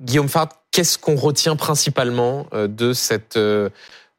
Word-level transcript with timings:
Guillaume 0.00 0.28
Fard, 0.28 0.48
qu'est-ce 0.72 0.98
qu'on 0.98 1.16
retient 1.16 1.56
principalement 1.56 2.46
de 2.52 2.92
cette 2.92 3.38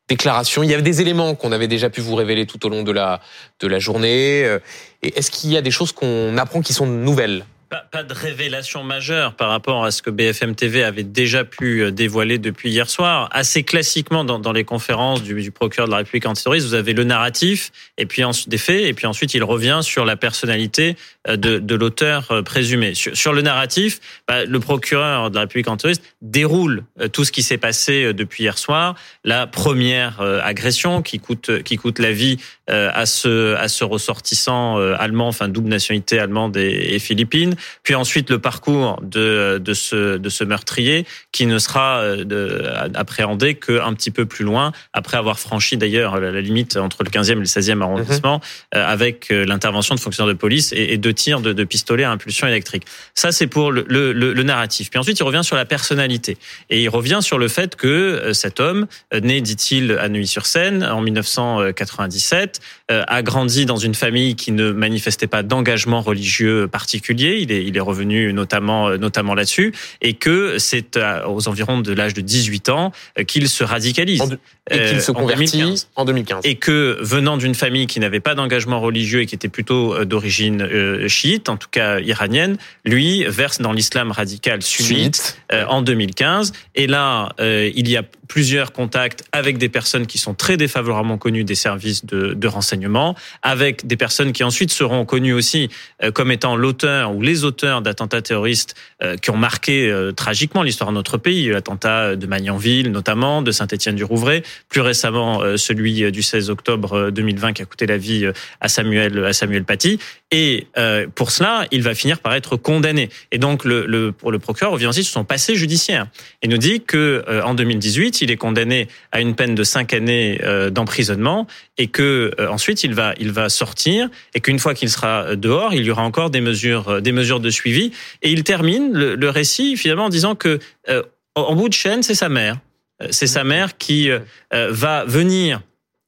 déclaration? 0.07 0.63
Il 0.63 0.69
y 0.69 0.73
avait 0.73 0.83
des 0.83 1.01
éléments 1.01 1.35
qu'on 1.35 1.51
avait 1.51 1.67
déjà 1.67 1.89
pu 1.89 2.01
vous 2.01 2.15
révéler 2.15 2.46
tout 2.46 2.65
au 2.65 2.69
long 2.69 2.83
de 2.83 2.92
la, 2.92 3.19
de 3.59 3.68
la 3.68 3.79
journée. 3.79 4.59
Et 5.02 5.17
est-ce 5.17 5.31
qu'il 5.31 5.52
y 5.52 5.57
a 5.57 5.62
des 5.62 5.71
choses 5.71 5.91
qu'on 5.91 6.38
apprend 6.38 6.62
qui 6.62 6.73
sont 6.73 6.86
nouvelles? 6.86 7.46
Pas, 7.92 8.04
de 8.04 8.13
révélation 8.13 8.84
majeure 8.84 9.34
par 9.34 9.50
rapport 9.50 9.86
à 9.86 9.91
ce 9.91 10.02
que 10.02 10.10
BFM 10.10 10.55
TV 10.55 10.84
avait 10.84 11.04
déjà 11.04 11.45
pu 11.45 11.84
euh, 11.84 11.91
dévoiler 11.91 12.38
depuis 12.38 12.70
hier 12.70 12.89
soir. 12.89 13.30
Assez 13.32 13.63
classiquement, 13.63 14.25
dans, 14.25 14.39
dans 14.39 14.52
les 14.52 14.66
conférences 14.66 15.23
du, 15.23 15.41
du, 15.41 15.52
procureur 15.52 15.88
de 15.88 15.91
la 15.91 15.98
République 15.98 16.26
antiterroriste, 16.26 16.68
vous 16.68 16.73
avez 16.73 16.94
le 16.94 17.04
narratif 17.04 17.71
et 17.98 18.05
puis 18.05 18.23
ensuite 18.23 18.49
des 18.49 18.57
faits, 18.57 18.84
et 18.84 18.94
puis 18.94 19.07
ensuite 19.07 19.34
il 19.34 19.44
revient 19.44 19.80
sur 19.84 20.04
la 20.04 20.18
personnalité 20.18 20.98
euh, 21.30 21.38
de, 21.38 21.59
de 21.59 21.76
l'auteur 21.76 22.31
euh, 22.31 22.41
présumé. 22.41 22.94
Sur, 22.94 23.16
sur, 23.16 23.31
le 23.31 23.41
narratif, 23.41 23.99
bah, 24.27 24.44
le 24.44 24.59
procureur 24.59 25.30
de 25.30 25.35
la 25.35 25.41
République 25.41 25.70
antiterroriste 25.70 26.03
déroule 26.22 26.84
tout 27.13 27.23
ce 27.23 27.31
qui 27.31 27.44
s'est 27.44 27.58
passé 27.58 28.13
depuis 28.13 28.44
hier 28.44 28.58
soir. 28.58 28.95
La 29.23 29.48
première 29.48 30.22
agression 30.22 31.02
qui 31.02 31.20
coûte 31.20 31.63
qui 31.63 31.77
coûte 31.77 31.99
la 31.99 32.12
vie 32.12 32.38
à 32.67 33.05
ce 33.05 33.55
à 33.55 33.67
ce 33.67 33.84
ressortissant 33.84 34.77
allemand, 34.77 35.27
enfin 35.27 35.48
double 35.48 35.70
nationalité 35.70 36.20
allemande 36.20 36.58
et, 36.58 36.95
et 36.95 36.99
philippine 36.99 37.55
puis 37.83 37.95
ensuite 37.95 38.29
le 38.29 38.39
parcours 38.39 38.99
de, 39.01 39.59
de, 39.63 39.73
ce, 39.73 40.17
de 40.17 40.29
ce 40.29 40.43
meurtrier 40.43 41.05
qui 41.31 41.45
ne 41.45 41.59
sera 41.59 41.99
euh, 41.99 42.23
de, 42.23 42.63
appréhendé 42.95 43.55
qu'un 43.55 43.93
petit 43.93 44.11
peu 44.11 44.25
plus 44.25 44.45
loin, 44.45 44.71
après 44.93 45.17
avoir 45.17 45.39
franchi 45.39 45.77
d'ailleurs 45.77 46.20
la 46.20 46.41
limite 46.41 46.77
entre 46.77 47.03
le 47.03 47.09
15e 47.09 47.31
et 47.31 47.35
le 47.35 47.43
16e 47.43 47.81
arrondissement, 47.81 48.37
mhm. 48.37 48.79
euh, 48.79 48.87
avec 48.87 49.31
euh, 49.31 49.45
l'intervention 49.45 49.95
de 49.95 49.99
fonctionnaires 49.99 50.34
de 50.34 50.37
police 50.37 50.73
et, 50.73 50.93
et 50.93 50.97
deux 50.97 51.13
tirs 51.13 51.41
de, 51.41 51.53
de 51.53 51.63
pistolet 51.63 52.03
à 52.03 52.11
impulsion 52.11 52.47
électrique. 52.47 52.84
Ça, 53.15 53.31
c'est 53.31 53.47
pour 53.47 53.71
le, 53.71 53.85
le, 53.87 54.13
le, 54.13 54.43
narratif. 54.43 54.89
Puis 54.89 54.99
ensuite, 54.99 55.20
il 55.20 55.23
revient 55.23 55.43
sur 55.43 55.55
la 55.55 55.65
personnalité. 55.65 56.37
Et 56.70 56.81
il 56.81 56.89
revient 56.89 57.20
sur 57.21 57.37
le 57.37 57.48
fait 57.48 57.75
que 57.75 58.31
cet 58.34 58.59
homme, 58.59 58.87
né, 59.13 59.40
dit-il, 59.41 59.91
à 59.93 60.09
Neuilly-sur-Seine 60.09 60.84
en 60.84 61.01
1997, 61.01 62.59
a 62.90 63.21
grandi 63.21 63.65
dans 63.65 63.77
une 63.77 63.96
famille 63.96 64.35
qui 64.35 64.51
ne 64.51 64.72
manifestait 64.72 65.28
pas 65.28 65.44
d'engagement 65.44 66.01
religieux 66.01 66.68
particulier. 66.68 67.38
Il 67.41 67.50
il 67.59 67.78
est 67.78 67.81
revenu 67.81 68.34
notamment, 68.34 68.90
euh, 68.90 68.97
notamment 68.97 69.35
là-dessus, 69.35 69.74
et 70.02 70.13
que 70.13 70.57
c'est 70.57 71.00
aux 71.28 71.47
environs 71.47 71.80
de 71.80 71.94
l'âge 71.94 72.13
de 72.13 72.22
18 72.22 72.69
ans 72.69 72.91
euh, 73.18 73.24
qu'il 73.24 73.47
se 73.50 73.63
radicalise. 73.63 74.38
Et 74.69 74.75
qu'il 74.75 74.97
euh, 74.97 75.00
se 75.00 75.12
convertit 75.12 75.85
en 75.96 76.06
2015. 76.06 76.41
Et 76.44 76.56
que 76.56 76.97
venant 77.02 77.38
d'une 77.38 77.56
famille 77.56 77.88
qui 77.88 78.00
n'avait 78.00 78.19
pas 78.19 78.35
d'engagement 78.35 78.80
religieux 78.80 79.22
et 79.22 79.25
qui 79.25 79.35
était 79.35 79.50
plutôt 79.50 80.06
d'origine 80.06 81.08
chiite, 81.08 81.50
en 81.50 81.58
tout 81.58 81.68
cas 81.69 82.00
iranienne, 82.00 82.58
lui 82.85 83.24
verse 83.25 83.59
dans 83.59 83.74
l'islam 83.74 84.12
radical 84.12 84.62
sunnite, 84.62 85.38
en 85.52 85.81
2015. 85.81 86.53
Et 86.75 86.88
là, 86.88 87.34
il 87.40 87.90
y 87.90 87.97
a 87.97 88.03
plusieurs 88.28 88.72
contacts 88.72 89.25
avec 89.31 89.58
des 89.58 89.68
personnes 89.68 90.06
qui 90.06 90.18
sont 90.18 90.36
très 90.36 90.58
défavorablement 90.58 91.18
connues 91.18 91.44
des 91.44 91.56
services 91.56 92.06
de, 92.06 92.34
de 92.34 92.47
renseignement, 92.47 93.16
avec 93.41 93.88
des 93.88 93.97
personnes 93.97 94.31
qui 94.31 94.44
ensuite 94.44 94.72
seront 94.72 95.06
connues 95.06 95.34
aussi 95.34 95.69
comme 96.13 96.31
étant 96.31 96.56
l'auteur 96.56 97.13
ou 97.13 97.22
les 97.22 97.41
auteurs 97.44 97.81
d'attentats 97.81 98.22
terroristes 98.22 98.75
euh, 99.03 99.17
qui 99.17 99.29
ont 99.29 99.38
marqué 99.38 99.89
euh, 99.89 100.11
tragiquement 100.11 100.63
l'histoire 100.63 100.89
de 100.89 100.95
notre 100.95 101.17
pays, 101.17 101.50
l'attentat 101.50 102.16
de 102.16 102.28
Magnanville 102.28 102.91
notamment, 102.91 103.41
de 103.41 103.51
Saint-Étienne-du-Rouvray, 103.51 104.44
plus 104.69 104.81
récemment 104.81 105.41
euh, 105.41 105.57
celui 105.57 106.12
du 106.12 106.22
16 106.22 106.50
octobre 106.50 107.09
2020 107.09 107.53
qui 107.53 107.62
a 107.62 107.66
coûté 107.66 107.85
la 107.85 107.97
vie 107.97 108.29
à 108.59 108.67
Samuel 108.67 109.23
à 109.25 109.34
Samuel 109.34 109.63
Paty. 109.63 110.00
Et 110.34 110.67
pour 111.16 111.29
cela, 111.31 111.66
il 111.72 111.81
va 111.81 111.94
finir 111.94 112.19
par 112.19 112.34
être 112.34 112.56
condamné. 112.56 113.09
Et 113.34 113.38
donc 113.38 113.66
le, 113.66 113.85
le, 113.85 114.13
pour 114.13 114.31
le 114.31 114.39
procureur 114.39 114.72
revient 114.72 114.88
aussi 114.88 115.03
sur 115.03 115.12
son 115.12 115.25
passé 115.25 115.56
judiciaire 115.56 116.07
et 116.41 116.47
nous 116.47 116.57
dit 116.57 116.81
que 116.81 117.25
en 117.44 117.53
2018, 117.53 118.22
il 118.22 118.31
est 118.31 118.38
condamné 118.38 118.88
à 119.12 119.19
une 119.19 119.35
peine 119.35 119.56
de 119.56 119.63
cinq 119.63 119.94
années 119.94 120.39
d'emprisonnement 120.72 121.47
et 121.78 121.88
que 121.88 122.31
ensuite 122.50 122.84
il 122.84 122.94
va 122.94 123.13
il 123.19 123.31
va 123.31 123.50
sortir 123.50 124.09
et 124.34 124.40
qu'une 124.40 124.59
fois 124.59 124.74
qu'il 124.74 124.90
sera 124.90 125.35
dehors, 125.35 125.74
il 125.74 125.84
y 125.84 125.91
aura 125.91 126.03
encore 126.03 126.30
des 126.30 126.41
mesures 126.41 127.01
des 127.01 127.12
mesures 127.12 127.31
de 127.40 127.50
suivi. 127.50 127.92
Et 128.22 128.31
il 128.31 128.44
termine 128.44 128.94
le, 128.94 129.30
récit 129.30 129.78
finalement 129.78 130.06
en 130.06 130.09
disant 130.09 130.36
que 130.36 130.59
euh, 130.90 131.03
en 131.36 131.56
bout 131.56 131.69
de 131.69 131.74
chaîne, 131.74 132.03
c'est 132.03 132.16
sa 132.16 132.30
mère. 132.30 132.58
Euh, 133.02 133.08
c'est 133.12 133.28
sa 133.28 133.44
mère 133.44 133.78
qui 133.78 134.09
euh, 134.12 134.19
va 134.52 135.06
venir 135.06 135.62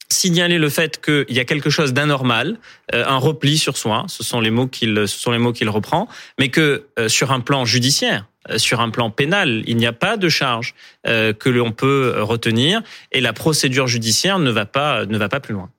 signaler 0.09 0.59
le 0.59 0.69
fait 0.69 1.03
qu'il 1.03 1.35
y 1.35 1.39
a 1.39 1.45
quelque 1.45 1.71
chose 1.71 1.91
d'anormal, 1.91 2.59
un 2.91 3.17
repli 3.17 3.57
sur 3.57 3.77
soi, 3.77 4.05
ce 4.07 4.23
sont 4.23 4.41
les 4.41 4.51
mots 4.51 4.67
qu'il 4.67 5.69
reprend, 5.69 6.07
mais 6.39 6.49
que 6.49 6.85
sur 7.07 7.31
un 7.31 7.39
plan 7.39 7.65
judiciaire, 7.65 8.27
sur 8.57 8.79
un 8.79 8.91
plan 8.91 9.09
pénal, 9.09 9.63
il 9.65 9.75
n'y 9.75 9.87
a 9.87 9.93
pas 9.93 10.15
de 10.15 10.29
charge 10.29 10.75
que 11.03 11.49
l'on 11.49 11.71
peut 11.71 12.13
retenir 12.19 12.83
et 13.11 13.21
la 13.21 13.33
procédure 13.33 13.87
judiciaire 13.87 14.37
ne 14.37 14.51
va 14.51 14.67
pas 14.67 15.07
ne 15.07 15.17
va 15.17 15.29
pas 15.29 15.39
plus 15.39 15.55
loin. 15.55 15.71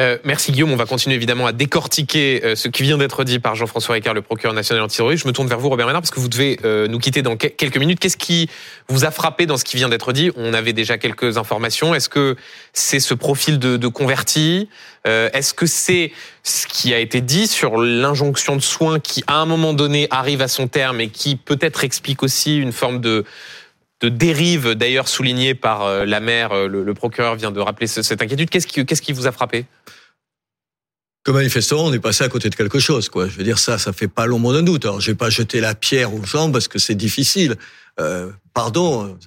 Euh, 0.00 0.16
merci 0.22 0.52
Guillaume. 0.52 0.70
On 0.70 0.76
va 0.76 0.86
continuer 0.86 1.16
évidemment 1.16 1.46
à 1.46 1.52
décortiquer 1.52 2.40
euh, 2.44 2.54
ce 2.54 2.68
qui 2.68 2.84
vient 2.84 2.98
d'être 2.98 3.24
dit 3.24 3.40
par 3.40 3.56
Jean-François 3.56 3.94
Ricard, 3.94 4.14
le 4.14 4.22
procureur 4.22 4.54
national 4.54 4.84
antiterroriste. 4.84 5.24
Je 5.24 5.28
me 5.28 5.32
tourne 5.32 5.48
vers 5.48 5.58
vous, 5.58 5.68
Robert 5.68 5.88
Ménard, 5.88 6.02
parce 6.02 6.12
que 6.12 6.20
vous 6.20 6.28
devez 6.28 6.60
euh, 6.64 6.86
nous 6.86 7.00
quitter 7.00 7.20
dans 7.22 7.36
quelques 7.36 7.76
minutes. 7.76 7.98
Qu'est-ce 7.98 8.16
qui 8.16 8.48
vous 8.88 9.04
a 9.04 9.10
frappé 9.10 9.46
dans 9.46 9.56
ce 9.56 9.64
qui 9.64 9.76
vient 9.76 9.88
d'être 9.88 10.12
dit? 10.12 10.30
On 10.36 10.54
avait 10.54 10.72
déjà 10.72 10.98
quelques 10.98 11.36
informations. 11.36 11.96
Est-ce 11.96 12.08
que 12.08 12.36
c'est 12.72 13.00
ce 13.00 13.12
profil 13.12 13.58
de, 13.58 13.76
de 13.76 13.88
converti? 13.88 14.68
Est-ce 15.04 15.54
que 15.54 15.64
c'est 15.64 16.12
ce 16.42 16.66
qui 16.66 16.92
a 16.92 16.98
été 16.98 17.22
dit 17.22 17.46
sur 17.46 17.78
l'injonction 17.78 18.56
de 18.56 18.60
soins 18.60 19.00
qui, 19.00 19.24
à 19.26 19.36
un 19.36 19.46
moment 19.46 19.72
donné, 19.72 20.06
arrive 20.10 20.42
à 20.42 20.48
son 20.48 20.68
terme 20.68 21.00
et 21.00 21.08
qui 21.08 21.36
peut-être 21.36 21.82
explique 21.82 22.22
aussi 22.22 22.58
une 22.58 22.72
forme 22.72 23.00
de 23.00 23.24
de 24.00 24.08
dérive, 24.08 24.74
d'ailleurs 24.74 25.08
soulignée 25.08 25.54
par 25.54 25.82
euh, 25.82 26.04
la 26.04 26.20
mère, 26.20 26.52
euh, 26.52 26.68
le, 26.68 26.94
procureur 26.94 27.34
vient 27.34 27.50
de 27.50 27.60
rappeler 27.60 27.86
cette 27.86 28.22
inquiétude. 28.22 28.48
Qu'est-ce 28.48 28.66
qui, 28.66 28.84
qu'est-ce 28.86 29.02
qui 29.02 29.12
vous 29.12 29.26
a 29.26 29.32
frappé? 29.32 29.66
Que 31.24 31.32
manifestement, 31.32 31.84
on 31.84 31.92
est 31.92 31.98
passé 31.98 32.24
à 32.24 32.28
côté 32.28 32.48
de 32.48 32.54
quelque 32.54 32.78
chose, 32.78 33.08
quoi. 33.08 33.28
Je 33.28 33.36
veux 33.36 33.44
dire 33.44 33.58
ça, 33.58 33.76
ça 33.76 33.92
fait 33.92 34.08
pas 34.08 34.26
l'ombre 34.26 34.52
d'un 34.52 34.62
doute. 34.62 34.84
Alors, 34.84 35.00
je 35.00 35.10
vais 35.10 35.16
pas 35.16 35.30
jeter 35.30 35.60
la 35.60 35.74
pierre 35.74 36.14
aux 36.14 36.24
gens 36.24 36.50
parce 36.50 36.68
que 36.68 36.78
c'est 36.78 36.94
difficile. 36.94 37.56
Euh, 37.98 38.30
pardon, 38.54 39.18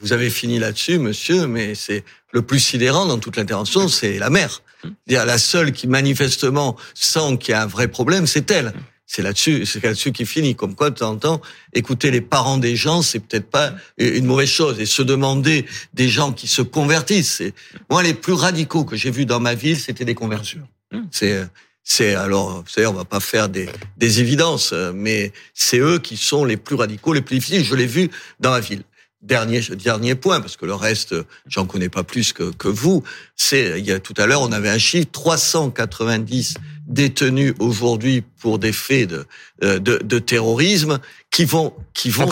vous 0.00 0.12
avez 0.12 0.30
fini 0.30 0.58
là-dessus, 0.58 0.98
monsieur, 0.98 1.46
mais 1.46 1.74
c'est 1.74 2.04
le 2.32 2.42
plus 2.42 2.60
sidérant 2.60 3.06
dans 3.06 3.18
toute 3.18 3.36
l'intervention, 3.36 3.88
c'est 3.88 4.18
la 4.18 4.30
mère. 4.30 4.62
Dire 5.06 5.26
la 5.26 5.36
seule 5.36 5.72
qui 5.72 5.88
manifestement 5.88 6.76
sent 6.94 7.36
qu'il 7.38 7.52
y 7.52 7.54
a 7.54 7.62
un 7.62 7.66
vrai 7.66 7.88
problème, 7.88 8.26
c'est 8.26 8.50
elle 8.50 8.72
c'est 9.12 9.22
là-dessus, 9.22 9.66
c'est 9.66 9.82
là-dessus 9.82 10.12
qui 10.12 10.24
finit. 10.24 10.54
Comme 10.54 10.76
quoi, 10.76 10.90
de 10.90 10.94
temps 10.94 11.10
en 11.10 11.16
temps, 11.16 11.40
écouter 11.72 12.12
les 12.12 12.20
parents 12.20 12.58
des 12.58 12.76
gens, 12.76 13.02
c'est 13.02 13.18
peut-être 13.18 13.50
pas 13.50 13.74
une 13.98 14.24
mauvaise 14.24 14.48
chose. 14.48 14.78
Et 14.78 14.86
se 14.86 15.02
demander 15.02 15.66
des 15.94 16.08
gens 16.08 16.32
qui 16.32 16.46
se 16.46 16.62
convertissent. 16.62 17.42
Moi 17.90 18.04
les 18.04 18.14
plus 18.14 18.34
radicaux 18.34 18.84
que 18.84 18.94
j'ai 18.94 19.10
vus 19.10 19.26
dans 19.26 19.40
ma 19.40 19.56
ville, 19.56 19.76
c'était 19.76 20.04
des 20.04 20.14
conversions. 20.14 20.62
C'est 21.10 21.44
c'est 21.82 22.14
alors, 22.14 22.62
vous 22.62 22.68
savez, 22.68 22.86
on 22.86 22.92
va 22.92 23.04
pas 23.04 23.18
faire 23.18 23.48
des, 23.48 23.68
des 23.96 24.20
évidences, 24.20 24.72
mais 24.94 25.32
c'est 25.54 25.80
eux 25.80 25.98
qui 25.98 26.16
sont 26.16 26.44
les 26.44 26.56
plus 26.56 26.76
radicaux, 26.76 27.12
les 27.12 27.20
plus 27.20 27.38
difficiles. 27.38 27.64
Je 27.64 27.74
l'ai 27.74 27.86
vu 27.86 28.10
dans 28.38 28.50
ma 28.50 28.60
ville. 28.60 28.84
Dernier 29.22 29.60
dernier 29.60 30.14
point, 30.14 30.40
parce 30.40 30.56
que 30.56 30.66
le 30.66 30.74
reste, 30.74 31.16
j'en 31.46 31.66
connais 31.66 31.88
pas 31.88 32.04
plus 32.04 32.32
que, 32.32 32.52
que 32.52 32.68
vous. 32.68 33.02
C'est 33.34 33.80
il 33.80 33.84
y 33.84 33.92
a 33.92 33.98
tout 33.98 34.14
à 34.18 34.26
l'heure, 34.26 34.42
on 34.42 34.52
avait 34.52 34.70
un 34.70 34.78
chiffre 34.78 35.08
390 35.10 36.54
détenus 36.90 37.54
aujourd'hui 37.58 38.22
pour 38.40 38.58
des 38.58 38.72
faits 38.72 39.08
de, 39.08 39.26
euh, 39.62 39.78
de, 39.78 39.98
de 40.02 40.18
terrorisme 40.18 40.98
qui 41.30 41.44
vont 41.44 41.72
qui 41.94 42.10
vont 42.10 42.28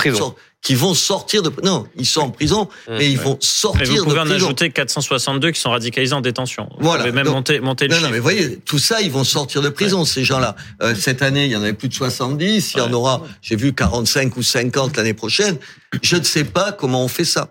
qui 0.60 0.74
vont 0.74 0.92
sortir 0.92 1.42
de 1.42 1.52
non 1.62 1.86
ils 1.96 2.04
sont 2.04 2.22
en 2.22 2.30
prison 2.30 2.64
mmh, 2.64 2.92
mais 2.98 3.10
ils 3.10 3.18
vont 3.18 3.38
sortir 3.40 3.80
de 3.80 3.86
prison. 3.86 4.02
Vous 4.02 4.10
pouvez 4.10 4.20
en 4.20 4.30
ajouter 4.30 4.70
462 4.70 5.52
qui 5.52 5.60
sont 5.60 5.70
radicalisés 5.70 6.14
en 6.14 6.20
détention. 6.20 6.68
Voilà. 6.80 7.04
Vous 7.04 7.10
pouvez 7.10 7.22
même 7.22 7.32
monter 7.32 7.60
monter 7.60 7.86
le 7.86 7.94
non, 7.94 8.02
non 8.02 8.10
mais 8.10 8.18
voyez 8.18 8.58
tout 8.58 8.80
ça 8.80 9.00
ils 9.00 9.12
vont 9.12 9.24
sortir 9.24 9.62
de 9.62 9.68
prison 9.68 10.04
ces 10.04 10.24
gens-là. 10.24 10.56
Euh, 10.82 10.94
cette 10.96 11.22
année 11.22 11.44
il 11.44 11.52
y 11.52 11.56
en 11.56 11.62
avait 11.62 11.74
plus 11.74 11.88
de 11.88 11.94
70, 11.94 12.72
il 12.74 12.78
y 12.78 12.80
en 12.80 12.92
aura 12.92 13.22
j'ai 13.40 13.54
vu 13.54 13.72
45 13.72 14.36
ou 14.36 14.42
50 14.42 14.96
l'année 14.96 15.14
prochaine. 15.14 15.56
Je 16.02 16.16
ne 16.16 16.24
sais 16.24 16.44
pas 16.44 16.72
comment 16.72 17.04
on 17.04 17.08
fait 17.08 17.24
ça. 17.24 17.50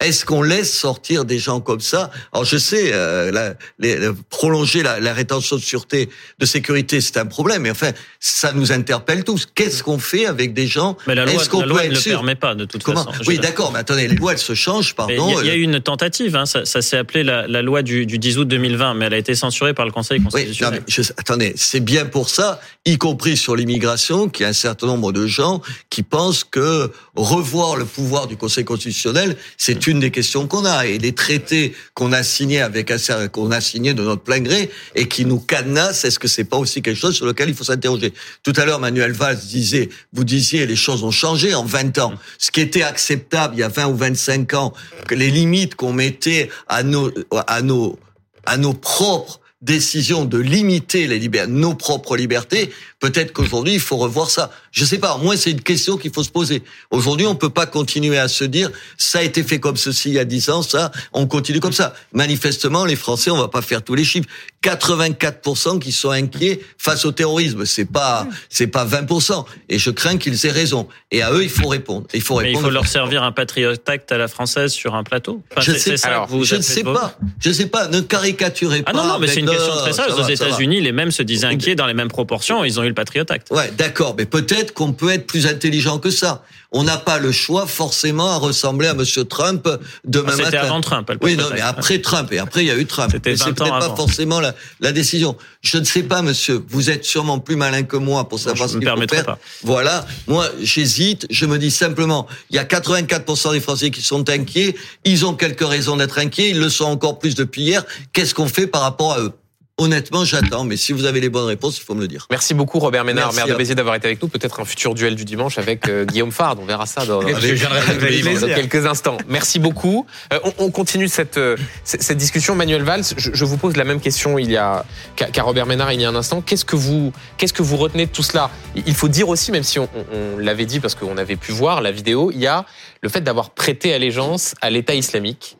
Est-ce 0.00 0.24
qu'on 0.24 0.42
laisse 0.42 0.72
sortir 0.72 1.26
des 1.26 1.38
gens 1.38 1.60
comme 1.60 1.80
ça? 1.80 2.10
Alors 2.32 2.44
je 2.46 2.56
sais, 2.56 2.90
euh, 2.92 3.30
la, 3.30 3.54
les, 3.78 3.98
prolonger 4.30 4.82
la, 4.82 4.98
la, 4.98 5.12
rétention 5.12 5.56
de 5.56 5.60
sûreté, 5.60 6.08
de 6.38 6.46
sécurité, 6.46 7.02
c'est 7.02 7.18
un 7.18 7.26
problème. 7.26 7.62
Mais 7.62 7.70
enfin, 7.70 7.90
ça 8.18 8.52
nous 8.52 8.72
interpelle 8.72 9.24
tous. 9.24 9.46
Qu'est-ce 9.54 9.82
qu'on 9.82 9.98
fait 9.98 10.24
avec 10.24 10.54
des 10.54 10.66
gens? 10.66 10.96
Mais 11.06 11.14
la 11.14 11.26
loi, 11.26 11.42
la 11.52 11.66
loi 11.66 11.84
ne 11.84 11.94
le 11.94 12.00
permet 12.00 12.34
pas 12.34 12.54
de 12.54 12.64
toute 12.64 12.82
façon. 12.82 13.10
Oui, 13.26 13.38
d'accord. 13.38 13.72
Mais 13.72 13.80
attendez, 13.80 14.08
les 14.08 14.16
lois 14.16 14.32
elles 14.32 14.38
se 14.38 14.54
changent, 14.54 14.94
pardon. 14.94 15.38
Il 15.40 15.46
y, 15.46 15.50
a 15.50 15.54
eu 15.54 15.62
une 15.62 15.80
tentative. 15.80 16.34
Hein, 16.34 16.46
ça, 16.46 16.64
ça 16.64 16.80
s'est 16.80 16.96
appelé 16.96 17.22
la, 17.22 17.46
la, 17.46 17.60
loi 17.60 17.82
du, 17.82 18.06
du, 18.06 18.18
10 18.18 18.38
août 18.38 18.48
2020, 18.48 18.94
mais 18.94 19.04
elle 19.06 19.14
a 19.14 19.18
été 19.18 19.34
censurée 19.34 19.74
par 19.74 19.84
le 19.84 19.92
Conseil 19.92 20.22
constitutionnel. 20.22 20.82
Oui, 20.88 21.04
attendez, 21.18 21.52
c'est 21.56 21.80
bien 21.80 22.06
pour 22.06 22.30
ça, 22.30 22.60
y 22.86 22.96
compris 22.96 23.36
sur 23.36 23.54
l'immigration, 23.54 24.28
qu'il 24.30 24.44
y 24.44 24.46
a 24.46 24.48
un 24.48 24.54
certain 24.54 24.86
nombre 24.86 25.12
de 25.12 25.26
gens 25.26 25.60
qui 25.90 26.02
pensent 26.02 26.44
que 26.44 26.90
revoir 27.22 27.76
le 27.76 27.84
pouvoir 27.84 28.26
du 28.26 28.36
Conseil 28.36 28.64
constitutionnel, 28.64 29.36
c'est 29.56 29.86
une 29.86 30.00
des 30.00 30.10
questions 30.10 30.46
qu'on 30.46 30.64
a. 30.64 30.86
Et 30.86 30.98
les 30.98 31.12
traités 31.12 31.74
qu'on 31.94 32.12
a 32.12 32.22
signés 32.22 32.60
avec 32.60 32.92
qu'on 33.32 33.50
a 33.50 33.60
signés 33.60 33.94
de 33.94 34.02
notre 34.02 34.22
plein 34.22 34.40
gré 34.40 34.70
et 34.94 35.08
qui 35.08 35.24
nous 35.24 35.40
cadenassent, 35.40 36.04
est-ce 36.04 36.18
que 36.18 36.28
c'est 36.28 36.44
pas 36.44 36.56
aussi 36.56 36.82
quelque 36.82 36.98
chose 36.98 37.14
sur 37.14 37.26
lequel 37.26 37.48
il 37.48 37.54
faut 37.54 37.64
s'interroger? 37.64 38.12
Tout 38.42 38.52
à 38.56 38.64
l'heure, 38.64 38.80
Manuel 38.80 39.12
Valls 39.12 39.38
disait, 39.38 39.88
vous 40.12 40.24
disiez, 40.24 40.66
les 40.66 40.76
choses 40.76 41.04
ont 41.04 41.10
changé 41.10 41.54
en 41.54 41.64
20 41.64 41.98
ans. 41.98 42.14
Ce 42.38 42.50
qui 42.50 42.60
était 42.60 42.82
acceptable 42.82 43.54
il 43.56 43.60
y 43.60 43.62
a 43.64 43.68
20 43.68 43.86
ou 43.88 43.96
25 43.96 44.54
ans, 44.54 44.72
que 45.06 45.14
les 45.14 45.30
limites 45.30 45.74
qu'on 45.74 45.92
mettait 45.92 46.50
à 46.68 46.82
nos, 46.82 47.10
à 47.46 47.62
nos, 47.62 47.98
à 48.46 48.56
nos 48.56 48.74
propres 48.74 49.40
décision 49.62 50.24
de 50.24 50.38
limiter 50.38 51.06
les 51.06 51.20
nos 51.46 51.74
propres 51.74 52.16
libertés, 52.16 52.70
peut-être 53.00 53.32
qu'aujourd'hui 53.32 53.74
il 53.74 53.80
faut 53.80 53.96
revoir 53.96 54.30
ça. 54.30 54.50
Je 54.70 54.84
sais 54.84 54.98
pas. 54.98 55.16
Moi, 55.16 55.36
c'est 55.36 55.50
une 55.50 55.62
question 55.62 55.96
qu'il 55.96 56.12
faut 56.12 56.22
se 56.22 56.30
poser. 56.30 56.62
Aujourd'hui, 56.90 57.26
on 57.26 57.34
peut 57.34 57.50
pas 57.50 57.66
continuer 57.66 58.18
à 58.18 58.28
se 58.28 58.44
dire 58.44 58.70
ça 58.96 59.18
a 59.18 59.22
été 59.22 59.42
fait 59.42 59.58
comme 59.58 59.76
ceci 59.76 60.10
il 60.10 60.14
y 60.14 60.18
a 60.18 60.24
dix 60.24 60.48
ans, 60.50 60.62
ça, 60.62 60.92
on 61.12 61.26
continue 61.26 61.60
comme 61.60 61.72
ça. 61.72 61.94
Manifestement, 62.12 62.84
les 62.84 62.96
Français, 62.96 63.30
on 63.30 63.38
va 63.38 63.48
pas 63.48 63.62
faire 63.62 63.82
tous 63.82 63.94
les 63.94 64.04
chiffres. 64.04 64.28
84% 64.62 65.78
qui 65.78 65.90
sont 65.90 66.10
inquiets 66.10 66.60
face 66.76 67.06
au 67.06 67.12
terrorisme. 67.12 67.64
C'est 67.64 67.86
pas, 67.86 68.26
c'est 68.50 68.66
pas 68.66 68.84
20%. 68.84 69.44
Et 69.70 69.78
je 69.78 69.90
crains 69.90 70.18
qu'ils 70.18 70.46
aient 70.46 70.50
raison. 70.50 70.86
Et 71.10 71.22
à 71.22 71.32
eux, 71.32 71.42
il 71.42 71.48
faut 71.48 71.68
répondre. 71.68 72.06
Il 72.12 72.20
faut 72.20 72.34
répondre. 72.34 72.52
Mais 72.52 72.60
il 72.60 72.62
faut 72.62 72.70
leur 72.70 72.86
servir 72.86 73.22
un 73.22 73.32
Patriot 73.32 73.72
Act 73.86 74.12
à 74.12 74.18
la 74.18 74.28
française 74.28 74.72
sur 74.72 74.94
un 74.94 75.02
plateau. 75.02 75.42
je 75.58 75.72
sais, 75.72 75.96
ça 75.96 76.26
je 76.42 76.56
ne 76.56 76.62
sais 76.62 76.82
pas. 76.82 77.16
Je 77.40 77.50
sais 77.52 77.66
pas. 77.66 77.88
Ne 77.88 78.00
caricaturez 78.00 78.82
pas. 78.82 78.92
Ah 78.94 78.96
non, 78.96 79.06
non, 79.06 79.18
mais 79.18 79.28
c'est 79.28 79.40
une 79.40 79.48
question 79.48 79.74
très 79.76 79.94
sérieuse. 79.94 80.18
Aux 80.18 80.28
États-Unis, 80.28 80.80
les 80.82 80.92
mêmes 80.92 81.10
se 81.10 81.22
disaient 81.22 81.46
inquiets 81.46 81.74
dans 81.74 81.86
les 81.86 81.94
mêmes 81.94 82.08
proportions. 82.08 82.62
Ils 82.64 82.78
ont 82.78 82.84
eu 82.84 82.89
le 82.90 82.94
Patriot 82.94 83.24
Act. 83.28 83.48
Ouais, 83.50 83.72
d'accord. 83.76 84.14
Mais 84.16 84.26
peut-être 84.26 84.74
qu'on 84.74 84.92
peut 84.92 85.10
être 85.10 85.26
plus 85.26 85.46
intelligent 85.46 85.98
que 85.98 86.10
ça. 86.10 86.42
On 86.72 86.84
n'a 86.84 86.96
pas 86.96 87.18
le 87.18 87.32
choix 87.32 87.66
forcément 87.66 88.30
à 88.30 88.36
ressembler 88.36 88.86
à 88.86 88.94
Monsieur 88.94 89.24
Trump 89.24 89.68
demain 90.04 90.32
ah, 90.32 90.36
matin. 90.36 90.44
C'était 90.44 90.56
avant 90.58 90.80
Trump. 90.80 91.10
Oui, 91.20 91.36
non, 91.36 91.46
mais 91.52 91.60
après 91.60 91.98
Trump. 92.00 92.32
Et 92.32 92.38
après, 92.38 92.62
il 92.62 92.68
y 92.68 92.70
a 92.70 92.76
eu 92.76 92.86
Trump. 92.86 93.10
C'était 93.12 93.36
c'est 93.36 93.52
peut-être 93.52 93.78
pas 93.78 93.96
forcément 93.96 94.38
la, 94.38 94.54
la, 94.78 94.92
décision. 94.92 95.36
Je 95.62 95.78
ne 95.78 95.84
sais 95.84 96.04
pas, 96.04 96.22
monsieur. 96.22 96.62
Vous 96.68 96.90
êtes 96.90 97.04
sûrement 97.04 97.40
plus 97.40 97.56
malin 97.56 97.82
que 97.82 97.96
moi 97.96 98.28
pour 98.28 98.38
savoir 98.38 98.68
ce 98.68 98.78
qu'il 98.78 98.88
faut 98.88 99.08
faire. 99.08 99.24
Pas. 99.24 99.38
Voilà. 99.64 100.06
Moi, 100.28 100.46
j'hésite. 100.60 101.26
Je 101.28 101.44
me 101.46 101.58
dis 101.58 101.72
simplement, 101.72 102.28
il 102.50 102.56
y 102.56 102.58
a 102.60 102.64
84% 102.64 103.52
des 103.52 103.60
Français 103.60 103.90
qui 103.90 104.02
sont 104.02 104.28
inquiets. 104.30 104.76
Ils 105.04 105.26
ont 105.26 105.34
quelques 105.34 105.66
raisons 105.66 105.96
d'être 105.96 106.18
inquiets. 106.18 106.50
Ils 106.50 106.60
le 106.60 106.68
sont 106.68 106.84
encore 106.84 107.18
plus 107.18 107.34
depuis 107.34 107.62
hier. 107.62 107.84
Qu'est-ce 108.12 108.34
qu'on 108.34 108.48
fait 108.48 108.68
par 108.68 108.82
rapport 108.82 109.14
à 109.14 109.20
eux? 109.20 109.32
Honnêtement, 109.80 110.26
j'attends, 110.26 110.64
mais 110.64 110.76
si 110.76 110.92
vous 110.92 111.06
avez 111.06 111.22
les 111.22 111.30
bonnes 111.30 111.46
réponses, 111.46 111.78
il 111.78 111.84
faut 111.84 111.94
me 111.94 112.02
le 112.02 112.08
dire. 112.08 112.26
Merci 112.30 112.52
beaucoup, 112.52 112.78
Robert 112.78 113.02
Ménard, 113.02 113.32
maire 113.32 113.46
de 113.46 113.54
Béziers, 113.54 113.74
d'avoir 113.74 113.94
été 113.94 114.08
avec 114.08 114.20
nous. 114.20 114.28
Peut-être 114.28 114.60
un 114.60 114.66
futur 114.66 114.94
duel 114.94 115.14
du 115.14 115.24
dimanche 115.24 115.56
avec 115.56 115.88
euh, 115.88 116.04
Guillaume 116.04 116.32
Fard. 116.32 116.56
On 116.60 116.66
verra 116.66 116.84
ça 116.84 117.06
dans, 117.06 117.20
quelques 117.20 118.84
instants. 118.84 119.16
Merci 119.26 119.58
beaucoup. 119.58 120.06
Euh, 120.34 120.38
on, 120.58 120.70
continue 120.70 121.08
cette, 121.08 121.38
euh, 121.38 121.56
cette 121.84 122.18
discussion. 122.18 122.54
Manuel 122.54 122.82
Valls, 122.82 123.04
je, 123.16 123.44
vous 123.46 123.56
pose 123.56 123.78
la 123.78 123.84
même 123.84 124.00
question 124.00 124.38
il 124.38 124.50
y 124.50 124.58
a 124.58 124.84
qu'à 125.16 125.42
Robert 125.42 125.64
Ménard 125.64 125.94
il 125.94 126.02
y 126.02 126.04
a 126.04 126.10
un 126.10 126.14
instant. 126.14 126.42
Qu'est-ce 126.42 126.66
que 126.66 126.76
vous 126.76 127.14
qu'est-ce 127.38 127.54
que 127.54 127.62
vous 127.62 127.78
retenez 127.78 128.04
de 128.04 128.10
tout 128.10 128.22
cela? 128.22 128.50
Il 128.74 128.94
faut 128.94 129.08
dire 129.08 129.30
aussi, 129.30 129.50
même 129.50 129.62
si 129.62 129.78
on, 129.78 129.88
on 130.12 130.36
l'avait 130.36 130.66
dit 130.66 130.80
parce 130.80 130.94
qu'on 130.94 131.16
avait 131.16 131.36
pu 131.36 131.52
voir 131.52 131.80
la 131.80 131.90
vidéo, 131.90 132.30
il 132.32 132.40
y 132.40 132.46
a 132.46 132.66
le 133.00 133.08
fait 133.08 133.22
d'avoir 133.22 133.48
prêté 133.48 133.94
allégeance 133.94 134.54
à 134.60 134.68
l'État 134.68 134.94
islamique 134.94 135.56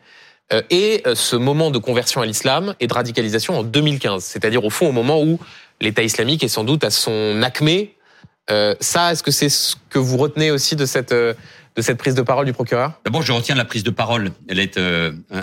et 0.70 1.02
euh, 1.06 1.14
ce 1.14 1.36
moment 1.36 1.70
de 1.70 1.78
conversion 1.78 2.20
à 2.20 2.26
l'islam 2.26 2.74
et 2.80 2.86
de 2.86 2.92
radicalisation 2.92 3.58
en 3.58 3.62
2015, 3.62 4.24
c'est-à-dire 4.24 4.64
au 4.64 4.70
fond 4.70 4.88
au 4.88 4.92
moment 4.92 5.22
où 5.22 5.38
l'État 5.80 6.02
islamique 6.02 6.42
est 6.42 6.48
sans 6.48 6.64
doute 6.64 6.84
à 6.84 6.90
son 6.90 7.42
acmé. 7.42 7.94
Euh, 8.50 8.74
ça, 8.80 9.12
est-ce 9.12 9.22
que 9.22 9.30
c'est 9.30 9.48
ce 9.48 9.76
que 9.88 9.98
vous 9.98 10.16
retenez 10.16 10.50
aussi 10.50 10.76
de 10.76 10.86
cette 10.86 11.12
de 11.12 11.82
cette 11.82 11.98
prise 11.98 12.16
de 12.16 12.22
parole 12.22 12.46
du 12.46 12.52
procureur? 12.52 13.00
D'abord, 13.04 13.22
je 13.22 13.32
retiens 13.32 13.54
la 13.54 13.64
prise 13.64 13.84
de 13.84 13.90
parole. 13.90 14.32
Elle 14.48 14.58
est 14.58 14.78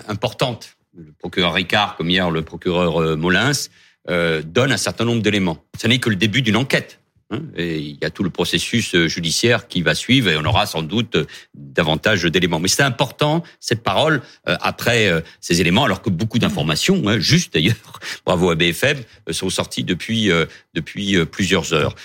importante. 0.10 0.76
Le 0.94 1.14
procureur 1.18 1.54
Ricard, 1.54 1.96
comme 1.96 2.10
hier 2.10 2.30
le 2.30 2.42
procureur 2.42 3.16
Molins, 3.16 3.70
donne 4.10 4.74
un 4.74 4.78
certain 4.78 5.06
nombre 5.06 5.22
d'éléments. 5.22 5.58
Ce 5.80 5.88
n'est 5.88 6.00
que 6.00 6.10
le 6.10 6.18
début 6.18 6.42
d'une 6.42 6.58
enquête. 6.58 7.00
Hein, 7.30 7.42
et 7.58 7.78
il 7.78 7.98
y 8.02 8.06
a 8.06 8.10
tout 8.10 8.24
le 8.24 8.30
processus 8.30 8.96
euh, 8.96 9.10
judiciaire 9.10 9.68
qui 9.68 9.82
va 9.82 9.96
suivre 9.96 10.30
et 10.30 10.38
on 10.38 10.46
aura 10.46 10.66
sans 10.66 10.82
doute 10.82 11.18
euh, 11.18 11.26
davantage 11.56 12.24
d'éléments. 12.24 12.62
Mais 12.62 12.70
c'est 12.70 12.84
important, 12.84 13.44
cette 13.60 13.84
parole, 13.84 14.22
euh, 14.48 14.56
après 14.62 15.24
ces 15.42 15.60
éléments, 15.60 15.84
alors 15.84 16.02
que 16.02 16.10
beaucoup 16.10 16.40
d'informations, 16.40 17.06
hein, 17.08 17.20
juste 17.20 17.54
d'ailleurs, 17.54 18.00
bravo 18.26 18.50
à 18.50 18.56
BFM, 18.56 19.04
sont 19.32 19.50
sorties 19.50 19.84
depuis, 19.84 20.30
depuis 20.74 21.26
plusieurs 21.26 21.74
heures. 21.74 21.96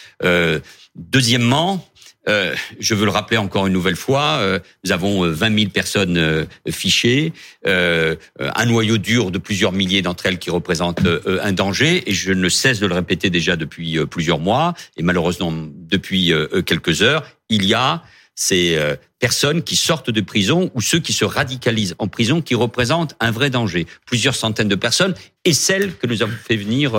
Deuxièmement, 0.94 1.86
euh, 2.28 2.54
je 2.78 2.94
veux 2.94 3.04
le 3.04 3.10
rappeler 3.10 3.36
encore 3.36 3.66
une 3.66 3.72
nouvelle 3.72 3.96
fois, 3.96 4.38
euh, 4.38 4.60
nous 4.84 4.92
avons 4.92 5.28
20 5.28 5.52
euh, 5.52 5.58
000 5.58 5.70
personnes 5.70 6.46
fichées, 6.70 7.32
un 7.64 8.66
noyau 8.66 8.98
dur 8.98 9.30
de 9.30 9.38
plusieurs 9.38 9.72
milliers 9.72 10.02
d'entre 10.02 10.26
elles 10.26 10.38
qui 10.38 10.50
représentent 10.50 11.00
un 11.26 11.52
danger, 11.52 12.08
et 12.08 12.12
je 12.12 12.32
ne 12.32 12.48
cesse 12.48 12.80
de 12.80 12.86
le 12.86 12.94
répéter 12.94 13.30
déjà 13.30 13.56
depuis 13.56 13.98
plusieurs 14.06 14.38
mois, 14.38 14.74
et 14.96 15.02
malheureusement 15.02 15.52
depuis 15.52 16.32
quelques 16.66 17.02
heures, 17.02 17.24
il 17.48 17.64
y 17.64 17.74
a 17.74 18.02
ces 18.34 18.78
personnes 19.18 19.62
qui 19.62 19.76
sortent 19.76 20.10
de 20.10 20.20
prison 20.20 20.70
ou 20.74 20.80
ceux 20.80 20.98
qui 20.98 21.12
se 21.12 21.24
radicalisent 21.24 21.94
en 21.98 22.08
prison 22.08 22.40
qui 22.40 22.54
représentent 22.54 23.14
un 23.20 23.30
vrai 23.30 23.50
danger. 23.50 23.86
Plusieurs 24.06 24.34
centaines 24.34 24.68
de 24.68 24.74
personnes 24.74 25.14
et 25.44 25.52
celles 25.52 25.94
que 25.96 26.06
nous 26.06 26.22
avons 26.22 26.32
fait 26.32 26.56
venir 26.56 26.92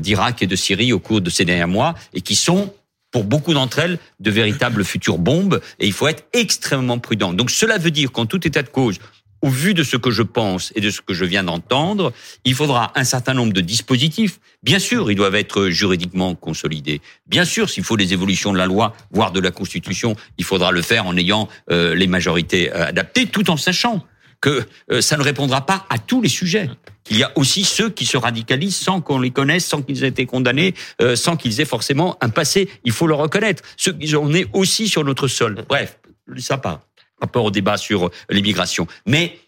d'Irak 0.00 0.42
et 0.42 0.46
de 0.46 0.56
Syrie 0.56 0.92
au 0.92 1.00
cours 1.00 1.20
de 1.20 1.30
ces 1.30 1.44
derniers 1.44 1.66
mois 1.66 1.94
et 2.14 2.20
qui 2.20 2.36
sont 2.36 2.72
pour 3.16 3.24
beaucoup 3.24 3.54
d'entre 3.54 3.78
elles 3.78 3.98
de 4.20 4.30
véritables 4.30 4.84
futures 4.84 5.16
bombes 5.16 5.62
et 5.80 5.86
il 5.86 5.94
faut 5.94 6.06
être 6.06 6.24
extrêmement 6.34 6.98
prudent. 6.98 7.32
Donc 7.32 7.50
cela 7.50 7.78
veut 7.78 7.90
dire 7.90 8.12
qu'en 8.12 8.26
tout 8.26 8.46
état 8.46 8.62
de 8.62 8.68
cause, 8.68 8.98
au 9.40 9.48
vu 9.48 9.72
de 9.72 9.82
ce 9.82 9.96
que 9.96 10.10
je 10.10 10.22
pense 10.22 10.70
et 10.74 10.82
de 10.82 10.90
ce 10.90 11.00
que 11.00 11.14
je 11.14 11.24
viens 11.24 11.42
d'entendre, 11.42 12.12
il 12.44 12.54
faudra 12.54 12.92
un 12.94 13.04
certain 13.04 13.32
nombre 13.32 13.54
de 13.54 13.62
dispositifs. 13.62 14.38
Bien 14.62 14.78
sûr, 14.78 15.10
ils 15.10 15.14
doivent 15.14 15.34
être 15.34 15.70
juridiquement 15.70 16.34
consolidés. 16.34 17.00
Bien 17.26 17.46
sûr, 17.46 17.70
s'il 17.70 17.84
faut 17.84 17.96
des 17.96 18.12
évolutions 18.12 18.52
de 18.52 18.58
la 18.58 18.66
loi, 18.66 18.94
voire 19.12 19.32
de 19.32 19.40
la 19.40 19.50
Constitution, 19.50 20.14
il 20.36 20.44
faudra 20.44 20.70
le 20.70 20.82
faire 20.82 21.06
en 21.06 21.16
ayant 21.16 21.48
euh, 21.70 21.94
les 21.94 22.08
majorités 22.08 22.70
euh, 22.70 22.84
adaptées, 22.84 23.24
tout 23.24 23.48
en 23.48 23.56
sachant 23.56 24.04
que 24.40 24.64
euh, 24.90 25.00
ça 25.00 25.16
ne 25.16 25.22
répondra 25.22 25.64
pas 25.64 25.86
à 25.88 25.98
tous 25.98 26.20
les 26.20 26.28
sujets. 26.28 26.70
Il 27.10 27.18
y 27.18 27.22
a 27.22 27.32
aussi 27.36 27.64
ceux 27.64 27.90
qui 27.90 28.04
se 28.04 28.16
radicalisent 28.16 28.76
sans 28.76 29.00
qu'on 29.00 29.20
les 29.20 29.30
connaisse, 29.30 29.64
sans 29.64 29.82
qu'ils 29.82 30.04
aient 30.04 30.08
été 30.08 30.26
condamnés, 30.26 30.74
euh, 31.00 31.14
sans 31.16 31.36
qu'ils 31.36 31.60
aient 31.60 31.66
forcément 31.66 32.16
un 32.20 32.28
passé. 32.28 32.68
Il 32.84 32.92
faut 32.92 33.06
le 33.06 33.14
reconnaître. 33.14 33.62
Ceux 33.76 33.92
qui 33.92 34.14
on 34.16 34.32
est 34.32 34.48
aussi 34.52 34.88
sur 34.88 35.04
notre 35.04 35.28
sol. 35.28 35.64
Bref, 35.68 35.98
ça 36.38 36.58
pas 36.58 36.86
rapport 37.20 37.44
au 37.44 37.50
débat 37.50 37.76
sur 37.76 38.10
l'immigration. 38.28 38.86
Mais 39.06 39.38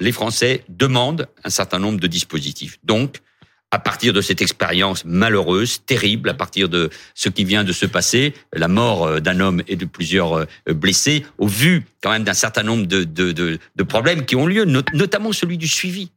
les 0.00 0.12
Français 0.12 0.64
demandent 0.68 1.28
un 1.44 1.50
certain 1.50 1.78
nombre 1.78 2.00
de 2.00 2.06
dispositifs. 2.06 2.78
Donc, 2.84 3.18
à 3.70 3.78
partir 3.78 4.12
de 4.12 4.20
cette 4.20 4.40
expérience 4.40 5.04
malheureuse, 5.04 5.82
terrible, 5.84 6.30
à 6.30 6.34
partir 6.34 6.68
de 6.68 6.90
ce 7.14 7.28
qui 7.28 7.44
vient 7.44 7.64
de 7.64 7.72
se 7.72 7.86
passer, 7.86 8.32
la 8.54 8.68
mort 8.68 9.06
euh, 9.06 9.20
d'un 9.20 9.40
homme 9.40 9.62
et 9.68 9.76
de 9.76 9.84
plusieurs 9.84 10.38
euh, 10.38 10.46
blessés, 10.68 11.24
au 11.36 11.46
vu 11.46 11.84
quand 12.02 12.10
même 12.10 12.24
d'un 12.24 12.34
certain 12.34 12.62
nombre 12.62 12.86
de, 12.86 13.04
de, 13.04 13.32
de, 13.32 13.58
de, 13.76 13.82
problèmes 13.82 14.24
qui 14.24 14.36
ont 14.36 14.46
lieu, 14.46 14.64
notamment 14.64 15.32
celui 15.32 15.58
du 15.58 15.68
suivi. 15.68 16.10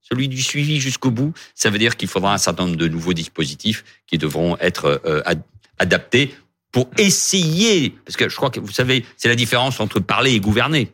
Celui 0.00 0.28
du 0.28 0.42
suivi 0.42 0.80
jusqu'au 0.80 1.10
bout, 1.10 1.34
ça 1.54 1.70
veut 1.70 1.78
dire 1.78 1.96
qu'il 1.96 2.08
faudra 2.08 2.32
un 2.32 2.38
certain 2.38 2.64
nombre 2.64 2.76
de 2.76 2.88
nouveaux 2.88 3.12
dispositifs 3.12 3.84
qui 4.06 4.16
devront 4.18 4.56
être 4.58 5.00
euh, 5.04 5.22
adaptés 5.78 6.34
pour 6.72 6.90
essayer, 6.98 7.90
parce 8.04 8.16
que 8.16 8.28
je 8.28 8.36
crois 8.36 8.50
que 8.50 8.60
vous 8.60 8.72
savez, 8.72 9.04
c'est 9.16 9.28
la 9.28 9.34
différence 9.34 9.80
entre 9.80 10.00
parler 10.00 10.32
et 10.32 10.40
gouverner 10.40 10.90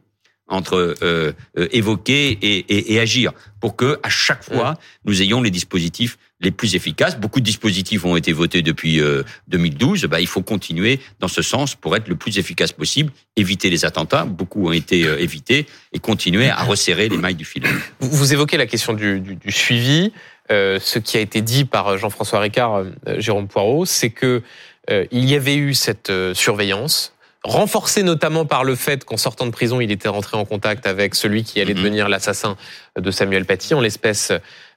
entre 0.48 0.96
euh, 1.02 1.32
euh, 1.58 1.68
évoquer 1.72 2.30
et, 2.30 2.58
et, 2.58 2.94
et, 2.94 3.00
agir 3.00 3.32
pour 3.60 3.76
que 3.76 3.98
à 4.02 4.10
chaque 4.10 4.44
fois 4.44 4.72
mmh. 4.72 4.76
nous 5.06 5.22
ayons 5.22 5.42
les 5.42 5.50
dispositifs 5.50 6.18
les 6.40 6.50
plus 6.50 6.74
efficaces. 6.74 7.18
Beaucoup 7.18 7.40
de 7.40 7.44
dispositifs 7.44 8.04
ont 8.04 8.16
été 8.16 8.32
votés 8.32 8.60
depuis 8.60 9.00
euh, 9.00 9.22
2012. 9.48 10.04
Bah, 10.04 10.20
il 10.20 10.26
faut 10.26 10.42
continuer 10.42 11.00
dans 11.20 11.28
ce 11.28 11.40
sens 11.40 11.74
pour 11.74 11.96
être 11.96 12.08
le 12.08 12.16
plus 12.16 12.38
efficace 12.38 12.72
possible, 12.72 13.10
éviter 13.36 13.70
les 13.70 13.86
attentats. 13.86 14.24
Beaucoup 14.24 14.68
ont 14.68 14.72
été 14.72 15.04
euh, 15.04 15.18
évités 15.18 15.66
et 15.92 15.98
continuer 15.98 16.50
à 16.50 16.62
resserrer 16.62 17.08
les 17.08 17.16
mailles 17.16 17.34
du 17.34 17.46
filet. 17.46 17.70
Vous 18.00 18.32
évoquez 18.34 18.58
la 18.58 18.66
question 18.66 18.92
du, 18.92 19.20
du, 19.20 19.36
du 19.36 19.52
suivi. 19.52 20.12
Ce 20.50 20.98
qui 20.98 21.16
a 21.16 21.20
été 21.20 21.40
dit 21.40 21.64
par 21.64 21.96
Jean-François 21.96 22.38
Ricard, 22.38 22.84
Jérôme 23.16 23.48
Poirot, 23.48 23.86
c'est 23.86 24.10
que 24.10 24.42
il 24.90 25.24
y 25.24 25.34
avait 25.34 25.56
eu 25.56 25.72
cette 25.72 26.12
surveillance 26.34 27.13
renforcé 27.44 28.02
notamment 28.02 28.46
par 28.46 28.64
le 28.64 28.74
fait 28.74 29.04
qu'en 29.04 29.16
sortant 29.16 29.46
de 29.46 29.50
prison, 29.50 29.80
il 29.80 29.92
était 29.92 30.08
rentré 30.08 30.36
en 30.36 30.44
contact 30.44 30.86
avec 30.86 31.14
celui 31.14 31.44
qui 31.44 31.60
allait 31.60 31.74
mhm. 31.74 31.78
devenir 31.78 32.08
l'assassin 32.08 32.56
de 32.98 33.10
Samuel 33.10 33.44
Paty, 33.44 33.74
en 33.74 33.80
l'espèce 33.80 34.32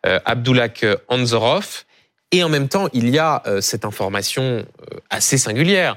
euh, 0.06 0.20
Abdullah 0.26 0.68
Anzorov. 1.08 1.86
Et 2.32 2.44
en 2.44 2.50
même 2.50 2.68
temps, 2.68 2.90
il 2.94 3.10
y 3.10 3.20
a 3.20 3.42
euh, 3.48 3.62
cette 3.62 3.86
information 3.86 4.44
euh, 4.44 5.00
assez 5.10 5.38
singulière. 5.38 5.96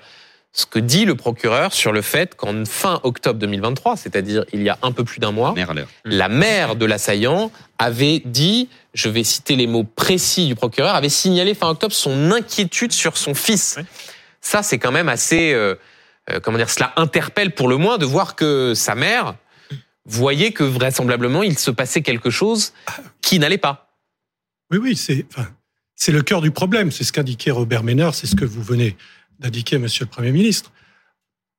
Ce 0.53 0.67
que 0.67 0.79
dit 0.79 1.05
le 1.05 1.15
procureur 1.15 1.73
sur 1.73 1.93
le 1.93 2.03
fait 2.03 2.35
qu'en 2.35 2.65
fin 2.65 3.01
octobre 3.05 3.39
2023, 3.39 3.97
c'est-à-dire 3.97 4.45
il 4.53 4.63
y 4.63 4.69
a 4.69 4.79
un 4.83 4.91
peu 4.91 5.05
plus 5.05 5.21
d'un 5.21 5.31
mois, 5.31 5.55
la 6.05 6.29
mère 6.29 6.75
de 6.75 6.87
l'assaillant 6.87 7.53
avait 7.79 8.21
dit, 8.25 8.69
je 8.93 9.09
vais 9.09 9.23
citer 9.23 9.55
les 9.55 9.69
mots 9.69 9.85
précis 9.85 10.49
du 10.49 10.57
procureur, 10.57 10.97
avait 10.97 11.09
signalé 11.09 11.55
fin 11.55 11.69
octobre 11.69 11.95
son 11.95 12.33
inquiétude 12.33 12.91
sur 12.91 13.17
son 13.17 13.35
fils. 13.35 13.79
Ça, 14.41 14.63
c'est 14.63 14.79
quand 14.79 14.93
même 14.93 15.09
assez... 15.09 15.53
Euh, 15.53 15.77
comment 16.43 16.59
dire, 16.59 16.71
cela 16.71 16.93
interpelle 16.97 17.55
pour 17.55 17.69
le 17.69 17.77
moins 17.77 17.99
de 17.99 18.07
voir 18.07 18.37
que 18.37 18.75
sa 18.75 18.95
mère 18.95 19.35
voyez 20.07 20.53
que 20.53 20.65
vraisemblablement 20.65 21.43
il 21.43 21.59
se 21.59 21.71
passait 21.71 22.03
quelque 22.03 22.31
chose 22.31 22.73
qui 23.23 23.39
n'allait 23.39 23.59
pas. 23.59 23.97
Oui, 24.71 24.79
oui, 24.79 24.97
c'est 24.97 26.13
le 26.13 26.23
cœur 26.23 26.41
du 26.41 26.51
problème. 26.51 26.91
C'est 26.91 27.05
ce 27.05 27.13
qu'indiquait 27.13 27.51
Robert 27.51 27.83
Ménard, 27.83 28.15
c'est 28.15 28.27
ce 28.27 28.37
que 28.37 28.45
vous 28.45 28.63
venez 28.63 28.97
d'indiquer, 29.39 29.79
Monsieur 29.79 30.05
le 30.05 30.11
Premier 30.11 30.33
ministre. 30.33 30.73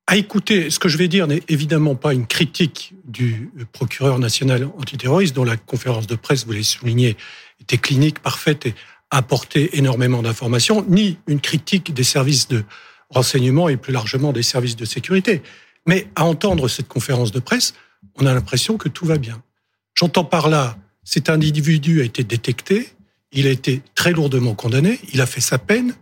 À 0.07 0.17
écouter, 0.17 0.69
ce 0.69 0.79
que 0.79 0.89
je 0.89 0.97
vais 0.97 1.07
dire 1.07 1.27
n'est 1.27 1.43
évidemment 1.47 1.95
pas 1.95 2.13
une 2.13 2.27
critique 2.27 2.93
du 3.05 3.49
procureur 3.71 4.19
national 4.19 4.69
antiterroriste, 4.77 5.35
dont 5.35 5.43
la 5.43 5.57
conférence 5.57 6.07
de 6.07 6.15
presse, 6.15 6.45
vous 6.45 6.51
l'avez 6.51 6.63
souligné, 6.63 7.17
était 7.61 7.77
clinique, 7.77 8.19
parfaite 8.19 8.65
et 8.65 8.75
apportait 9.09 9.69
énormément 9.73 10.21
d'informations, 10.21 10.85
ni 10.87 11.17
une 11.27 11.39
critique 11.39 11.93
des 11.93 12.03
services 12.03 12.47
de 12.47 12.63
renseignement 13.11 13.69
et 13.69 13.77
plus 13.77 13.93
largement 13.93 14.33
des 14.33 14.43
services 14.43 14.75
de 14.75 14.85
sécurité. 14.85 15.41
Mais 15.85 16.07
à 16.15 16.25
entendre 16.25 16.67
cette 16.67 16.87
conférence 16.87 17.31
de 17.31 17.39
presse, 17.39 17.73
on 18.15 18.25
a 18.25 18.33
l'impression 18.33 18.77
que 18.77 18.89
tout 18.89 19.05
va 19.05 19.17
bien. 19.17 19.41
J'entends 19.93 20.23
par 20.23 20.49
là, 20.49 20.77
cet 21.03 21.29
individu 21.29 22.01
a 22.01 22.03
été 22.03 22.23
détecté, 22.23 22.89
il 23.31 23.47
a 23.47 23.49
été 23.49 23.81
très 23.95 24.11
lourdement 24.11 24.55
condamné, 24.55 24.99
il 25.13 25.21
a 25.21 25.25
fait 25.25 25.41
sa 25.41 25.57
peine, 25.57 25.93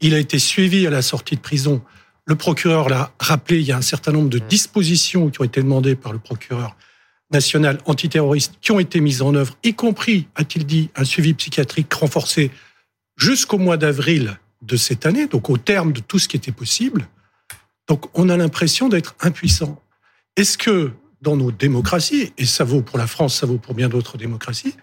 il 0.00 0.14
a 0.14 0.18
été 0.18 0.38
suivi 0.38 0.86
à 0.86 0.90
la 0.90 1.02
sortie 1.02 1.36
de 1.36 1.40
prison. 1.40 1.82
Le 2.26 2.34
procureur 2.34 2.88
l'a 2.88 3.12
rappelé, 3.18 3.60
il 3.60 3.66
y 3.66 3.72
a 3.72 3.76
un 3.76 3.82
certain 3.82 4.12
nombre 4.12 4.28
de 4.28 4.38
mmh. 4.38 4.48
dispositions 4.48 5.30
qui 5.30 5.40
ont 5.40 5.44
été 5.44 5.62
demandées 5.62 5.96
par 5.96 6.12
le 6.12 6.18
procureur 6.18 6.76
national 7.32 7.78
antiterroriste 7.86 8.54
qui 8.60 8.72
ont 8.72 8.78
été 8.78 9.00
mises 9.00 9.22
en 9.22 9.34
œuvre, 9.34 9.56
y 9.64 9.74
compris, 9.74 10.28
a-t-il 10.34 10.64
dit, 10.64 10.90
un 10.94 11.04
suivi 11.04 11.34
psychiatrique 11.34 11.92
renforcé 11.92 12.50
jusqu'au 13.16 13.58
mois 13.58 13.76
d'avril 13.76 14.38
de 14.66 14.76
cette 14.76 15.06
année, 15.06 15.26
donc 15.26 15.48
au 15.50 15.56
terme 15.56 15.92
de 15.92 16.00
tout 16.00 16.18
ce 16.18 16.28
qui 16.28 16.36
était 16.36 16.52
possible. 16.52 17.08
Donc 17.88 18.06
on 18.14 18.28
a 18.28 18.36
l'impression 18.36 18.88
d'être 18.88 19.14
impuissant. 19.20 19.80
Est-ce 20.36 20.58
que 20.58 20.92
dans 21.22 21.36
nos 21.36 21.50
démocraties, 21.50 22.32
et 22.36 22.44
ça 22.44 22.64
vaut 22.64 22.82
pour 22.82 22.98
la 22.98 23.06
France, 23.06 23.36
ça 23.36 23.46
vaut 23.46 23.58
pour 23.58 23.74
bien 23.74 23.88
d'autres 23.88 24.18
démocraties, 24.18 24.74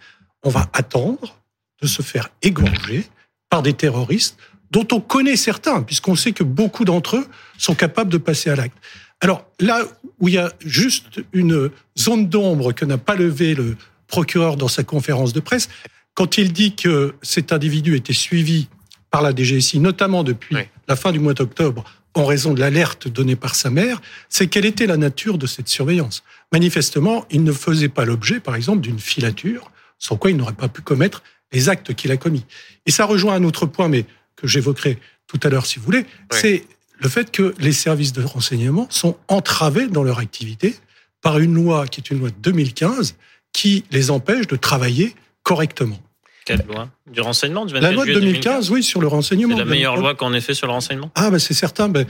on 0.44 0.50
va 0.50 0.70
attendre 0.74 1.40
de 1.82 1.88
se 1.88 2.02
faire 2.02 2.30
égorger 2.42 3.06
par 3.50 3.62
des 3.62 3.74
terroristes 3.74 4.38
dont 4.72 4.88
on 4.92 5.00
connaît 5.00 5.36
certains, 5.36 5.84
puisqu'on 5.84 6.16
sait 6.16 6.32
que 6.32 6.44
beaucoup 6.44 6.86
d'entre 6.86 7.18
eux 7.18 7.28
sont 7.60 7.76
capables 7.76 8.12
de 8.12 8.18
passer 8.18 8.50
à 8.50 8.56
l'acte. 8.56 8.78
Alors 9.22 9.46
là 9.60 9.84
où 10.20 10.28
il 10.28 10.34
y 10.34 10.38
a 10.40 10.52
juste 10.66 11.22
une 11.32 11.70
zone 11.98 12.28
d'ombre 12.28 12.74
que 12.74 12.84
n'a 12.84 12.98
pas 12.98 13.16
levé 13.16 13.54
le 13.54 13.78
procureur 14.08 14.58
dans 14.58 14.68
sa 14.68 14.84
conférence 14.84 15.32
de 15.32 15.40
presse, 15.40 15.70
quand 16.16 16.38
il 16.38 16.52
dit 16.52 16.76
que 16.76 17.16
cet 17.22 17.52
individu 17.52 17.96
était 17.96 18.14
suivi 18.14 18.68
par 19.14 19.22
la 19.22 19.32
DGSI, 19.32 19.80
notamment 19.80 20.24
depuis 20.24 20.58
la 20.88 20.96
fin 20.96 21.12
du 21.12 21.20
mois 21.20 21.36
d'octobre, 21.36 21.84
en 22.16 22.26
raison 22.26 22.56
de 22.56 22.60
l'alerte 22.60 23.08
donnée 23.08 23.36
par 23.36 23.54
sa 23.54 23.70
mère, 23.70 24.02
c'est 24.28 24.48
quelle 24.48 24.66
était 24.66 24.88
la 24.88 24.98
nature 24.98 25.38
de 25.38 25.46
cette 25.46 25.68
surveillance. 25.68 26.24
Manifestement, 26.52 27.24
il 27.30 27.44
ne 27.44 27.52
faisait 27.52 27.90
pas 27.90 28.06
l'objet, 28.06 28.40
par 28.40 28.56
exemple, 28.56 28.82
d'une 28.82 28.98
filature, 28.98 29.70
sans 30.00 30.18
quoi 30.18 30.32
il 30.32 30.38
n'aurait 30.38 30.54
pas 30.54 30.68
pu 30.68 30.82
commettre 30.82 31.22
les 31.52 31.70
actes 31.70 31.94
qu'il 31.94 32.10
a 32.12 32.18
commis. 32.18 32.44
Et 32.88 32.92
ça 32.92 33.06
rejoint 33.06 33.36
un 33.36 33.44
autre 33.44 33.68
point, 33.68 33.88
mais 33.88 34.08
que 34.36 34.48
j'évoquerai 34.48 34.98
tout 35.28 35.40
à 35.44 35.50
l'heure 35.50 35.68
si 35.68 35.78
vous 35.78 35.86
voulez, 35.86 36.08
c'est 36.32 36.66
le 37.00 37.08
fait 37.08 37.30
que 37.30 37.54
les 37.60 37.72
services 37.72 38.14
de 38.14 38.24
renseignement 38.24 38.88
sont 38.90 39.16
entravés 39.28 39.86
dans 39.86 40.02
leur 40.02 40.18
activité 40.18 40.76
par 41.22 41.38
une 41.38 41.54
loi 41.54 41.86
qui 41.86 42.02
est 42.02 42.10
une 42.10 42.18
loi 42.18 42.30
de 42.30 42.36
2015 42.42 43.16
qui 43.52 43.86
les 43.92 44.10
empêche 44.10 44.48
de 44.48 44.56
travailler 44.56 45.14
correctement. 45.44 46.00
Quelle 46.46 46.66
loi? 46.68 46.90
Du 47.10 47.22
renseignement 47.22 47.66
du 47.66 47.74
La 47.74 47.92
loi 47.92 48.06
de 48.06 48.14
2015, 48.14 48.70
oui, 48.72 48.84
sur 48.84 49.00
le 49.00 49.08
renseignement. 49.08 49.56
C'est 49.56 49.64
la 49.64 49.70
meilleure 49.70 49.96
loi 49.96 50.14
qu'on 50.16 50.34
ait 50.34 50.42
fait 50.42 50.54
sur 50.54 50.68
le 50.68 50.74
renseignement? 50.74 51.12
Ah, 51.16 51.30
ben 51.30 51.40
c'est 51.40 51.54
certain. 51.54 51.88
Ben, 51.88 52.06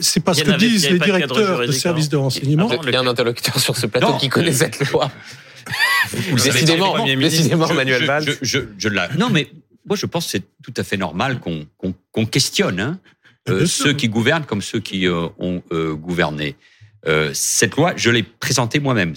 c'est 0.00 0.20
parce 0.20 0.42
que 0.42 0.50
disent 0.52 0.90
les 0.90 0.98
directeurs 0.98 1.66
de 1.66 1.72
services 1.72 2.08
de 2.08 2.16
renseignement. 2.16 2.70
Il 2.86 2.92
y 2.92 2.96
a 2.96 3.00
un 3.00 3.06
interlocuteur 3.06 3.58
sur 3.58 3.76
ce 3.76 3.86
plateau 3.86 4.16
qui 4.16 4.28
connaît 4.28 4.52
cette 4.52 4.90
loi. 4.90 5.10
décidément, 6.32 7.04
décidément, 7.04 7.72
Manuel 7.72 8.04
Valls. 8.04 8.36
Je, 8.42 8.60
je, 8.78 8.88
Non, 9.18 9.30
mais 9.30 9.50
moi, 9.86 9.96
je 9.96 10.06
pense 10.06 10.26
que 10.26 10.30
c'est 10.30 10.44
tout 10.62 10.74
à 10.76 10.84
fait 10.84 10.96
normal 10.96 11.40
qu'on 11.40 12.26
questionne 12.26 12.80
hein, 12.80 12.98
euh, 13.48 13.66
ceux 13.66 13.92
qui 13.92 14.08
gouvernent 14.08 14.44
comme 14.44 14.62
ceux 14.62 14.80
qui 14.80 15.06
euh, 15.06 15.28
ont 15.38 15.62
gouverné. 15.94 16.56
cette 17.34 17.76
loi, 17.76 17.92
je 17.96 18.10
l'ai 18.10 18.22
présentée 18.22 18.80
moi-même 18.80 19.14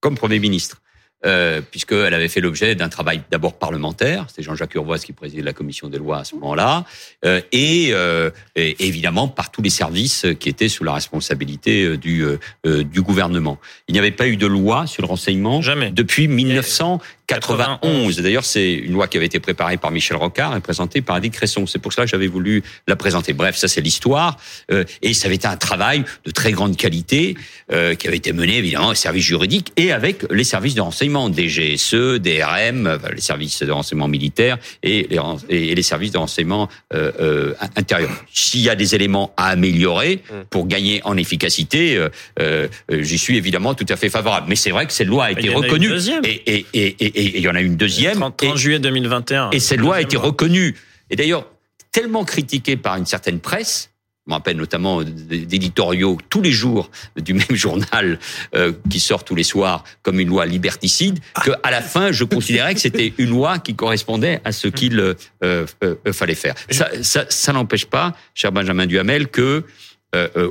comme 0.00 0.16
Premier 0.16 0.38
ministre 0.38 0.80
euh, 1.26 1.60
puisqu'elle 1.70 2.14
avait 2.14 2.28
fait 2.28 2.40
l'objet 2.40 2.74
d'un 2.74 2.88
travail 2.88 3.22
d'abord 3.30 3.54
parlementaire, 3.54 4.26
c'est 4.34 4.42
Jean-Jacques 4.42 4.74
Urvoise 4.74 5.04
qui 5.04 5.12
présidait 5.12 5.42
la 5.42 5.52
commission 5.52 5.88
des 5.88 5.98
lois 5.98 6.18
à 6.18 6.24
ce 6.24 6.34
moment-là, 6.36 6.84
euh, 7.24 7.40
et, 7.52 7.90
euh, 7.92 8.30
et, 8.56 8.86
évidemment 8.86 9.28
par 9.28 9.50
tous 9.50 9.62
les 9.62 9.70
services 9.70 10.26
qui 10.38 10.48
étaient 10.48 10.68
sous 10.68 10.84
la 10.84 10.94
responsabilité 10.94 11.84
euh, 11.84 11.96
du, 11.96 12.24
euh, 12.24 12.84
du 12.84 13.02
gouvernement. 13.02 13.58
Il 13.88 13.92
n'y 13.92 13.98
avait 13.98 14.10
pas 14.10 14.28
eu 14.28 14.36
de 14.36 14.46
loi 14.46 14.86
sur 14.86 15.02
le 15.02 15.08
renseignement 15.08 15.60
Jamais. 15.62 15.90
depuis 15.90 16.28
1900. 16.28 17.00
91. 17.30 18.20
D'ailleurs, 18.20 18.44
c'est 18.44 18.72
une 18.72 18.92
loi 18.92 19.06
qui 19.06 19.16
avait 19.16 19.26
été 19.26 19.38
préparée 19.38 19.76
par 19.76 19.92
Michel 19.92 20.16
Rocard 20.16 20.56
et 20.56 20.60
présentée 20.60 21.00
par 21.00 21.20
Dick 21.20 21.34
Cresson. 21.34 21.64
C'est 21.64 21.78
pour 21.78 21.92
cela 21.92 22.04
que 22.04 22.10
j'avais 22.10 22.26
voulu 22.26 22.64
la 22.88 22.96
présenter. 22.96 23.34
Bref, 23.34 23.56
ça 23.56 23.68
c'est 23.68 23.80
l'histoire. 23.80 24.36
Euh, 24.72 24.82
et 25.00 25.14
ça 25.14 25.26
avait 25.26 25.36
été 25.36 25.46
un 25.46 25.56
travail 25.56 26.04
de 26.24 26.30
très 26.32 26.50
grande 26.50 26.76
qualité 26.76 27.36
euh, 27.72 27.94
qui 27.94 28.08
avait 28.08 28.16
été 28.16 28.32
mené 28.32 28.56
évidemment 28.56 28.88
au 28.88 28.94
service 28.94 29.24
juridique 29.24 29.72
et 29.76 29.92
avec 29.92 30.24
les 30.32 30.42
services 30.42 30.74
de 30.74 30.80
renseignement, 30.80 31.09
DGSE, 31.10 32.20
DRM, 32.20 32.98
les 33.14 33.20
services 33.20 33.62
de 33.62 33.70
renseignement 33.70 34.08
militaire 34.08 34.58
et 34.82 35.06
les, 35.10 35.18
et 35.48 35.74
les 35.74 35.82
services 35.82 36.12
de 36.12 36.18
renseignement 36.18 36.68
euh, 36.94 37.12
euh 37.20 37.54
intérieur. 37.76 38.10
S'il 38.32 38.60
y 38.60 38.70
a 38.70 38.74
des 38.74 38.94
éléments 38.94 39.32
à 39.36 39.48
améliorer 39.48 40.22
mmh. 40.22 40.34
pour 40.50 40.66
gagner 40.66 41.00
en 41.04 41.16
efficacité, 41.16 41.96
euh, 41.96 42.08
euh, 42.40 42.68
j'y 42.90 43.18
suis 43.18 43.36
évidemment 43.36 43.74
tout 43.74 43.86
à 43.88 43.96
fait 43.96 44.10
favorable. 44.10 44.46
Mais 44.48 44.56
c'est 44.56 44.70
vrai 44.70 44.86
que 44.86 44.92
cette 44.92 45.08
loi 45.08 45.26
a 45.26 45.30
été 45.32 45.48
reconnue 45.48 45.92
et, 46.24 46.42
et, 46.46 46.66
et, 46.74 46.86
et 47.00 47.20
et 47.20 47.38
il 47.38 47.42
y 47.42 47.48
en 47.48 47.54
a 47.54 47.60
une 47.60 47.76
deuxième. 47.76 48.18
30, 48.18 48.56
juillet 48.56 48.78
2021. 48.78 49.50
Et 49.50 49.60
cette 49.60 49.80
loi 49.80 49.96
a 49.96 50.00
été 50.00 50.16
reconnue. 50.16 50.76
Et 51.10 51.16
d'ailleurs, 51.16 51.46
tellement 51.92 52.24
critiquée 52.24 52.76
par 52.76 52.96
une 52.96 53.06
certaine 53.06 53.40
presse, 53.40 53.89
me 54.30 54.34
rappelle 54.34 54.56
notamment 54.56 55.02
d'éditoriaux 55.02 56.18
tous 56.28 56.40
les 56.40 56.52
jours 56.52 56.90
du 57.16 57.34
même 57.34 57.44
journal 57.50 58.18
euh, 58.54 58.72
qui 58.88 59.00
sort 59.00 59.24
tous 59.24 59.34
les 59.34 59.42
soirs 59.42 59.84
comme 60.02 60.20
une 60.20 60.28
loi 60.28 60.46
liberticide, 60.46 61.18
ah. 61.34 61.42
que 61.42 61.50
à 61.62 61.70
la 61.70 61.82
fin 61.82 62.12
je 62.12 62.24
considérais 62.24 62.74
que 62.74 62.80
c'était 62.80 63.12
une 63.18 63.30
loi 63.30 63.58
qui 63.58 63.74
correspondait 63.74 64.40
à 64.44 64.52
ce 64.52 64.68
qu'il 64.68 64.98
euh, 64.98 65.14
euh, 65.42 65.66
fallait 66.12 66.34
faire. 66.34 66.54
Ça, 66.70 66.88
ça, 67.02 67.24
ça 67.28 67.52
n'empêche 67.52 67.86
pas, 67.86 68.14
cher 68.34 68.52
Benjamin 68.52 68.86
Duhamel, 68.86 69.28
que 69.28 69.40
euh, 69.40 69.62
euh, 69.62 69.64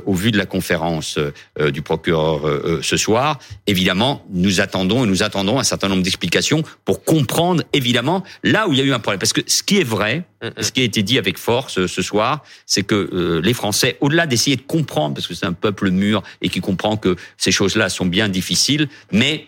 au 0.06 0.14
vu 0.14 0.30
de 0.30 0.38
la 0.38 0.46
conférence 0.46 1.18
euh, 1.18 1.70
du 1.70 1.82
procureur 1.82 2.40
ce 2.82 2.96
soir, 2.96 3.38
évidemment, 3.66 4.24
nous 4.30 4.60
attendons 4.60 5.04
et 5.04 5.06
nous 5.06 5.22
attendons 5.22 5.58
un 5.58 5.64
certain 5.64 5.88
nombre 5.88 6.02
d'explications 6.02 6.62
pour 6.84 7.04
comprendre 7.04 7.62
évidemment 7.72 8.24
là 8.42 8.68
où 8.68 8.72
il 8.72 8.78
y 8.78 8.82
a 8.82 8.84
eu 8.84 8.92
un 8.92 9.00
problème. 9.00 9.18
Parce 9.18 9.32
que 9.32 9.42
ce 9.46 9.62
qui 9.62 9.78
est 9.78 9.84
vrai, 9.84 10.24
ce 10.60 10.72
qui 10.72 10.80
a 10.80 10.84
été 10.84 11.02
dit 11.02 11.18
avec 11.18 11.36
force 11.36 11.86
ce 11.86 12.02
soir, 12.02 12.42
c'est 12.64 12.82
que 12.82 13.40
les 13.42 13.52
Français, 13.52 13.98
au-delà 14.00 14.26
d'essayer 14.26 14.56
de 14.56 14.62
comprendre, 14.62 15.14
parce 15.14 15.26
que 15.26 15.34
c'est 15.34 15.46
un 15.46 15.52
peuple 15.52 15.90
mûr 15.90 16.22
et 16.40 16.48
qui 16.48 16.60
comprend 16.60 16.96
que 16.96 17.16
ces 17.36 17.52
choses-là 17.52 17.88
sont 17.90 18.06
bien 18.06 18.28
difficiles, 18.28 18.88
mais 19.12 19.46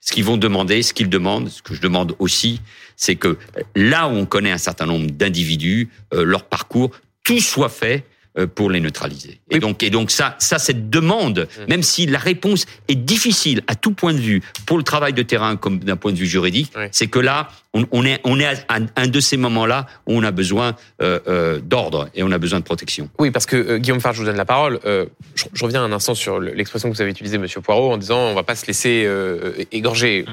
ce 0.00 0.12
qu'ils 0.12 0.24
vont 0.24 0.36
demander, 0.36 0.82
ce 0.82 0.92
qu'ils 0.92 1.08
demandent, 1.08 1.48
ce 1.48 1.62
que 1.62 1.74
je 1.74 1.80
demande 1.80 2.14
aussi, 2.18 2.60
c'est 2.96 3.16
que 3.16 3.38
là 3.74 4.08
où 4.08 4.12
on 4.12 4.26
connaît 4.26 4.52
un 4.52 4.58
certain 4.58 4.86
nombre 4.86 5.06
d'individus, 5.06 5.88
leur 6.12 6.44
parcours, 6.44 6.90
tout 7.24 7.40
soit 7.40 7.68
fait 7.68 8.04
euh, 8.04 8.15
pour 8.54 8.70
les 8.70 8.80
neutraliser. 8.80 9.40
Et 9.50 9.58
donc, 9.58 9.82
et 9.82 9.90
donc 9.90 10.10
ça, 10.10 10.36
ça, 10.38 10.58
cette 10.58 10.90
demande, 10.90 11.48
mmh. 11.48 11.62
même 11.68 11.82
si 11.82 12.06
la 12.06 12.18
réponse 12.18 12.66
est 12.88 12.94
difficile 12.94 13.62
à 13.66 13.74
tout 13.74 13.92
point 13.92 14.12
de 14.12 14.18
vue 14.18 14.42
pour 14.66 14.76
le 14.76 14.82
travail 14.82 15.12
de 15.12 15.22
terrain 15.22 15.56
comme 15.56 15.78
d'un 15.78 15.96
point 15.96 16.12
de 16.12 16.18
vue 16.18 16.26
juridique, 16.26 16.72
c'est 16.90 17.06
que 17.06 17.18
là, 17.18 17.48
on, 17.76 17.86
on, 17.92 18.04
est, 18.04 18.20
on 18.24 18.40
est 18.40 18.46
à 18.46 18.78
un 18.96 19.06
de 19.06 19.20
ces 19.20 19.36
moments-là 19.36 19.86
où 20.06 20.14
on 20.14 20.22
a 20.22 20.30
besoin 20.30 20.76
euh, 21.02 21.20
euh, 21.28 21.60
d'ordre 21.60 22.08
et 22.14 22.22
on 22.22 22.30
a 22.32 22.38
besoin 22.38 22.60
de 22.60 22.64
protection. 22.64 23.10
Oui, 23.18 23.30
parce 23.30 23.46
que 23.46 23.56
euh, 23.56 23.78
Guillaume 23.78 24.00
Farge, 24.00 24.16
je 24.16 24.20
vous 24.22 24.26
donne 24.26 24.36
la 24.36 24.44
parole. 24.44 24.80
Euh, 24.84 25.06
je, 25.34 25.44
je, 25.52 25.64
reviens 25.64 25.84
un 25.84 25.92
instant 25.92 26.14
sur 26.14 26.40
l'expression 26.40 26.90
que 26.90 26.94
vous 26.94 27.02
avez 27.02 27.10
utilisée, 27.10 27.38
Monsieur 27.38 27.60
Poirot, 27.60 27.92
en 27.92 27.96
disant 27.98 28.18
on 28.18 28.34
va 28.34 28.42
pas 28.42 28.56
se 28.56 28.66
laisser 28.66 29.08
égorger. 29.72 30.24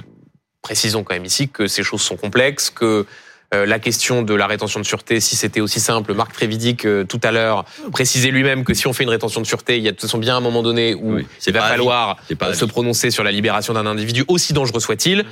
Précisons 0.62 1.04
quand 1.04 1.14
même 1.14 1.26
ici 1.26 1.50
que 1.50 1.68
ces 1.68 1.84
choses 1.84 2.02
sont 2.02 2.16
complexes, 2.16 2.70
que 2.70 3.06
euh, 3.54 3.66
la 3.66 3.80
question 3.80 4.24
de 4.24 4.34
la 4.34 4.48
rétention 4.48 4.80
de 4.80 4.86
sûreté, 4.86 5.20
si 5.20 5.36
c'était 5.36 5.62
aussi 5.62 5.80
simple, 5.80 6.14
Marc 6.14 6.34
Trévidic 6.34 6.86
euh, 6.86 7.04
tout 7.04 7.20
à 7.24 7.32
l'heure 7.32 7.66
précisait 7.92 8.32
lui-même 8.32 8.64
que 8.64 8.74
si 8.74 8.88
on 8.88 8.94
fait 8.94 9.04
une 9.04 9.10
rétention 9.10 9.42
de 9.42 9.46
sûreté, 9.46 9.78
il 9.78 9.84
y 9.84 9.88
a 9.88 9.92
de 9.92 9.96
toute 9.96 10.08
façon 10.10 10.18
bien 10.18 10.36
un 10.36 10.42
moment 10.42 10.64
donné 10.64 10.96
où 10.96 11.20
il 11.20 11.54
va 11.54 11.62
falloir 11.62 12.18
se 12.54 12.66
prononcer 12.66 13.12
sur 13.12 13.24
la 13.24 13.32
libération 13.32 13.74
d'un 13.74 13.86
individu, 13.86 14.24
aussi 14.28 14.54
dangereux 14.54 14.80
soit-il. 14.80 15.26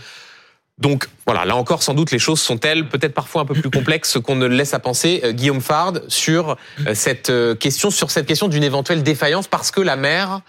Donc 0.77 1.07
voilà, 1.25 1.45
là 1.45 1.55
encore, 1.55 1.83
sans 1.83 1.93
doute, 1.93 2.11
les 2.11 2.19
choses 2.19 2.41
sont-elles 2.41 2.87
peut-être 2.87 3.13
parfois 3.13 3.43
un 3.43 3.45
peu 3.45 3.53
plus 3.53 3.69
complexes 3.69 4.17
qu'on 4.19 4.35
ne 4.35 4.47
le 4.47 4.55
laisse 4.55 4.73
à 4.73 4.79
penser. 4.79 5.21
Euh, 5.23 5.31
Guillaume 5.31 5.61
Fard, 5.61 5.93
sur 6.07 6.57
cette 6.93 7.31
question, 7.59 7.89
sur 7.89 8.11
cette 8.11 8.25
question 8.25 8.47
d'une 8.47 8.63
éventuelle 8.63 9.03
défaillance, 9.03 9.47
parce 9.47 9.71
que 9.71 9.81
la 9.81 9.95
mère 9.95 10.41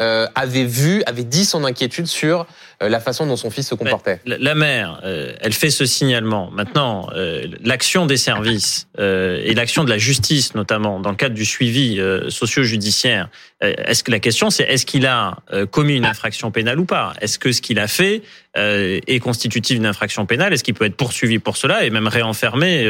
euh, 0.00 0.26
avait 0.36 0.64
vu, 0.64 1.02
avait 1.06 1.24
dit 1.24 1.44
son 1.44 1.64
inquiétude 1.64 2.06
sur 2.06 2.46
euh, 2.82 2.88
la 2.88 3.00
façon 3.00 3.26
dont 3.26 3.36
son 3.36 3.50
fils 3.50 3.66
se 3.66 3.74
comportait. 3.74 4.20
La 4.26 4.54
mère, 4.54 5.00
euh, 5.04 5.32
elle 5.40 5.52
fait 5.52 5.70
ce 5.70 5.86
signalement. 5.86 6.50
Maintenant, 6.52 7.08
l'action 7.64 8.06
des 8.06 8.16
services 8.16 8.86
et 8.98 9.54
l'action 9.54 9.84
de 9.84 9.90
la 9.90 9.98
justice, 9.98 10.54
notamment 10.54 11.00
dans 11.00 11.10
le 11.10 11.16
cadre 11.16 11.34
du 11.34 11.44
suivi 11.44 12.00
socio-judiciaire, 12.28 13.28
est-ce 13.60 14.04
que 14.04 14.10
la 14.10 14.20
question 14.20 14.50
c'est 14.50 14.64
est-ce 14.64 14.86
qu'il 14.86 15.06
a 15.06 15.36
commis 15.70 15.96
une 15.96 16.06
infraction 16.06 16.50
pénale 16.50 16.78
ou 16.78 16.84
pas? 16.84 17.14
Est-ce 17.20 17.38
que 17.38 17.50
ce 17.52 17.60
qu'il 17.60 17.78
a 17.78 17.88
fait 17.88 18.22
est 18.54 19.20
constitutif 19.20 19.76
d'une 19.76 19.86
infraction 19.86 20.26
pénale? 20.26 20.52
Est-ce 20.52 20.64
qu'il 20.64 20.74
peut 20.74 20.84
être 20.84 20.96
poursuivi 20.96 21.38
pour 21.38 21.56
cela 21.56 21.84
et 21.84 21.90
même 21.90 22.08
réenfermé 22.08 22.84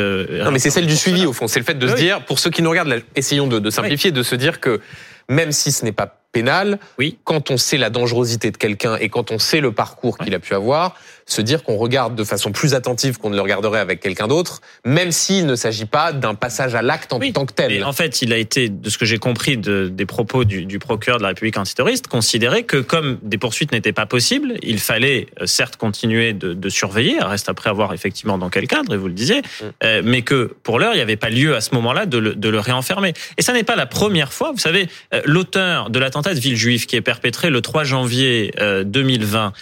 Non, 0.45 0.51
mais 0.51 0.59
c'est 0.59 0.71
celle 0.71 0.87
du 0.87 0.97
suivi 0.97 1.27
au 1.27 1.33
fond. 1.33 1.49
C'est 1.49 1.61
le 1.61 1.65
fait 1.65 1.79
de 1.79 1.89
se 1.89 1.95
dire, 1.95 2.25
pour 2.25 2.39
ceux 2.39 2.51
qui 2.51 2.63
nous 2.63 2.71
regardent, 2.71 3.03
essayons 3.17 3.47
de, 3.47 3.59
de 3.59 3.71
simplifier, 3.71 4.13
de 4.13 4.23
se 4.23 4.35
dire 4.35 4.61
que 4.61 4.81
même 5.29 5.53
si 5.53 5.73
ce 5.73 5.85
n'est 5.85 5.93
pas 5.93 6.18
pénal, 6.33 6.79
oui. 6.99 7.19
quand 7.25 7.51
on 7.51 7.57
sait 7.57 7.79
la 7.79 7.91
dangerosité 7.91 8.51
de 8.51 8.57
quelqu'un 8.57 8.97
et 8.97 9.09
quand 9.09 9.31
on 9.31 9.39
sait 9.39 9.61
le 9.61 9.73
parcours 9.73 10.19
qu'il 10.19 10.35
a 10.35 10.39
pu 10.39 10.55
avoir, 10.55 10.95
se 11.29 11.43
dire 11.43 11.63
qu'on 11.63 11.77
regarde 11.77 12.17
de 12.17 12.25
façon 12.25 12.53
plus 12.53 12.75
attentive 12.75 13.19
qu'on 13.19 13.31
ne 13.31 13.37
le 13.37 13.43
regarderait 13.43 13.81
avec 13.81 14.01
quelqu'un 14.01 14.27
d'autre, 14.27 14.63
même 14.85 15.13
s'il 15.13 15.47
ne 15.47 15.55
s'agit 15.55 15.85
pas 15.85 16.13
d'un 16.13 16.35
passage 16.35 16.75
à 16.75 16.83
l'acte 16.83 17.13
en 17.13 17.21
tant 17.21 17.47
que 17.47 17.53
tel. 17.53 17.85
en 17.85 17.93
fait, 17.93 18.23
il 18.23 18.33
a 18.33 18.39
été, 18.39 18.71
de 18.71 18.89
ce 18.89 18.97
que 18.97 19.05
j'ai 19.05 19.19
compris 19.19 19.59
de, 19.59 19.89
des 19.89 20.07
propos 20.07 20.45
du, 20.45 20.65
du, 20.65 20.79
procureur 20.79 21.19
de 21.19 21.23
la 21.23 21.29
République 21.29 21.59
antiterroriste, 21.59 22.07
considéré 22.07 22.63
que 22.63 22.79
comme 22.79 23.19
des 23.23 23.37
poursuites 23.37 23.73
n'étaient 23.73 23.93
pas 23.93 24.07
possibles, 24.07 24.55
il 24.63 24.79
fallait 24.79 25.27
euh, 25.41 25.47
certes 25.47 25.77
continuer 25.77 26.33
de, 26.33 26.55
de, 26.55 26.69
surveiller, 26.71 27.19
reste 27.21 27.51
après 27.51 27.69
avoir 27.69 27.93
effectivement 27.93 28.39
dans 28.39 28.49
quel 28.49 28.67
cadre, 28.67 28.95
et 28.95 28.97
vous 28.97 29.09
le 29.09 29.13
disiez, 29.13 29.41
mm. 29.41 29.65
euh, 29.85 30.03
mais 30.05 30.23
que 30.23 30.55
pour 30.63 30.79
l'heure, 30.79 30.95
il 30.95 30.97
n'y 30.97 31.03
avait 31.03 31.17
pas 31.17 31.29
lieu 31.31 31.55
à 31.55 31.61
ce 31.61 31.75
moment-là 31.75 32.07
de 32.07 32.17
le, 32.17 32.35
de 32.35 32.49
le 32.49 32.59
réenfermer. 32.59 33.13
Et 33.37 33.43
ça 33.43 33.53
n'est 33.53 33.65
pas 33.65 33.77
la 33.77 33.87
première 33.87 34.33
fois, 34.33 34.53
vous 34.53 34.59
savez, 34.59 34.89
euh, 35.13 35.21
l'auteur 35.27 35.91
de 35.91 35.99
l'attentat 35.99 36.33
de 36.33 36.41
Villejuif 36.41 36.87
qui 36.87 36.97
est 36.97 37.03
perpétré 37.03 37.51
le 37.51 37.61
3 37.61 37.85
janvier 37.85 38.53
2020 38.85 39.53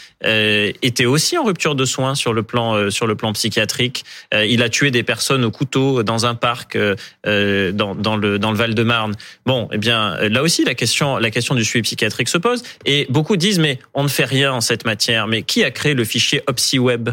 était 0.83 1.07
aussi 1.07 1.39
en 1.39 1.45
rupture 1.45 1.56
de 1.57 1.85
soins 1.85 2.15
sur 2.15 2.33
le 2.33 2.43
plan 2.43 2.75
euh, 2.75 2.91
sur 2.91 3.07
le 3.07 3.15
plan 3.15 3.33
psychiatrique. 3.33 4.05
Euh, 4.35 4.45
il 4.45 4.63
a 4.63 4.69
tué 4.69 4.91
des 4.91 5.03
personnes 5.03 5.45
au 5.45 5.51
couteau 5.51 6.03
dans 6.03 6.27
un 6.27 6.35
parc 6.35 6.77
euh, 6.77 7.73
dans, 7.73 7.95
dans 7.95 8.17
le 8.17 8.39
dans 8.39 8.51
le 8.51 8.57
Val-de-Marne. 8.57 9.15
Bon, 9.47 9.69
eh 9.73 9.79
bien 9.79 10.17
là 10.29 10.43
aussi 10.43 10.65
la 10.65 10.75
question 10.75 11.17
la 11.19 11.31
question 11.31 11.55
du 11.55 11.65
suivi 11.65 11.83
psychiatrique 11.83 12.29
se 12.29 12.39
pose 12.39 12.63
et 12.85 13.07
beaucoup 13.09 13.37
disent 13.37 13.59
mais 13.59 13.79
on 13.95 14.03
ne 14.03 14.09
fait 14.09 14.25
rien 14.25 14.53
en 14.53 14.61
cette 14.61 14.85
matière. 14.85 15.27
Mais 15.27 15.43
qui 15.43 15.65
a 15.65 15.71
créé 15.71 15.95
le 15.95 16.05
fichier 16.05 16.43
OpsiWeb 16.47 17.11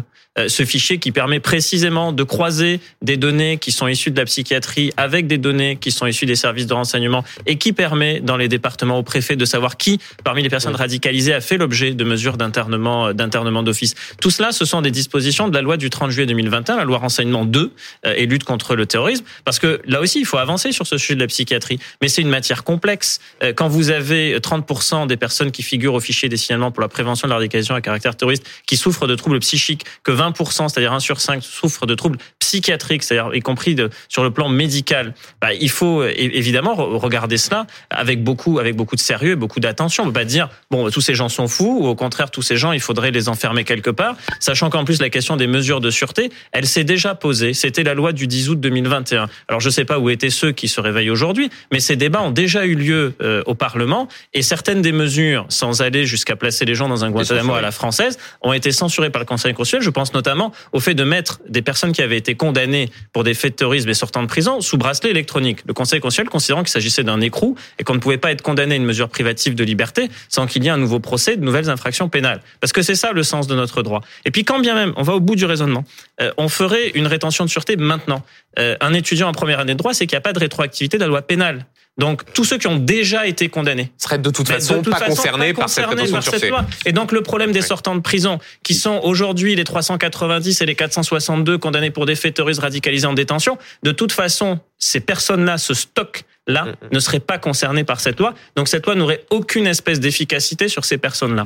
Ce 0.48 0.64
fichier 0.64 0.98
qui 0.98 1.12
permet 1.12 1.40
précisément 1.40 2.12
de 2.12 2.22
croiser 2.22 2.80
des 3.02 3.16
données 3.16 3.58
qui 3.58 3.72
sont 3.72 3.86
issues 3.86 4.10
de 4.10 4.18
la 4.18 4.24
psychiatrie 4.24 4.92
avec 4.96 5.26
des 5.26 5.38
données 5.38 5.76
qui 5.76 5.90
sont 5.90 6.06
issues 6.06 6.26
des 6.26 6.36
services 6.36 6.66
de 6.66 6.74
renseignement 6.74 7.24
et 7.46 7.56
qui 7.56 7.72
permet 7.72 8.20
dans 8.20 8.36
les 8.36 8.48
départements 8.48 8.98
au 8.98 9.02
préfet 9.02 9.36
de 9.36 9.44
savoir 9.44 9.76
qui 9.76 10.00
parmi 10.22 10.42
les 10.42 10.48
personnes 10.48 10.74
radicalisées 10.74 11.34
a 11.34 11.40
fait 11.40 11.56
l'objet 11.56 11.94
de 11.94 12.04
mesures 12.04 12.36
d'internement 12.36 13.12
d'internement 13.12 13.62
d'office. 13.62 13.94
Tout 14.20 14.30
cela, 14.34 14.52
ce 14.52 14.64
sont 14.64 14.82
des 14.82 14.90
dispositions 14.90 15.48
de 15.48 15.54
la 15.54 15.62
loi 15.62 15.76
du 15.76 15.90
30 15.90 16.10
juillet 16.10 16.26
2021, 16.26 16.76
la 16.76 16.84
loi 16.84 16.98
renseignement 16.98 17.44
2 17.44 17.72
euh, 18.06 18.14
et 18.16 18.26
lutte 18.26 18.44
contre 18.44 18.76
le 18.76 18.86
terrorisme. 18.86 19.24
Parce 19.44 19.58
que 19.58 19.80
là 19.86 20.00
aussi, 20.00 20.20
il 20.20 20.26
faut 20.26 20.38
avancer 20.38 20.72
sur 20.72 20.86
ce 20.86 20.98
sujet 20.98 21.14
de 21.14 21.20
la 21.20 21.26
psychiatrie. 21.26 21.78
Mais 22.02 22.08
c'est 22.08 22.22
une 22.22 22.28
matière 22.28 22.64
complexe. 22.64 23.20
Euh, 23.42 23.52
quand 23.54 23.68
vous 23.68 23.90
avez 23.90 24.38
30% 24.38 25.06
des 25.06 25.16
personnes 25.16 25.50
qui 25.50 25.62
figurent 25.62 25.94
au 25.94 26.00
fichier 26.00 26.28
des 26.28 26.36
signalements 26.36 26.70
pour 26.70 26.82
la 26.82 26.88
prévention 26.88 27.26
de 27.26 27.30
la 27.30 27.36
radicalisation 27.36 27.74
à 27.74 27.80
caractère 27.80 28.16
terroriste 28.16 28.44
qui 28.66 28.76
souffrent 28.76 29.06
de 29.06 29.14
troubles 29.14 29.38
psychiques, 29.40 29.84
que 30.02 30.12
20%, 30.12 30.68
c'est-à-dire 30.68 30.92
1 30.92 31.00
sur 31.00 31.20
5, 31.20 31.42
souffrent 31.42 31.86
de 31.86 31.94
troubles 31.94 32.18
psychiatriques, 32.38 33.02
c'est-à-dire 33.02 33.34
y 33.34 33.40
compris 33.40 33.76
sur 34.08 34.22
le 34.22 34.30
plan 34.30 34.48
médical, 34.48 35.14
bah, 35.40 35.54
il 35.54 35.70
faut 35.70 36.04
évidemment 36.04 36.74
regarder 36.74 37.36
cela 37.36 37.66
avec 37.90 38.22
beaucoup, 38.22 38.58
avec 38.58 38.76
beaucoup 38.76 38.96
de 38.96 39.00
sérieux 39.00 39.34
beaucoup 39.34 39.60
d'attention. 39.60 40.04
On 40.04 40.06
ne 40.06 40.12
peut 40.12 40.20
pas 40.20 40.24
dire, 40.24 40.48
bon, 40.70 40.90
tous 40.90 41.00
ces 41.00 41.14
gens 41.14 41.28
sont 41.28 41.48
fous, 41.48 41.78
ou 41.82 41.86
au 41.86 41.94
contraire, 41.94 42.30
tous 42.30 42.42
ces 42.42 42.56
gens, 42.56 42.72
il 42.72 42.80
faudrait 42.80 43.10
les 43.10 43.28
enfermer 43.28 43.64
quelque 43.64 43.90
part 43.90 44.16
sachant 44.40 44.70
qu'en 44.70 44.84
plus 44.84 45.00
la 45.00 45.10
question 45.10 45.36
des 45.36 45.46
mesures 45.46 45.80
de 45.80 45.90
sûreté, 45.90 46.30
elle 46.52 46.66
s'est 46.66 46.84
déjà 46.84 47.14
posée. 47.14 47.54
C'était 47.54 47.82
la 47.82 47.94
loi 47.94 48.12
du 48.12 48.26
10 48.26 48.50
août 48.50 48.60
2021. 48.60 49.28
Alors 49.48 49.60
je 49.60 49.68
ne 49.68 49.72
sais 49.72 49.84
pas 49.84 49.98
où 49.98 50.10
étaient 50.10 50.30
ceux 50.30 50.52
qui 50.52 50.68
se 50.68 50.80
réveillent 50.80 51.10
aujourd'hui, 51.10 51.50
mais 51.72 51.80
ces 51.80 51.96
débats 51.96 52.22
ont 52.22 52.30
déjà 52.30 52.66
eu 52.66 52.74
lieu 52.74 53.14
euh, 53.22 53.42
au 53.46 53.54
Parlement 53.54 54.08
et 54.32 54.42
certaines 54.42 54.82
des 54.82 54.92
mesures, 54.92 55.46
sans 55.48 55.82
aller 55.82 56.06
jusqu'à 56.06 56.36
placer 56.36 56.64
les 56.64 56.74
gens 56.74 56.88
dans 56.88 57.04
un 57.04 57.10
Guantanamo 57.10 57.54
à 57.54 57.60
la 57.60 57.72
française, 57.72 58.18
ont 58.42 58.52
été 58.52 58.72
censurées 58.72 59.10
par 59.10 59.20
le 59.20 59.26
Conseil 59.26 59.54
constitutionnel. 59.54 59.84
Je 59.84 59.90
pense 59.90 60.14
notamment 60.14 60.52
au 60.72 60.80
fait 60.80 60.94
de 60.94 61.04
mettre 61.04 61.40
des 61.48 61.62
personnes 61.62 61.92
qui 61.92 62.02
avaient 62.02 62.16
été 62.16 62.34
condamnées 62.34 62.90
pour 63.12 63.24
des 63.24 63.34
faits 63.34 63.52
de 63.52 63.56
terrorisme 63.56 63.88
et 63.88 63.94
sortant 63.94 64.22
de 64.22 64.28
prison 64.28 64.60
sous 64.60 64.78
bracelet 64.78 65.10
électronique. 65.10 65.60
Le 65.66 65.74
Conseil 65.74 66.00
constitutionnel 66.00 66.30
considérant 66.30 66.62
qu'il 66.62 66.70
s'agissait 66.70 67.04
d'un 67.04 67.20
écrou 67.20 67.56
et 67.78 67.84
qu'on 67.84 67.94
ne 67.94 68.00
pouvait 68.00 68.18
pas 68.18 68.32
être 68.32 68.42
condamné 68.42 68.74
à 68.74 68.76
une 68.76 68.84
mesure 68.84 69.08
privative 69.08 69.54
de 69.54 69.64
liberté 69.64 70.08
sans 70.28 70.46
qu'il 70.46 70.64
y 70.64 70.68
ait 70.68 70.70
un 70.70 70.78
nouveau 70.78 71.00
procès, 71.00 71.36
de 71.36 71.44
nouvelles 71.44 71.70
infractions 71.70 72.08
pénales. 72.08 72.40
Parce 72.60 72.72
que 72.72 72.82
c'est 72.82 72.94
ça 72.94 73.12
le 73.12 73.22
sens 73.22 73.46
de 73.46 73.54
notre 73.54 73.82
droit. 73.82 74.00
Et 74.24 74.30
puis 74.30 74.44
quand 74.44 74.60
bien 74.60 74.74
même, 74.74 74.92
on 74.96 75.02
va 75.02 75.14
au 75.14 75.20
bout 75.20 75.36
du 75.36 75.44
raisonnement, 75.44 75.84
euh, 76.20 76.32
on 76.36 76.48
ferait 76.48 76.90
une 76.90 77.06
rétention 77.06 77.44
de 77.44 77.50
sûreté 77.50 77.76
maintenant. 77.76 78.22
Euh, 78.58 78.76
un 78.80 78.94
étudiant 78.94 79.28
en 79.28 79.32
première 79.32 79.60
année 79.60 79.74
de 79.74 79.78
droit, 79.78 79.94
c'est 79.94 80.06
qu'il 80.06 80.16
n'y 80.16 80.18
a 80.18 80.22
pas 80.22 80.32
de 80.32 80.38
rétroactivité 80.38 80.96
de 80.96 81.02
la 81.02 81.08
loi 81.08 81.22
pénale. 81.22 81.66
Donc 81.96 82.32
tous 82.32 82.44
ceux 82.44 82.58
qui 82.58 82.66
ont 82.66 82.76
déjà 82.76 83.26
été 83.26 83.48
condamnés 83.48 83.92
seraient 83.98 84.18
de 84.18 84.30
toute 84.30 84.48
façon, 84.48 84.82
pas, 84.82 85.00
concernés 85.00 85.54
par 85.54 85.68
cette 85.68 85.86
rétention 85.86 86.18
de 86.18 86.22
sûreté. 86.22 86.48
Loi. 86.48 86.66
Et 86.84 86.92
donc 86.92 87.12
le 87.12 87.22
problème 87.22 87.52
des 87.52 87.62
sortants 87.62 87.94
de 87.94 88.00
prison, 88.00 88.40
qui 88.64 88.74
sont 88.74 89.00
aujourd'hui 89.04 89.54
les 89.54 89.62
390 89.62 90.60
et 90.60 90.66
les 90.66 90.74
462 90.74 91.56
condamnés 91.58 91.92
pour 91.92 92.04
des 92.04 92.16
faits 92.16 92.34
terroristes 92.34 92.60
radicalisés 92.60 93.06
en 93.06 93.12
détention, 93.12 93.58
de 93.84 93.92
toute 93.92 94.10
façon, 94.10 94.58
ces 94.76 94.98
personnes-là, 94.98 95.56
ce 95.56 95.72
stock-là, 95.72 96.64
mm, 96.64 96.68
mm. 96.68 96.74
ne 96.90 96.98
seraient 96.98 97.20
pas 97.20 97.38
concernées 97.38 97.84
par 97.84 98.00
cette 98.00 98.18
loi. 98.18 98.34
Donc 98.56 98.66
cette 98.66 98.86
loi 98.86 98.96
n'aurait 98.96 99.24
aucune 99.30 99.68
espèce 99.68 100.00
d'efficacité 100.00 100.66
sur 100.66 100.84
ces 100.84 100.98
personnes-là. 100.98 101.44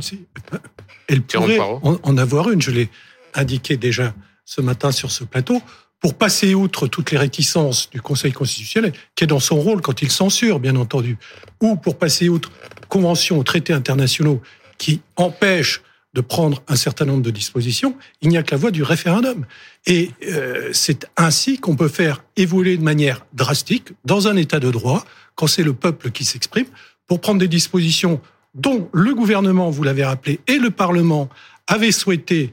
Elle 1.08 1.22
pourrait 1.22 1.58
en 1.58 2.16
avoir 2.16 2.50
une, 2.50 2.62
je 2.62 2.70
l'ai 2.70 2.88
indiqué 3.34 3.76
déjà 3.76 4.14
ce 4.44 4.60
matin 4.60 4.92
sur 4.92 5.10
ce 5.10 5.24
plateau, 5.24 5.60
pour 6.00 6.14
passer 6.14 6.54
outre 6.54 6.86
toutes 6.86 7.10
les 7.10 7.18
réticences 7.18 7.90
du 7.90 8.00
Conseil 8.00 8.32
constitutionnel, 8.32 8.92
qui 9.14 9.24
est 9.24 9.26
dans 9.26 9.40
son 9.40 9.60
rôle 9.60 9.80
quand 9.80 10.00
il 10.02 10.10
censure, 10.10 10.60
bien 10.60 10.76
entendu, 10.76 11.18
ou 11.60 11.76
pour 11.76 11.98
passer 11.98 12.28
outre 12.28 12.52
conventions 12.88 13.38
ou 13.38 13.44
traités 13.44 13.72
internationaux 13.72 14.40
qui 14.78 15.00
empêchent 15.16 15.82
de 16.14 16.20
prendre 16.20 16.62
un 16.68 16.76
certain 16.76 17.04
nombre 17.04 17.22
de 17.22 17.30
dispositions, 17.30 17.96
il 18.22 18.30
n'y 18.30 18.38
a 18.38 18.42
que 18.42 18.52
la 18.52 18.56
voie 18.56 18.70
du 18.70 18.82
référendum. 18.82 19.44
Et 19.86 20.10
euh, 20.26 20.70
c'est 20.72 21.06
ainsi 21.16 21.58
qu'on 21.58 21.76
peut 21.76 21.88
faire 21.88 22.24
évoluer 22.36 22.76
de 22.76 22.82
manière 22.82 23.26
drastique, 23.34 23.88
dans 24.04 24.26
un 24.26 24.36
état 24.36 24.58
de 24.58 24.70
droit, 24.70 25.04
quand 25.34 25.46
c'est 25.46 25.62
le 25.62 25.74
peuple 25.74 26.10
qui 26.10 26.24
s'exprime, 26.24 26.66
pour 27.06 27.20
prendre 27.20 27.38
des 27.38 27.48
dispositions 27.48 28.20
dont 28.58 28.88
le 28.92 29.14
gouvernement, 29.14 29.70
vous 29.70 29.82
l'avez 29.82 30.04
rappelé, 30.04 30.40
et 30.46 30.58
le 30.58 30.70
Parlement 30.70 31.28
avaient 31.66 31.92
souhaité 31.92 32.52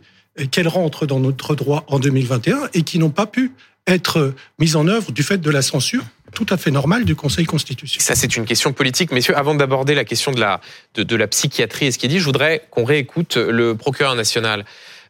qu'elles 0.51 0.67
rentrent 0.67 1.05
dans 1.05 1.19
notre 1.19 1.55
droit 1.55 1.83
en 1.87 1.99
2021 1.99 2.69
et 2.73 2.83
qui 2.83 2.99
n'ont 2.99 3.09
pas 3.09 3.25
pu 3.25 3.51
être 3.87 4.33
mises 4.59 4.75
en 4.75 4.87
œuvre 4.87 5.11
du 5.11 5.23
fait 5.23 5.37
de 5.37 5.49
la 5.49 5.61
censure 5.61 6.03
tout 6.33 6.45
à 6.49 6.57
fait 6.57 6.69
normale 6.69 7.05
du 7.05 7.15
Conseil 7.15 7.45
constitutionnel. 7.45 8.05
Ça, 8.05 8.13
c'est 8.13 8.35
une 8.35 8.45
question 8.45 8.73
politique. 8.73 9.11
Messieurs, 9.11 9.37
avant 9.37 9.55
d'aborder 9.55 9.95
la 9.95 10.03
question 10.03 10.31
de 10.31 10.39
la, 10.39 10.59
de, 10.95 11.15
la 11.15 11.27
psychiatrie 11.27 11.85
et 11.85 11.91
ce 11.91 11.97
qui 11.97 12.05
est 12.05 12.09
dit, 12.09 12.19
je 12.19 12.25
voudrais 12.25 12.63
qu'on 12.69 12.83
réécoute 12.83 13.37
le 13.37 13.75
procureur 13.75 14.15
national 14.15 14.65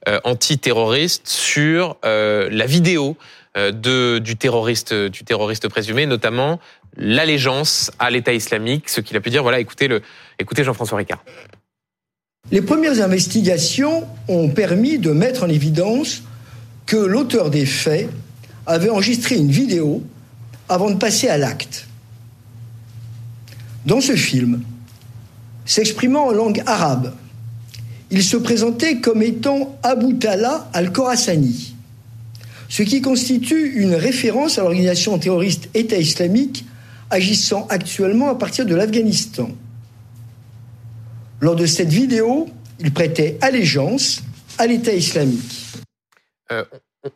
euh, 0.08 0.20
antiterroriste 0.24 1.28
sur 1.28 1.98
euh, 2.06 2.48
la 2.52 2.68
vidéo 2.68 3.18
euh, 3.18 3.45
du, 3.56 4.36
terroriste, 4.38 4.94
du 4.94 5.24
terroriste 5.24 5.68
présumé, 5.70 6.06
notamment 6.06 6.60
l'allégeance 6.98 7.92
à 8.00 8.10
l'État 8.10 8.34
islamique, 8.34 8.90
ce 8.90 9.02
qu'il 9.02 9.16
a 9.18 9.22
pu 9.22 9.30
dire. 9.30 9.44
Voilà, 9.44 9.60
écoutez, 9.60 9.90
écoutez 10.40 10.64
Jean-François 10.64 10.98
Ricard. 10.98 11.24
Les 12.52 12.62
premières 12.62 13.02
investigations 13.02 14.08
ont 14.28 14.50
permis 14.50 15.00
de 15.00 15.12
mettre 15.12 15.44
en 15.44 15.50
évidence 15.50 16.24
que 16.86 16.98
l'auteur 16.98 17.50
des 17.50 17.66
faits 17.66 18.10
avait 18.68 18.90
enregistré 18.90 19.36
une 19.36 19.50
vidéo 19.50 20.04
avant 20.70 20.92
de 20.92 20.98
passer 20.98 21.28
à 21.28 21.38
l'acte. 21.38 21.88
Dans 23.86 24.02
ce 24.02 24.16
film, 24.16 24.62
s'exprimant 25.66 26.28
en 26.28 26.32
langue 26.32 26.64
arabe, 26.66 27.14
il 28.12 28.24
se 28.24 28.38
présentait 28.38 29.00
comme 29.00 29.22
étant 29.22 29.78
Abu 29.84 30.18
Tala 30.18 30.70
al-Khorasani, 30.74 31.75
ce 32.70 32.84
qui 32.84 33.02
constitue 33.02 33.74
une 33.76 33.96
référence 33.96 34.58
à 34.58 34.62
l'organisation 34.62 35.18
terroriste 35.18 35.70
État 35.74 35.98
islamique 35.98 36.66
agissant 37.10 37.68
actuellement 37.70 38.30
à 38.30 38.36
partir 38.36 38.66
de 38.66 38.76
l'Afghanistan. 38.76 39.50
Lors 41.42 41.56
de 41.56 41.66
cette 41.66 41.90
vidéo, 41.90 42.50
il 42.80 42.92
prêtait 42.92 43.38
allégeance 43.42 44.24
à 44.58 44.68
l'État 44.68 44.94
islamique. 44.94 45.66
Euh, 46.52 46.64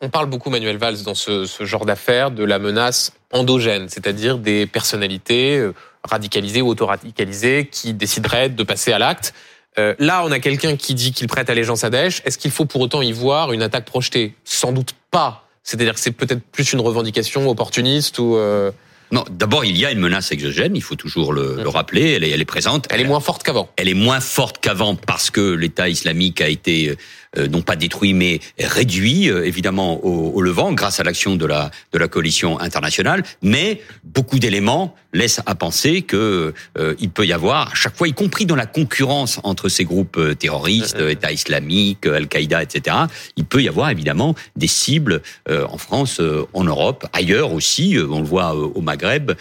on 0.01 0.09
parle 0.09 0.27
beaucoup, 0.27 0.49
Manuel 0.49 0.77
Valls, 0.77 1.01
dans 1.03 1.15
ce, 1.15 1.45
genre 1.61 1.85
d'affaires, 1.85 2.31
de 2.31 2.43
la 2.43 2.59
menace 2.59 3.11
endogène, 3.31 3.89
c'est-à-dire 3.89 4.37
des 4.37 4.67
personnalités 4.67 5.57
euh, 5.57 5.73
radicalisées 6.03 6.61
ou 6.61 6.67
auto-radicalisées 6.67 7.67
qui 7.71 7.93
décideraient 7.93 8.49
de 8.49 8.63
passer 8.63 8.91
à 8.91 8.99
l'acte. 8.99 9.33
Euh, 9.77 9.95
là, 9.99 10.23
on 10.25 10.31
a 10.31 10.39
quelqu'un 10.39 10.75
qui 10.75 10.93
dit 10.93 11.11
qu'il 11.11 11.27
prête 11.27 11.49
allégeance 11.49 11.83
à 11.83 11.89
Daesh. 11.89 12.21
Est-ce 12.25 12.37
qu'il 12.37 12.51
faut 12.51 12.65
pour 12.65 12.81
autant 12.81 13.01
y 13.01 13.11
voir 13.11 13.51
une 13.51 13.61
attaque 13.61 13.85
projetée? 13.85 14.35
Sans 14.43 14.71
doute 14.71 14.93
pas. 15.11 15.47
C'est-à-dire 15.63 15.93
que 15.93 15.99
c'est 15.99 16.11
peut-être 16.11 16.41
plus 16.51 16.73
une 16.73 16.81
revendication 16.81 17.47
opportuniste 17.49 18.19
ou... 18.19 18.37
Non, 19.11 19.25
d'abord, 19.31 19.65
il 19.65 19.75
y 19.75 19.85
a 19.85 19.91
une 19.91 19.99
menace 19.99 20.31
exogène, 20.31 20.75
il 20.75 20.83
faut 20.83 20.95
toujours 20.95 21.33
le, 21.33 21.55
le 21.55 21.69
rappeler, 21.69 22.11
elle 22.11 22.23
est, 22.23 22.29
elle 22.29 22.41
est 22.41 22.45
présente. 22.45 22.85
Elle 22.91 23.01
est 23.01 23.05
moins 23.05 23.19
forte 23.19 23.41
qu'avant. 23.41 23.69
Elle 23.75 23.89
est 23.89 23.95
moins 23.95 24.19
forte 24.19 24.59
qu'avant 24.59 24.95
parce 24.95 25.31
que 25.31 25.41
l'État 25.41 25.89
islamique 25.89 26.41
a 26.41 26.47
été 26.47 26.89
euh, 26.89 26.95
non 27.37 27.61
pas 27.61 27.75
détruit 27.75 28.13
mais 28.13 28.39
réduit 28.59 29.29
euh, 29.29 29.45
évidemment 29.45 30.03
au, 30.03 30.31
au, 30.33 30.41
Levant 30.41 30.73
grâce 30.73 30.99
à 30.99 31.03
l'action 31.03 31.35
de 31.35 31.45
la 31.45 31.69
de 31.93 31.99
la 31.99 32.07
coalition 32.07 32.59
internationale. 32.59 33.23
Mais 33.41 33.81
beaucoup 34.03 34.39
d'éléments 34.39 34.95
laissent 35.13 35.41
à 35.45 35.55
penser 35.55 36.01
que 36.01 36.53
euh, 36.77 36.95
il 36.99 37.09
peut 37.09 37.25
y 37.25 37.33
avoir 37.33 37.71
à 37.71 37.75
chaque 37.75 37.95
fois, 37.95 38.07
y 38.07 38.13
compris 38.13 38.45
dans 38.45 38.55
la 38.55 38.65
concurrence 38.65 39.39
entre 39.43 39.69
ces 39.69 39.83
groupes 39.83 40.17
euh, 40.17 40.35
terroristes, 40.35 40.97
État 40.99 41.31
islamique, 41.31 42.05
Al-Qaïda, 42.05 42.63
etc. 42.63 42.95
Il 43.35 43.45
peut 43.45 43.61
y 43.61 43.67
avoir 43.67 43.89
évidemment 43.89 44.35
des 44.55 44.67
cibles 44.67 45.21
en 45.49 45.77
France, 45.77 46.21
en 46.53 46.63
Europe, 46.63 47.07
ailleurs 47.13 47.53
aussi. 47.53 47.97
on 47.97 48.19
le 48.19 48.25
voit 48.25 48.53
au 48.53 48.81
Maghreb, 48.81 49.31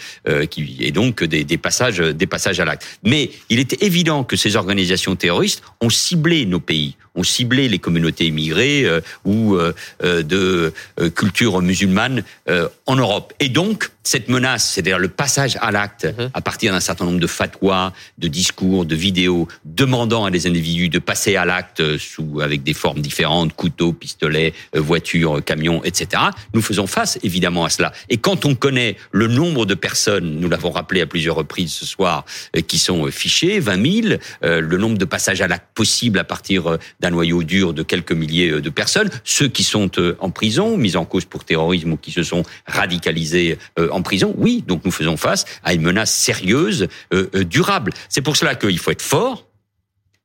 qui 0.49 0.77
est 0.79 0.91
donc 0.91 1.23
des, 1.23 1.43
des 1.43 1.57
passages 1.57 1.99
des 1.99 2.27
passages 2.27 2.59
à 2.59 2.65
l'acte. 2.65 2.85
Mais 3.03 3.31
il 3.49 3.59
est 3.59 3.81
évident 3.83 4.23
que 4.23 4.35
ces 4.35 4.55
organisations 4.55 5.15
terroristes 5.15 5.61
ont 5.81 5.89
ciblé 5.89 6.45
nos 6.45 6.59
pays 6.59 6.95
ont 7.15 7.23
ciblé 7.23 7.67
les 7.67 7.78
communautés 7.79 8.25
immigrées 8.25 8.85
euh, 8.85 9.01
ou 9.25 9.55
euh, 9.55 9.73
euh, 10.03 10.23
de 10.23 10.73
culture 11.15 11.61
musulmane 11.61 12.23
en 12.85 12.95
Europe. 12.95 13.33
Et 13.39 13.49
donc, 13.49 13.89
cette 14.09 14.27
menace, 14.27 14.67
c'est-à-dire 14.67 14.97
le 14.97 15.07
passage 15.07 15.55
à 15.61 15.69
l'acte 15.69 16.05
mhm. 16.05 16.31
à 16.33 16.41
partir 16.41 16.73
d'un 16.73 16.79
certain 16.79 17.05
nombre 17.05 17.19
de 17.19 17.27
fatwas, 17.27 17.93
de 18.17 18.27
discours, 18.27 18.85
de 18.85 18.95
vidéos, 18.95 19.47
demandant 19.65 20.25
à 20.25 20.31
des 20.31 20.47
individus 20.47 20.89
de 20.89 20.97
passer 20.97 21.35
à 21.35 21.45
l'acte 21.45 21.99
sous 21.99 22.41
avec 22.41 22.63
des 22.63 22.73
formes 22.73 23.01
différentes, 23.01 23.53
couteaux, 23.53 23.93
pistolets, 23.93 24.55
voitures, 24.73 25.45
camions, 25.45 25.83
etc. 25.83 26.23
Nous 26.55 26.63
faisons 26.63 26.87
face 26.87 27.19
évidemment 27.21 27.65
à 27.65 27.69
cela. 27.69 27.93
Et 28.09 28.17
quand 28.17 28.45
on 28.45 28.55
connaît 28.55 28.95
le 29.11 29.27
nombre 29.27 29.67
de 29.67 29.75
personnes, 29.75 30.39
nous 30.39 30.49
l'avons 30.49 30.71
rappelé 30.71 31.01
à 31.01 31.05
plusieurs 31.05 31.35
reprises 31.35 31.73
ce 31.73 31.85
soir, 31.85 32.25
qui 32.67 32.79
sont 32.79 33.11
fichées, 33.11 33.59
20 33.59 34.01
000, 34.01 34.15
le 34.41 34.77
nombre 34.77 34.97
de 34.97 35.05
passages 35.05 35.41
à 35.41 35.47
l'acte 35.47 35.67
possibles 35.75 36.17
à 36.17 36.23
partir 36.23 36.79
d'un 36.99 37.11
noyau 37.11 37.43
dur 37.43 37.75
de 37.75 37.83
quelques 37.83 38.13
milliers 38.13 38.59
de 38.59 38.69
personnes, 38.71 39.11
ceux 39.23 39.49
qui 39.49 39.63
sont 39.63 39.91
en 40.19 40.31
prison, 40.31 40.77
mis 40.77 40.95
en 40.95 41.05
cause 41.05 41.25
pour 41.25 41.45
terrorisme 41.45 41.93
ou 41.93 41.97
qui 41.97 42.11
se 42.11 42.23
sont 42.23 42.41
radicalisés 42.65 43.59
en 43.77 43.98
en 43.99 44.03
prison, 44.03 44.33
oui. 44.37 44.63
Donc 44.65 44.85
nous 44.85 44.91
faisons 44.91 45.17
face 45.17 45.45
à 45.63 45.73
une 45.73 45.81
menace 45.81 46.11
sérieuse, 46.11 46.87
euh, 47.13 47.29
euh, 47.35 47.43
durable. 47.43 47.91
C'est 48.07 48.21
pour 48.21 48.35
cela 48.35 48.55
qu'il 48.55 48.79
faut 48.79 48.91
être 48.91 49.01
fort. 49.01 49.48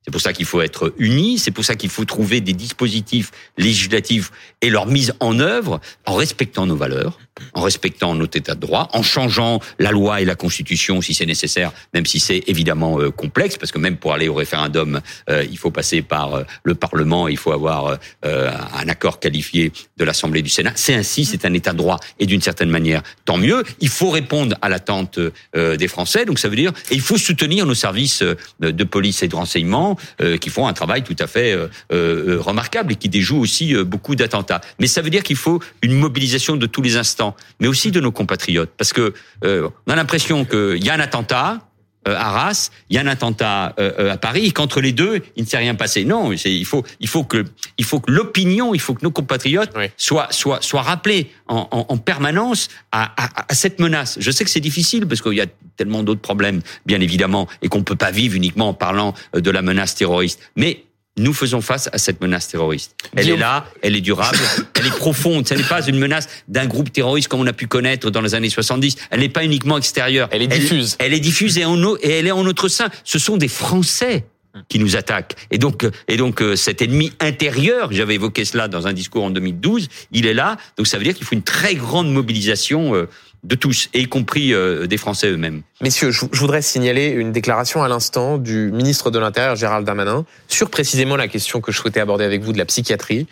C'est 0.05 0.11
pour 0.11 0.21
ça 0.21 0.35
qu'il 0.35 0.45
faut 0.45 0.61
être 0.61 0.93
unis, 0.99 1.38
c'est 1.38 1.51
pour 1.51 1.64
ça 1.64 1.77
qu'il 1.77 1.88
faut 1.88 2.05
trouver 2.05 2.43
des 2.43 2.53
dispositifs 2.53 3.31
législatifs 3.57 4.33
et 4.61 4.69
leur 4.69 4.87
mise 4.87 5.14
en 5.21 5.40
œuvre 5.40 5.81
en 6.05 6.14
respectant 6.14 6.67
nos 6.67 6.77
valeurs, 6.77 7.19
en 7.55 7.62
respectant 7.62 8.14
notre 8.14 8.37
état 8.37 8.55
de 8.55 8.61
droit, 8.61 8.90
en 8.93 9.03
changeant 9.03 9.61
la 9.79 9.93
loi 9.93 10.21
et 10.21 10.27
la 10.27 10.35
constitution 10.35 11.01
si 11.01 11.14
c'est 11.14 11.25
nécessaire, 11.25 11.73
même 11.95 12.05
si 12.05 12.21
c'est 12.21 12.43
évidemment 12.49 13.01
euh, 13.01 13.11
complexe, 13.11 13.57
parce 13.57 13.73
que 13.73 13.79
même 13.79 13.97
pour 13.97 14.12
aller 14.12 14.29
au 14.29 14.35
référendum, 14.35 15.01
euh, 15.31 15.45
il 15.51 15.57
faut 15.57 15.71
passer 15.71 16.03
par 16.03 16.35
euh, 16.35 16.45
le 16.64 16.75
Parlement, 16.75 17.27
il 17.27 17.38
faut 17.38 17.53
avoir 17.53 17.99
un 18.23 18.88
accord 18.88 19.21
qualifié 19.21 19.73
de 19.97 20.05
l'Assemblée 20.05 20.43
du 20.43 20.51
Sénat. 20.51 20.73
C'est 20.75 20.95
ainsi, 20.95 21.25
c'est 21.25 21.45
un 21.45 21.55
état 21.55 21.73
de 21.73 21.79
droit, 21.79 21.99
et 22.19 22.27
d'une 22.27 22.43
certaine 22.43 22.69
manière, 22.69 23.03
tant 23.25 23.38
mieux. 23.38 23.62
Il 23.81 23.88
faut 23.88 24.11
répondre 24.11 24.57
à 24.61 24.69
l'attente 24.69 25.19
des 25.55 25.88
Français, 25.88 26.25
donc 26.25 26.38
ça 26.38 26.49
veut 26.49 26.57
dire, 26.57 26.73
et 26.90 26.95
il 26.95 27.01
faut 27.01 27.17
soutenir 27.17 27.64
nos 27.67 27.75
services 27.75 28.23
de 28.61 28.85
police 28.85 29.23
et 29.23 29.29
de 29.29 29.37
renseignement 29.37 29.93
qui 30.40 30.50
font 30.50 30.66
un 30.66 30.72
travail 30.72 31.02
tout 31.02 31.16
à 31.18 31.26
fait 31.26 31.57
remarquable 31.90 32.92
et 32.92 32.96
qui 32.96 33.09
déjouent 33.09 33.40
aussi 33.40 33.74
beaucoup 33.85 34.14
d'attentats. 34.14 34.61
Mais 34.78 34.87
ça 34.87 35.02
veut 35.02 35.11
dire 35.11 35.22
qu'il 35.22 35.37
faut 35.37 35.61
une 35.83 35.94
mobilisation 35.94 36.57
de 36.57 36.66
tous 36.66 36.83
les 36.83 36.96
instants 36.96 37.37
mais 37.61 37.68
aussi 37.68 37.90
de 37.90 38.00
nos 38.00 38.12
compatriotes, 38.12 38.70
parce 38.76 38.92
que 38.92 39.14
euh, 39.44 39.68
on 39.87 39.92
a 39.92 39.96
l'impression 39.96 40.44
qu'il 40.44 40.85
y 40.85 40.90
a 40.90 40.94
un 40.94 41.00
attentat. 41.00 41.61
Euh, 42.07 42.14
à 42.14 42.29
Arras, 42.29 42.71
il 42.90 42.97
y 42.97 42.99
a 42.99 43.03
un 43.03 43.07
attentat 43.07 43.75
euh, 43.79 44.12
à 44.12 44.17
Paris, 44.17 44.47
et 44.47 44.51
qu'entre 44.51 44.81
les 44.81 44.93
deux, 44.93 45.23
il 45.37 45.45
ne 45.45 45.49
s'est 45.49 45.57
rien 45.57 45.75
passé. 45.75 46.05
Non, 46.05 46.33
il 46.33 46.67
faut, 46.67 46.85
il 47.01 47.09
faut 47.09 47.25
que, 47.25 47.45
il 47.79 47.85
faut 47.85 48.01
que 48.01 48.11
l'opinion, 48.11 48.75
il 48.75 48.81
faut 48.81 48.95
que 48.95 49.03
nos 49.03 49.11
compatriotes 49.11 49.73
soient, 49.97 50.29
soient, 50.31 50.61
soient 50.61 50.83
rappelés 50.83 51.31
en, 51.49 51.69
en, 51.71 51.87
en 51.88 51.97
permanence 51.97 52.69
à, 52.93 53.12
à, 53.17 53.45
à, 53.49 53.55
cette 53.55 53.81
menace. 53.81 54.19
Je 54.21 54.31
sais 54.31 54.45
que 54.45 54.51
c'est 54.51 54.61
difficile 54.61 55.07
parce 55.07 55.23
qu'il 55.23 55.35
y 55.35 55.40
a 55.40 55.47
tellement 55.77 56.03
d'autres 56.03 56.21
problèmes, 56.21 56.61
bien 56.87 57.01
évidemment, 57.01 57.49
et 57.62 57.69
qu'on 57.69 57.83
peut 57.83 57.97
pas 57.97 58.11
vivre 58.11 58.35
uniquement 58.37 58.69
en 58.69 58.75
parlant 58.75 59.14
de 59.33 59.51
la 59.51 59.62
menace 59.62 59.95
terroriste. 59.95 60.40
Mais 60.57 60.85
nous 61.16 61.33
faisons 61.33 61.61
face 61.61 61.88
à 61.92 61.98
cette 61.98 62.20
menace 62.20 62.48
terroriste. 62.48 62.96
Elle 63.16 63.29
est 63.29 63.37
là, 63.37 63.66
elle 63.83 63.94
est 63.94 64.00
durable, 64.00 64.38
elle 64.74 64.87
est 64.87 64.96
profonde. 64.96 65.46
Ce 65.46 65.55
n'est 65.55 65.62
pas 65.62 65.87
une 65.87 65.98
menace 65.98 66.29
d'un 66.48 66.66
groupe 66.66 66.92
terroriste 66.92 67.29
comme 67.29 67.40
on 67.40 67.46
a 67.46 67.53
pu 67.53 67.66
connaître 67.66 68.11
dans 68.11 68.20
les 68.20 68.35
années 68.35 68.50
70. 68.50 68.96
Elle 69.11 69.20
n'est 69.20 69.29
pas 69.29 69.44
uniquement 69.44 69.79
extérieure. 69.79 70.29
Elle 70.33 70.42
est 70.42 70.48
diffuse. 70.48 70.96
Elle, 70.98 71.14
est 71.14 71.20
diffuse 71.20 71.57
et, 71.59 71.64
en, 71.64 71.96
et 71.96 72.11
elle 72.11 72.27
est 72.27 72.33
en 72.33 72.42
notre 72.42 72.68
sein. 72.68 72.88
Ce 73.05 73.18
sont 73.18 73.37
des 73.37 73.48
Français 73.48 74.24
qui 74.68 74.79
nous 74.79 74.96
attaquent. 74.96 75.35
Et 75.50 75.59
donc, 75.59 75.87
et 76.09 76.16
donc 76.16 76.40
euh, 76.40 76.57
cet 76.57 76.81
ennemi 76.81 77.12
intérieur, 77.20 77.92
j'avais 77.92 78.14
évoqué 78.14 78.44
cela 78.44 78.68
dans 78.68 78.87
un 78.87 78.92
discours 78.92 79.24
en 79.24 79.31
2012, 79.31 79.88
il 80.12 80.27
est 80.27 80.35
là. 80.35 80.57
Donc 80.77 80.87
ça 80.87 80.96
veut 80.96 81.05
dire 81.05 81.14
qu'il 81.14 81.27
faut 81.27 81.35
une 81.35 81.42
très 81.42 81.74
grande 81.74 82.12
mobilisation 82.12 82.94
euh, 82.94 83.09
de 83.44 83.54
tous, 83.54 83.88
et 83.92 84.00
y 84.00 84.09
compris 84.09 84.52
euh, 84.52 84.87
des 84.87 84.96
Français 84.96 85.30
eux-mêmes. 85.30 85.62
Messieurs, 85.83 86.11
je 86.11 86.24
voudrais 86.33 86.62
signaler 86.62 87.09
une 87.09 87.30
déclaration 87.30 87.83
à 87.83 87.88
l'instant 87.88 88.38
du 88.38 88.72
ministre 88.72 89.11
de 89.11 89.18
l'Intérieur, 89.18 89.54
Gérald 89.54 89.87
Darmanin, 89.87 90.24
sur 90.48 90.70
précisément 90.70 91.16
la 91.16 91.28
question 91.28 91.61
que 91.61 91.70
je 91.70 91.78
souhaitais 91.78 92.00
aborder 92.00 92.24
avec 92.24 92.42
vous 92.42 92.52
de 92.52 92.59
la 92.59 92.64
psychiatrie. 92.64 93.26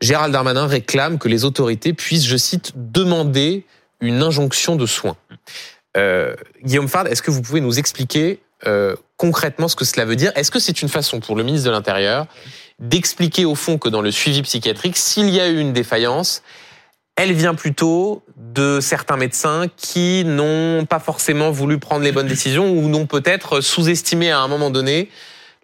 Gérald 0.00 0.32
Darmanin 0.32 0.66
réclame 0.66 1.18
que 1.18 1.28
les 1.28 1.44
autorités 1.44 1.94
puissent, 1.94 2.26
je 2.26 2.36
cite, 2.36 2.72
demander 2.76 3.64
une 4.00 4.22
injonction 4.22 4.76
de 4.76 4.84
soins. 4.84 5.16
Euh, 5.96 6.34
Guillaume 6.62 6.88
Fard, 6.88 7.06
est-ce 7.06 7.22
que 7.22 7.30
vous 7.30 7.40
pouvez 7.40 7.62
nous 7.62 7.78
expliquer 7.78 8.40
euh, 8.66 8.94
concrètement 9.16 9.68
ce 9.68 9.76
que 9.76 9.86
cela 9.86 10.04
veut 10.04 10.16
dire? 10.16 10.32
Est-ce 10.36 10.50
que 10.50 10.58
c'est 10.58 10.82
une 10.82 10.90
façon 10.90 11.20
pour 11.20 11.34
le 11.34 11.42
ministre 11.42 11.66
de 11.66 11.72
l'Intérieur 11.72 12.26
d'expliquer 12.78 13.46
au 13.46 13.54
fond 13.54 13.78
que 13.78 13.88
dans 13.88 14.02
le 14.02 14.10
suivi 14.10 14.42
psychiatrique, 14.42 14.98
s'il 14.98 15.30
y 15.30 15.40
a 15.40 15.48
eu 15.48 15.58
une 15.58 15.72
défaillance, 15.72 16.42
elle 17.16 17.32
vient 17.32 17.54
plutôt 17.54 18.22
de 18.36 18.78
certains 18.80 19.16
médecins 19.16 19.66
qui 19.76 20.24
n'ont 20.24 20.84
pas 20.84 21.00
forcément 21.00 21.50
voulu 21.50 21.78
prendre 21.78 22.04
les 22.04 22.12
bonnes 22.12 22.26
décisions 22.26 22.70
ou 22.70 22.88
n'ont 22.88 23.06
peut-être 23.06 23.60
sous-estimé 23.60 24.30
à 24.30 24.40
un 24.40 24.48
moment 24.48 24.70
donné 24.70 25.08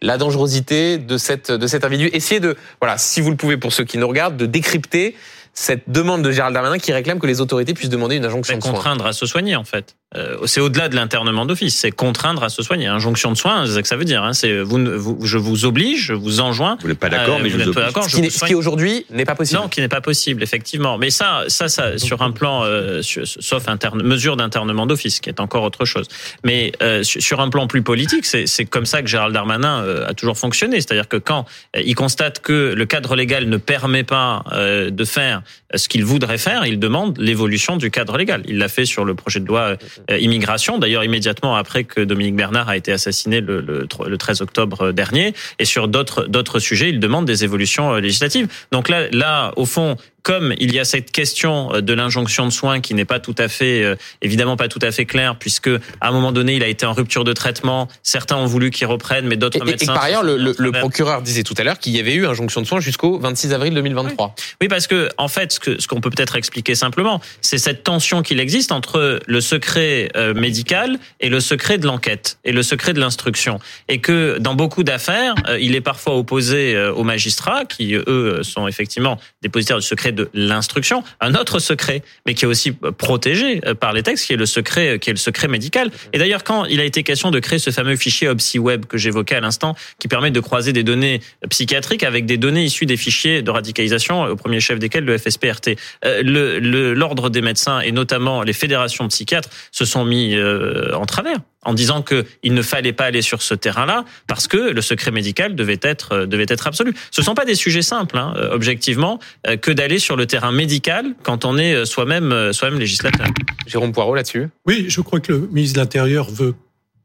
la 0.01 0.19
dangerosité 0.19 0.99
de 0.99 1.17
cette 1.17 1.53
de 1.53 1.67
cet 1.67 1.85
individu. 1.85 2.11
Essayez 2.13 2.41
de 2.41 2.57
voilà, 2.81 2.99
si 2.99 3.21
vous 3.21 3.31
le 3.31 3.37
pouvez 3.37 3.57
pour 3.57 3.73
ceux 3.73 3.85
qui 3.85 3.99
nous 3.99 4.09
regardent, 4.09 4.37
de 4.37 4.47
décrypter 4.47 5.15
cette 5.55 5.91
demande 5.91 6.23
de 6.23 6.33
Gérald 6.33 6.55
Darmanin 6.55 6.79
qui 6.79 6.93
réclame 6.93 7.21
que 7.21 7.27
les 7.27 7.41
autorités 7.41 7.75
puissent 7.75 7.91
demander 7.91 8.17
une 8.17 8.25
injonction 8.25 8.57
de 8.57 8.63
soins. 8.63 8.73
Contraindre 8.73 9.07
à 9.07 9.13
se 9.13 9.27
soigner 9.27 9.55
en 9.55 9.65
fait. 9.65 9.97
Euh, 10.15 10.37
c'est 10.47 10.61
au-delà 10.61 10.89
de 10.89 10.95
l'internement 10.95 11.47
d'office, 11.47 11.77
c'est 11.77 11.91
contraindre 11.91 12.43
à 12.43 12.49
se 12.49 12.63
soigner. 12.63 12.87
Injonction 12.87 13.33
de 13.33 13.37
soins, 13.37 13.67
c'est 13.67 13.73
ça 13.73 13.83
que 13.83 13.89
ça 13.89 13.97
veut 13.97 14.05
dire. 14.05 14.23
Hein. 14.23 14.33
C'est 14.33 14.61
vous, 14.61 14.79
vous, 14.99 15.19
je 15.25 15.39
vous 15.39 15.65
oblige, 15.65 16.07
je 16.07 16.15
vous 16.15 16.41
enjoins. 16.41 16.77
Vous 16.81 16.89
n'êtes 16.89 16.99
pas 16.99 17.09
d'accord, 17.09 17.39
euh, 17.39 17.43
mais 17.43 17.51
je 17.51 17.57
vous 17.57 17.69
oblige. 17.69 17.93
Ce 18.09 18.17
qui, 18.17 18.31
ce 18.31 18.45
qui 18.45 18.55
aujourd'hui 18.55 19.07
n'est 19.11 19.25
pas 19.25 19.35
possible. 19.35 19.61
Non, 19.61 19.69
qui 19.69 19.81
n'est 19.81 19.89
pas 19.89 20.01
possible, 20.01 20.43
effectivement. 20.43 20.99
Mais 20.99 21.11
ça, 21.11 21.45
ça, 21.49 21.69
ça, 21.69 21.99
sur 21.99 22.23
un 22.23 22.31
plan, 22.31 22.63
euh, 22.65 23.01
sauf 23.03 23.69
interne, 23.69 24.03
mesure 24.03 24.37
d'internement 24.37 24.87
d'office, 24.87 25.21
qui 25.21 25.29
est 25.29 25.41
encore 25.41 25.63
autre 25.65 25.85
chose. 25.85 26.07
Mais 26.45 26.73
euh, 26.83 27.03
sur 27.03 27.41
un 27.41 27.49
plan 27.49 27.67
plus 27.67 27.83
politique, 27.83 28.25
c'est 28.27 28.65
comme 28.67 28.87
ça 28.87 29.03
que 29.03 29.09
Gérald 29.09 29.33
Darmanin 29.33 29.83
euh, 29.83 30.09
a 30.09 30.15
toujours 30.15 30.37
fonctionné. 30.37 30.81
C'est-à-dire 30.81 31.09
que 31.09 31.17
quand 31.17 31.47
il 31.75 31.95
constate 31.95 32.41
que 32.41 32.75
le 32.77 32.87
cadre 32.87 33.17
légal 33.17 33.49
ne 33.49 33.57
permet 33.57 34.05
pas 34.05 34.45
de 34.53 35.05
faire 35.05 35.43
ce 35.75 35.89
qu'il 35.89 36.05
voudrait 36.05 36.39
faire, 36.39 36.67
il 36.67 36.79
demande 36.79 37.17
l'évolution 37.19 37.77
du 37.77 37.91
cadre 37.91 38.17
légal. 38.19 38.43
Il 38.47 38.59
l'a 38.59 38.69
fait 38.69 38.85
sur 38.85 39.05
le 39.05 39.15
projet 39.15 39.41
de 39.41 39.47
loi 39.47 39.77
immigration 40.11 40.79
d'ailleurs 40.79 41.05
immédiatement 41.05 41.57
après 41.57 41.85
que 41.85 42.01
Dominique 42.01 42.37
Bernard 42.37 42.69
a 42.69 42.77
été 42.77 42.93
assassiné 42.93 43.41
le, 43.41 43.61
le, 43.61 43.87
le 44.07 44.19
13 44.19 44.43
octobre 44.43 44.93
dernier. 44.93 45.35
Et 45.59 45.65
sur 45.65 45.89
d'autres 45.89 46.27
d'autres 46.27 46.59
sujets, 46.59 46.91
il 46.91 47.01
demande 47.01 47.25
des 47.25 47.45
évolutions 47.45 47.95
euh, 47.95 48.01
législatives. 48.01 48.49
Donc 48.71 48.89
là, 48.89 49.09
là, 49.11 49.53
au 49.57 49.67
fond, 49.67 49.97
comme 50.23 50.55
il 50.59 50.73
y 50.73 50.79
a 50.79 50.85
cette 50.85 51.11
question 51.11 51.75
euh, 51.75 51.81
de 51.81 51.93
l'injonction 51.93 52.47
de 52.47 52.53
soins 52.53 52.81
qui 52.81 52.95
n'est 52.95 53.05
pas 53.05 53.21
tout 53.21 53.35
à 53.39 53.49
fait, 53.49 53.83
euh, 53.83 53.97
évidemment 54.21 54.57
pas 54.57 54.69
tout 54.69 54.79
à 54.83 54.91
fait 54.93 55.05
claire, 55.05 55.37
puisque 55.37 55.69
à 56.01 56.09
un 56.09 56.13
moment 56.13 56.33
donné, 56.33 56.55
il 56.55 56.63
a 56.63 56.69
été 56.69 56.87
en 56.87 56.93
rupture 56.93 57.25
de 57.25 57.33
traitement. 57.33 57.89
Certains 58.03 58.37
ont 58.37 58.47
voulu 58.47 58.71
qu'il 58.71 58.87
reprenne, 58.87 59.27
mais 59.27 59.37
d'autres 59.37 59.65
médecins. 59.65 59.93
Et 59.93 59.95
par 59.95 60.05
ailleurs, 60.05 60.23
le, 60.23 60.37
le, 60.37 60.73
procureur 60.73 61.23
disait 61.23 61.43
tout 61.43 61.55
à 61.59 61.65
l'heure 61.65 61.79
qu'il 61.79 61.95
y 61.95 62.01
avait 62.01 62.15
eu 62.15 62.27
injonction 62.27 62.61
de 62.61 62.67
soins 62.67 62.81
jusqu'au 62.81 63.19
26 63.19 63.53
avril 63.53 63.75
2023. 63.75 64.35
Oui, 64.61 64.69
parce 64.69 64.87
que 64.87 65.09
en 65.19 65.29
fait, 65.29 65.53
ce 65.53 65.61
que 65.61 65.81
ce 65.81 65.87
qu'on 65.87 66.01
peut 66.01 66.11
peut-être 66.11 66.37
expliquer 66.37 66.75
simplement, 66.75 67.21
c'est 67.41 67.59
cette 67.59 67.85
tension 67.85 68.23
qu'il 68.23 68.41
existe 68.41 68.73
entre 68.73 69.21
le 69.27 69.41
secret 69.41 70.11
euh, 70.17 70.35
médical 70.35 70.99
et 71.21 71.29
le 71.29 71.41
secret 71.41 71.79
de 71.79 71.87
l'enquête 71.87 72.39
et 72.45 72.53
le 72.53 72.63
secret 72.63 72.93
de 72.93 73.01
l'instruction, 73.01 73.59
et 73.89 74.01
que 74.01 74.39
dans 74.39 74.55
beaucoup 74.55 74.85
d'affaires, 74.85 75.35
il 75.61 75.75
est 75.75 75.81
parfois 75.81 76.17
opposé 76.17 76.79
aux 76.79 77.05
magistrats 77.05 77.65
qui 77.65 77.95
eux 77.95 78.43
sont 78.43 78.69
effectivement 78.69 79.19
dépositaires 79.43 79.79
du 79.79 79.87
secret 79.87 80.12
de 80.13 80.31
l'instruction, 80.35 81.03
un 81.21 81.35
autre 81.35 81.59
secret, 81.59 82.03
mais 82.27 82.35
qui 82.35 82.45
est 82.45 82.49
aussi 82.49 82.73
protégé 82.73 83.61
par 83.81 83.93
les 83.93 84.03
textes, 84.03 84.27
qui 84.27 84.33
est 84.33 84.37
le 84.37 84.47
secret, 84.47 84.99
qui 84.99 85.11
est 85.11 85.13
le 85.13 85.19
secret 85.19 85.49
médical. 85.49 85.91
Et 86.13 86.19
d'ailleurs, 86.19 86.45
quand 86.45 86.65
il 86.67 86.81
a 86.81 86.85
été 86.85 87.03
question 87.03 87.31
de 87.31 87.39
créer 87.39 87.59
ce 87.59 87.71
fameux 87.71 87.97
fichier 87.97 88.29
OpsiWeb 88.29 88.87
que 88.87 88.99
j'évoquais 88.99 89.37
à 89.37 89.41
l'instant, 89.41 89.75
qui 89.99 90.09
permet 90.09 90.31
de 90.31 90.41
croiser 90.41 90.73
des 90.73 90.85
données 90.85 91.21
psychiatriques 91.49 92.05
avec 92.05 92.27
des 92.27 92.37
données 92.37 92.65
issues 92.65 92.87
des 92.87 92.97
fichiers 92.97 93.43
de 93.43 93.51
radicalisation, 93.51 94.25
au 94.25 94.37
premier 94.37 94.61
chef 94.61 94.79
desquels 94.79 95.05
le 95.05 95.19
FSPRT, 95.19 95.71
euh, 96.05 96.95
l'ordre 96.95 97.31
des 97.31 97.43
médecins 97.43 97.81
et 97.81 97.93
notamment 97.93 98.43
les 98.43 98.53
fédérations 98.53 99.09
psychiatres 99.09 99.49
se 99.71 99.85
sont 99.85 100.05
mis 100.05 100.35
euh, 100.35 100.95
en 100.95 101.07
travers 101.07 101.39
en 101.65 101.75
disant 101.75 102.03
qu'il 102.03 102.55
ne 102.55 102.63
fallait 102.63 102.93
pas 102.93 103.05
aller 103.05 103.23
sur 103.23 103.43
ce 103.43 103.55
terrain-là 103.55 104.05
parce 104.27 104.49
que 104.49 104.57
le 104.57 104.81
secret 104.83 105.11
médical 105.11 105.55
devait 105.55 105.79
être 105.83 106.13
euh, 106.13 106.27
devait 106.27 106.47
être 106.49 106.67
absolu. 106.67 106.95
Ce 107.11 107.21
ne 107.21 107.25
sont 107.25 107.35
pas 107.35 107.45
des 107.45 107.55
sujets 107.55 107.83
simples, 107.83 108.19
hein, 108.19 108.35
euh, 108.37 108.53
objectivement, 108.53 109.19
euh, 109.47 109.57
que 109.57 109.71
d'aller 109.71 109.99
sur 109.99 110.17
le 110.17 110.27
terrain 110.27 110.53
médical 110.53 111.15
quand 111.23 111.45
on 111.45 111.57
est 111.59 111.85
soi-même 111.85 112.53
soi-même 112.53 112.79
législateur. 112.79 113.27
Jérôme 113.67 113.93
Poirot 113.93 114.15
là-dessus? 114.15 114.49
Oui, 114.67 114.87
je 114.89 115.01
crois 115.01 115.21
que 115.21 115.33
le 115.33 115.49
ministre 115.53 115.77
de 115.77 115.81
l'Intérieur 115.81 116.31
veut 116.31 116.55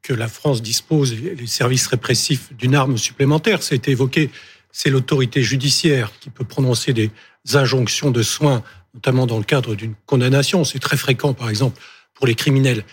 que 0.02 0.14
la 0.14 0.28
France 0.28 0.62
dispose, 0.62 1.14
les 1.14 1.48
services 1.48 1.88
répressifs, 1.88 2.54
d'une 2.54 2.76
arme 2.76 2.98
supplémentaire. 2.98 3.62
Ça 3.62 3.74
a 3.74 3.76
été 3.76 3.92
évoqué, 3.92 4.30
c'est 4.72 4.90
l'autorité 4.90 5.42
judiciaire 5.44 6.12
qui 6.20 6.30
peut 6.30 6.46
prononcer 6.46 6.94
des 6.94 7.12
injonctions 7.54 8.12
de 8.12 8.22
soins, 8.22 8.64
notamment 8.94 9.28
dans 9.28 9.38
le 9.38 9.44
cadre 9.44 9.76
d'une 9.76 9.96
condamnation. 10.06 10.64
C'est 10.64 10.80
très 10.80 10.98
fréquent, 10.98 11.34
par 11.34 11.50
exemple, 11.50 11.82
pour 12.14 12.26
les 12.26 12.36
criminels 12.36 12.84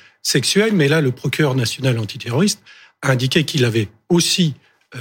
mais 0.73 0.89
là, 0.89 1.01
le 1.01 1.13
procureur 1.13 1.55
national 1.55 1.99
antiterroriste 1.99 2.63
a 3.03 3.11
indiqué 3.11 3.45
qu'il 3.45 3.65
avait 3.65 3.89
aussi 4.09 4.55
euh, 4.95 4.99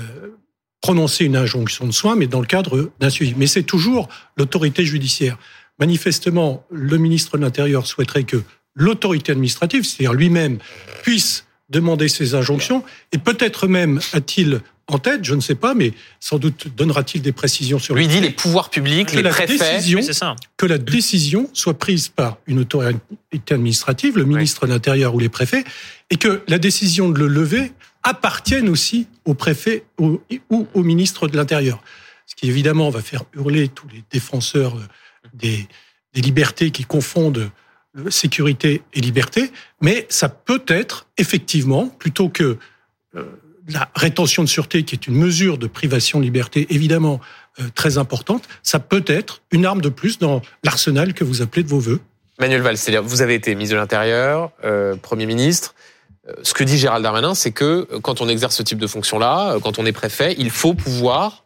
prononcé 0.82 1.26
une 1.26 1.38
injonction 1.38 1.88
de 1.88 1.92
soins, 1.92 2.16
mais 2.16 2.28
dans 2.28 2.42
le 2.42 2.46
cadre 2.46 2.92
d'un 3.00 3.10
suivi. 3.10 3.34
Mais 3.38 3.48
c'est 3.48 3.64
toujours 3.64 4.10
l'autorité 4.38 4.86
judiciaire. 4.86 5.38
Manifestement, 5.80 6.66
le 6.70 6.98
ministre 6.98 7.38
de 7.38 7.44
l'Intérieur 7.44 7.88
souhaiterait 7.88 8.26
que 8.26 8.44
l'autorité 8.76 9.32
administrative, 9.32 9.86
c'est-à-dire 9.86 10.14
lui-même, 10.14 10.60
puisse 11.02 11.46
demander 11.70 12.08
ces 12.08 12.36
injonctions, 12.36 12.84
et 13.12 13.18
peut-être 13.18 13.68
même 13.68 14.00
a-t-il 14.14 14.62
en 14.88 15.00
tête, 15.00 15.24
je 15.24 15.34
ne 15.34 15.40
sais 15.40 15.56
pas, 15.56 15.74
mais 15.74 15.94
sans 16.20 16.38
doute 16.38 16.68
donnera-t-il 16.76 17.22
des 17.22 17.32
précisions 17.32 17.80
sur. 17.80 17.96
Lui 17.96 18.08
dit 18.08 18.20
les 18.20 18.32
pouvoirs 18.32 18.70
publics, 18.70 19.14
les 19.14 19.24
préfets. 19.24 19.80
c'est 20.02 20.14
ça. 20.14 20.36
Que 20.58 20.66
la 20.66 20.78
décision 20.78 21.50
soit 21.54 21.78
prise 21.78 22.10
par 22.10 22.38
une 22.48 22.60
autorité 22.60 23.00
administrative, 23.50 24.18
le 24.18 24.26
ministre 24.26 24.66
de 24.68 24.72
l'Intérieur 24.72 25.16
ou 25.16 25.20
les 25.20 25.30
préfets, 25.30 25.64
et 26.10 26.18
que 26.18 26.44
la 26.48 26.58
décision 26.58 27.10
de 27.10 27.18
le 27.18 27.28
lever 27.28 27.72
appartienne 28.04 28.68
aussi 28.68 29.08
au 29.24 29.34
préfet 29.34 29.86
ou 30.00 30.20
au 30.50 30.84
ministre 30.84 31.30
de 31.30 31.38
l'Intérieur. 31.38 31.82
Ce 32.26 32.36
qui 32.36 32.50
évidemment 32.50 32.90
va 32.90 33.02
faire 33.02 33.24
hurler 33.36 33.70
tous 33.70 33.88
les 33.88 34.04
défenseurs 34.12 34.76
euh, 34.76 34.88
des, 35.34 35.68
des 36.14 36.22
libertés 36.22 36.72
qui 36.72 36.84
confondent 36.84 37.38
euh, 37.38 37.50
sécurité 38.10 38.82
et 38.94 39.02
liberté, 39.02 39.52
mais 39.82 40.06
ça 40.10 40.30
peut 40.30 40.64
être 40.68 41.08
effectivement 41.18 41.88
plutôt 41.88 42.30
que 42.30 42.58
euh, 43.16 43.24
la 43.70 43.90
rétention 43.96 44.44
de 44.44 44.50
sûreté, 44.50 44.84
qui 44.84 44.96
est 44.96 45.08
une 45.08 45.16
mesure 45.16 45.58
de 45.58 45.68
privation 45.68 46.20
de 46.20 46.24
liberté 46.24 46.68
évidemment 46.70 47.22
euh, 47.60 47.66
très 47.76 47.98
importante, 47.98 48.48
ça 48.64 48.80
peut 48.80 49.06
être 49.08 49.42
une 49.52 49.66
arme 49.66 49.82
de 49.82 49.90
plus 49.90 50.18
dans 50.18 50.42
l'arsenal 50.64 51.14
que 51.14 51.24
vous 51.24 51.42
appelez 51.42 51.64
de 51.64 51.70
vos 51.70 51.80
voeux. 51.80 52.02
Manuel 52.40 52.62
Valls, 52.62 52.78
vous 53.04 53.22
avez 53.22 53.36
été 53.36 53.54
ministre 53.54 53.76
de 53.76 53.80
l'Intérieur, 53.80 54.52
euh, 54.64 54.96
Premier 54.96 55.26
ministre. 55.26 55.76
Ce 56.42 56.54
que 56.54 56.64
dit 56.64 56.78
Gérald 56.78 57.04
Darmanin, 57.04 57.36
c'est 57.36 57.52
que 57.52 57.86
quand 58.02 58.22
on 58.22 58.30
exerce 58.30 58.56
ce 58.56 58.64
type 58.64 58.80
de 58.80 58.88
fonction-là, 58.88 59.58
quand 59.62 59.78
on 59.78 59.86
est 59.86 59.92
préfet, 59.92 60.34
il 60.38 60.52
faut 60.52 60.74
pouvoir 60.74 61.44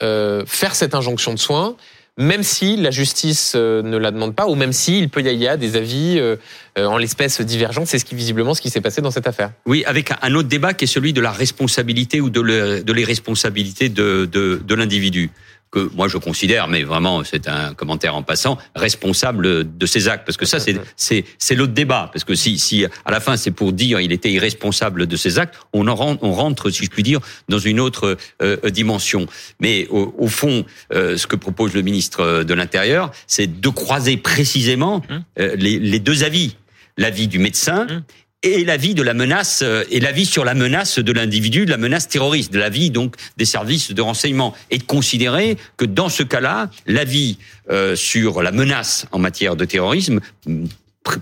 faire 0.00 0.74
cette 0.74 0.94
injonction 0.94 1.32
de 1.32 1.38
soins 1.38 1.76
même 2.18 2.42
si 2.42 2.76
la 2.76 2.90
justice 2.90 3.54
euh, 3.56 3.82
ne 3.82 3.96
la 3.96 4.10
demande 4.10 4.34
pas, 4.34 4.46
ou 4.46 4.54
même 4.54 4.72
s'il 4.72 5.08
peut 5.08 5.22
y 5.22 5.28
avoir 5.28 5.56
des 5.56 5.76
avis 5.76 6.18
euh, 6.18 6.36
euh, 6.78 6.84
en 6.84 6.98
l'espèce 6.98 7.40
divergents. 7.40 7.86
C'est 7.86 7.98
ce 7.98 8.04
qui 8.04 8.14
visiblement 8.14 8.54
ce 8.54 8.60
qui 8.60 8.70
s'est 8.70 8.80
passé 8.80 9.00
dans 9.00 9.10
cette 9.10 9.26
affaire. 9.26 9.52
Oui, 9.64 9.82
avec 9.86 10.12
un 10.20 10.34
autre 10.34 10.48
débat 10.48 10.74
qui 10.74 10.84
est 10.84 10.88
celui 10.88 11.12
de 11.12 11.20
la 11.20 11.32
responsabilité 11.32 12.20
ou 12.20 12.28
de 12.28 12.92
l'irresponsabilité 12.92 13.88
de, 13.88 14.28
de, 14.30 14.60
de 14.62 14.74
l'individu 14.74 15.30
que 15.72 15.90
moi 15.94 16.06
je 16.06 16.18
considère, 16.18 16.68
mais 16.68 16.84
vraiment 16.84 17.24
c'est 17.24 17.48
un 17.48 17.74
commentaire 17.74 18.14
en 18.14 18.22
passant, 18.22 18.58
responsable 18.76 19.76
de 19.76 19.86
ses 19.86 20.06
actes, 20.06 20.24
parce 20.26 20.36
que 20.36 20.46
ça 20.46 20.60
c'est 20.60 20.76
c'est 20.96 21.24
c'est 21.38 21.54
l'autre 21.54 21.72
débat, 21.72 22.10
parce 22.12 22.24
que 22.24 22.34
si 22.34 22.58
si 22.58 22.84
à 22.84 23.10
la 23.10 23.20
fin 23.20 23.36
c'est 23.36 23.50
pour 23.50 23.72
dire 23.72 23.98
il 24.00 24.12
était 24.12 24.30
irresponsable 24.30 25.06
de 25.06 25.16
ses 25.16 25.38
actes, 25.38 25.54
on 25.72 25.88
en 25.88 25.94
rentre, 25.94 26.22
on 26.22 26.32
rentre 26.32 26.70
si 26.70 26.84
je 26.84 26.90
puis 26.90 27.02
dire 27.02 27.20
dans 27.48 27.58
une 27.58 27.80
autre 27.80 28.16
euh, 28.42 28.70
dimension. 28.70 29.26
Mais 29.60 29.88
au, 29.88 30.14
au 30.18 30.28
fond, 30.28 30.64
euh, 30.92 31.16
ce 31.16 31.26
que 31.26 31.36
propose 31.36 31.72
le 31.74 31.82
ministre 31.82 32.44
de 32.44 32.54
l'Intérieur, 32.54 33.10
c'est 33.26 33.60
de 33.60 33.68
croiser 33.68 34.18
précisément 34.18 35.02
hum. 35.08 35.24
euh, 35.38 35.56
les, 35.56 35.78
les 35.78 35.98
deux 35.98 36.22
avis. 36.22 36.56
L'avis 36.98 37.26
du 37.26 37.38
médecin 37.38 37.86
hum 37.88 38.02
et 38.42 38.64
l'avis 38.64 38.94
de 38.94 39.02
la 39.02 39.14
menace 39.14 39.62
euh, 39.62 39.84
et 39.90 40.00
l'avis 40.00 40.26
sur 40.26 40.44
la 40.44 40.54
menace 40.54 40.98
de 40.98 41.12
l'individu, 41.12 41.64
de 41.64 41.70
la 41.70 41.76
menace 41.76 42.08
terroriste, 42.08 42.52
de 42.52 42.58
l'avis 42.58 42.90
donc 42.90 43.14
des 43.36 43.44
services 43.44 43.92
de 43.92 44.02
renseignement, 44.02 44.54
et 44.70 44.78
de 44.78 44.82
considérer 44.82 45.56
que 45.76 45.84
dans 45.84 46.08
ce 46.08 46.22
cas-là, 46.22 46.70
l'avis 46.86 47.38
euh, 47.70 47.94
sur 47.96 48.42
la 48.42 48.52
menace 48.52 49.06
en 49.12 49.18
matière 49.18 49.56
de 49.56 49.64
terrorisme 49.64 50.20
mm, 50.46 50.66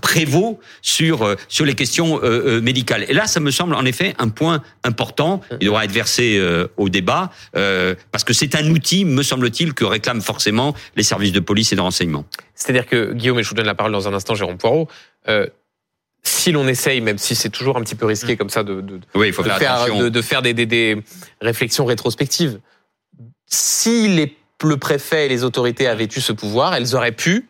prévaut 0.01 0.59
sur 0.81 1.23
euh, 1.23 1.35
sur 1.47 1.65
les 1.65 1.75
questions 1.75 2.19
médicales. 2.61 3.05
Et 3.07 3.13
là, 3.13 3.27
ça 3.27 3.39
me 3.39 3.51
semble 3.51 3.75
en 3.75 3.85
effet 3.85 4.13
un 4.19 4.29
point 4.29 4.61
important. 4.83 5.41
Il 5.59 5.65
devra 5.65 5.85
être 5.85 5.91
versé 5.91 6.39
au 6.77 6.89
débat 6.89 7.31
parce 7.53 8.23
que 8.23 8.33
c'est 8.33 8.55
un 8.55 8.69
outil, 8.69 9.05
me 9.05 9.23
semble-t-il, 9.23 9.73
que 9.73 9.83
réclament 9.83 10.21
forcément 10.21 10.75
les 10.95 11.03
services 11.03 11.31
de 11.31 11.39
police 11.39 11.73
et 11.73 11.75
de 11.75 11.81
renseignement. 11.81 12.25
C'est-à-dire 12.53 12.85
que 12.85 13.13
Guillaume, 13.13 13.39
et 13.39 13.43
je 13.43 13.49
vous 13.49 13.55
donne 13.55 13.65
la 13.65 13.75
parole 13.75 13.91
dans 13.91 14.07
un 14.07 14.13
instant, 14.13 14.35
Jérôme 14.35 14.57
Poirot 14.57 14.87
si 16.23 16.51
l'on 16.51 16.67
essaye, 16.67 17.01
même 17.01 17.17
si 17.17 17.35
c'est 17.35 17.49
toujours 17.49 17.77
un 17.77 17.81
petit 17.81 17.95
peu 17.95 18.05
risqué 18.05 18.33
mm. 18.33 18.37
comme 18.37 18.49
ça, 18.49 18.63
de, 18.63 18.81
de, 18.81 18.99
oui, 19.15 19.31
faut 19.31 19.43
faire, 19.43 19.85
de, 20.09 20.21
faire 20.21 20.41
des, 20.41 20.53
des, 20.53 20.65
des, 20.65 21.01
réflexions 21.41 21.85
rétrospectives, 21.85 22.59
si 23.45 24.07
les, 24.07 24.37
le 24.63 24.77
préfet 24.77 25.25
et 25.25 25.29
les 25.29 25.43
autorités 25.43 25.87
avaient 25.87 26.05
eu 26.05 26.21
ce 26.21 26.33
pouvoir, 26.33 26.75
elles 26.75 26.95
auraient 26.95 27.11
pu 27.11 27.47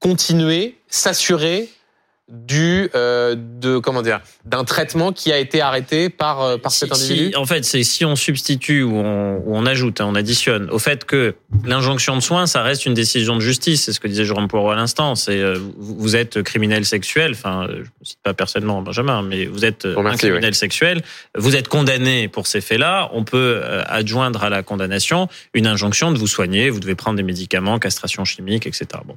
continuer, 0.00 0.78
s'assurer 0.88 1.68
du 2.28 2.90
euh, 2.94 3.34
de 3.38 3.78
comment 3.78 4.02
dire 4.02 4.20
d'un 4.44 4.64
traitement 4.64 5.12
qui 5.12 5.32
a 5.32 5.38
été 5.38 5.62
arrêté 5.62 6.10
par 6.10 6.42
euh, 6.42 6.58
par 6.58 6.72
cet 6.72 6.92
individu? 6.92 7.34
en 7.36 7.46
fait, 7.46 7.64
c'est 7.64 7.82
si 7.82 8.04
on 8.04 8.16
substitue 8.16 8.82
ou 8.82 8.96
on, 8.96 9.42
on 9.46 9.64
ajoute, 9.64 10.00
hein, 10.00 10.06
on 10.08 10.14
additionne 10.14 10.68
au 10.70 10.78
fait 10.78 11.06
que 11.06 11.34
l'injonction 11.64 12.16
de 12.16 12.20
soins, 12.20 12.46
ça 12.46 12.62
reste 12.62 12.84
une 12.84 12.92
décision 12.92 13.34
de 13.34 13.40
justice. 13.40 13.84
C'est 13.84 13.94
ce 13.94 14.00
que 14.00 14.08
disait 14.08 14.26
Jérôme 14.26 14.48
Poirot 14.48 14.70
à 14.70 14.76
l'instant. 14.76 15.14
C'est 15.14 15.40
euh, 15.40 15.58
vous 15.78 16.16
êtes 16.16 16.42
criminel 16.42 16.84
sexuel. 16.84 17.32
Enfin, 17.32 17.66
je 17.70 17.78
ne 17.78 17.84
cite 18.02 18.18
pas 18.22 18.34
personnellement 18.34 18.82
Benjamin, 18.82 19.22
mais 19.22 19.46
vous 19.46 19.64
êtes 19.64 19.86
un 19.86 20.16
criminel 20.16 20.54
sexuel. 20.54 21.02
Vous 21.34 21.56
êtes 21.56 21.68
condamné 21.68 22.28
pour 22.28 22.46
ces 22.46 22.60
faits-là. 22.60 23.08
On 23.14 23.24
peut 23.24 23.62
adjoindre 23.86 24.44
à 24.44 24.50
la 24.50 24.62
condamnation 24.62 25.28
une 25.54 25.66
injonction 25.66 26.12
de 26.12 26.18
vous 26.18 26.26
soigner. 26.26 26.68
Vous 26.68 26.80
devez 26.80 26.94
prendre 26.94 27.16
des 27.16 27.22
médicaments, 27.22 27.78
castration 27.78 28.26
chimique, 28.26 28.66
etc. 28.66 28.86
Bon, 29.06 29.16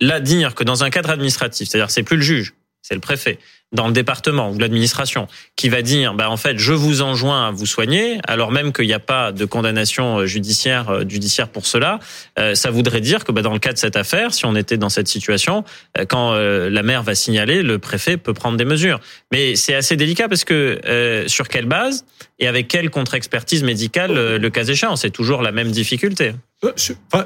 là 0.00 0.20
dire 0.20 0.54
que 0.54 0.62
dans 0.62 0.84
un 0.84 0.90
cadre 0.90 1.10
administratif, 1.10 1.68
c'est-à-dire 1.68 1.90
c'est 1.90 2.11
le 2.14 2.22
juge, 2.22 2.54
c'est 2.82 2.94
le 2.94 3.00
préfet, 3.00 3.38
dans 3.72 3.86
le 3.86 3.92
département 3.92 4.50
ou 4.50 4.58
l'administration, 4.58 5.28
qui 5.56 5.68
va 5.68 5.82
dire, 5.82 6.14
bah, 6.14 6.30
en 6.30 6.36
fait, 6.36 6.58
je 6.58 6.72
vous 6.72 7.02
enjoins 7.02 7.48
à 7.48 7.50
vous 7.50 7.66
soigner, 7.66 8.18
alors 8.26 8.52
même 8.52 8.72
qu'il 8.72 8.86
n'y 8.86 8.92
a 8.92 8.98
pas 8.98 9.32
de 9.32 9.44
condamnation 9.44 10.18
euh, 10.18 10.26
judiciaire, 10.26 10.90
euh, 10.90 11.04
judiciaire 11.08 11.48
pour 11.48 11.66
cela, 11.66 11.98
euh, 12.38 12.54
ça 12.54 12.70
voudrait 12.70 13.00
dire 13.00 13.24
que 13.24 13.32
bah, 13.32 13.42
dans 13.42 13.52
le 13.52 13.58
cas 13.58 13.72
de 13.72 13.78
cette 13.78 13.96
affaire, 13.96 14.34
si 14.34 14.44
on 14.44 14.54
était 14.56 14.76
dans 14.76 14.88
cette 14.88 15.08
situation, 15.08 15.64
quand 16.08 16.32
la 16.34 16.82
mère 16.82 17.02
va 17.02 17.14
signaler, 17.14 17.62
le 17.62 17.78
préfet 17.78 18.16
peut 18.16 18.34
prendre 18.34 18.56
des 18.56 18.64
mesures. 18.64 19.00
Mais 19.30 19.56
c'est 19.56 19.74
assez 19.74 19.96
délicat 19.96 20.28
parce 20.28 20.44
que 20.44 21.24
sur 21.26 21.48
quelle 21.48 21.66
base 21.66 22.04
et 22.38 22.46
avec 22.48 22.68
quelle 22.68 22.90
contre-expertise 22.90 23.62
médicale, 23.62 24.36
le 24.36 24.50
cas 24.50 24.64
échéant, 24.64 24.96
c'est 24.96 25.10
toujours 25.10 25.42
la 25.42 25.52
même 25.52 25.70
difficulté. 25.70 26.32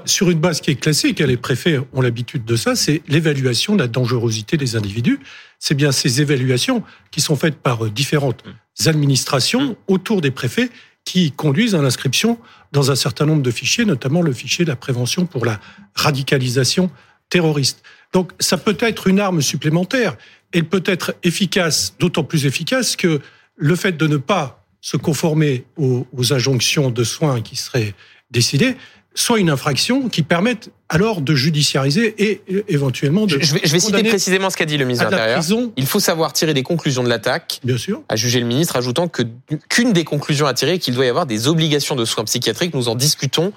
Sur 0.06 0.30
une 0.30 0.38
base 0.38 0.60
qui 0.62 0.70
est 0.70 0.76
classique, 0.80 1.20
les 1.20 1.36
préfets 1.36 1.78
ont 1.92 2.00
l'habitude 2.00 2.44
de 2.44 2.56
ça, 2.56 2.74
c'est 2.74 3.02
l'évaluation 3.06 3.74
de 3.74 3.80
la 3.80 3.88
dangerosité 3.88 4.56
des 4.56 4.76
individus. 4.76 5.20
C'est 5.58 5.74
bien 5.74 5.92
ces 5.92 6.20
évaluations 6.20 6.82
qui 7.10 7.20
sont 7.20 7.36
faites 7.36 7.56
par 7.56 7.84
euh, 7.84 7.90
différentes 7.90 8.42
administrations 8.84 9.76
autour 9.88 10.20
des 10.20 10.30
préfets 10.30 10.70
qui 11.04 11.32
conduisent 11.32 11.74
à 11.74 11.82
l'inscription 11.82 12.38
dans 12.72 12.90
un 12.90 12.96
certain 12.96 13.26
nombre 13.26 13.42
de 13.42 13.50
fichiers, 13.50 13.84
notamment 13.84 14.22
le 14.22 14.32
fichier 14.32 14.64
de 14.64 14.70
la 14.70 14.76
prévention 14.76 15.24
pour 15.24 15.46
la 15.46 15.60
radicalisation 15.94 16.90
terroriste. 17.30 17.82
Donc 18.12 18.32
ça 18.40 18.58
peut 18.58 18.76
être 18.80 19.06
une 19.06 19.20
arme 19.20 19.40
supplémentaire. 19.40 20.16
Elle 20.52 20.64
peut 20.64 20.82
être 20.84 21.14
efficace, 21.22 21.94
d'autant 21.98 22.24
plus 22.24 22.46
efficace 22.46 22.96
que 22.96 23.20
le 23.56 23.76
fait 23.76 23.96
de 23.96 24.06
ne 24.06 24.16
pas 24.16 24.64
se 24.80 24.96
conformer 24.96 25.64
aux, 25.76 26.06
aux 26.12 26.32
injonctions 26.32 26.90
de 26.90 27.04
soins 27.04 27.40
qui 27.40 27.56
seraient 27.56 27.94
décidées 28.30 28.76
soit 29.16 29.40
une 29.40 29.50
infraction 29.50 30.08
qui 30.08 30.22
permette 30.22 30.70
alors 30.88 31.20
de 31.20 31.34
judiciariser 31.34 32.14
et 32.22 32.42
éventuellement 32.68 33.26
de. 33.26 33.38
Je 33.40 33.54
vais, 33.54 33.60
je 33.64 33.72
vais 33.72 33.80
citer 33.80 34.04
précisément 34.04 34.50
ce 34.50 34.56
qu'a 34.56 34.66
dit 34.66 34.76
le 34.78 34.84
ministre 34.84 35.06
de 35.06 35.10
l'Intérieur. 35.10 35.38
Il 35.76 35.86
faut 35.86 35.98
savoir 35.98 36.32
tirer 36.32 36.54
des 36.54 36.62
conclusions 36.62 37.02
de 37.02 37.08
l'attaque. 37.08 37.58
Bien 37.64 37.78
sûr. 37.78 38.02
A 38.08 38.14
jugé 38.14 38.38
le 38.38 38.46
ministre, 38.46 38.76
ajoutant 38.76 39.08
que 39.08 39.22
qu'une 39.68 39.92
des 39.92 40.04
conclusions 40.04 40.46
à 40.46 40.54
tirer 40.54 40.74
est 40.74 40.78
qu'il 40.78 40.94
doit 40.94 41.06
y 41.06 41.08
avoir 41.08 41.26
des 41.26 41.48
obligations 41.48 41.96
de 41.96 42.04
soins 42.04 42.24
psychiatriques. 42.24 42.74
Nous 42.74 42.88
en 42.88 42.94
discutons 42.94 43.52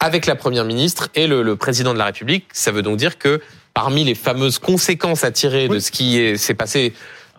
avec 0.00 0.26
la 0.26 0.34
première 0.34 0.64
ministre 0.64 1.08
et 1.14 1.26
le, 1.28 1.42
le 1.42 1.54
président 1.56 1.92
de 1.92 1.98
la 1.98 2.06
République. 2.06 2.46
Ça 2.52 2.72
veut 2.72 2.82
donc 2.82 2.96
dire 2.96 3.16
que 3.18 3.40
parmi 3.74 4.02
les 4.04 4.14
fameuses 4.16 4.58
conséquences 4.58 5.22
à 5.22 5.30
tirer 5.30 5.68
de 5.68 5.78
ce 5.78 5.90
qui 5.92 6.18
est- 6.18 6.36
s'est 6.36 6.54
passé 6.54 6.92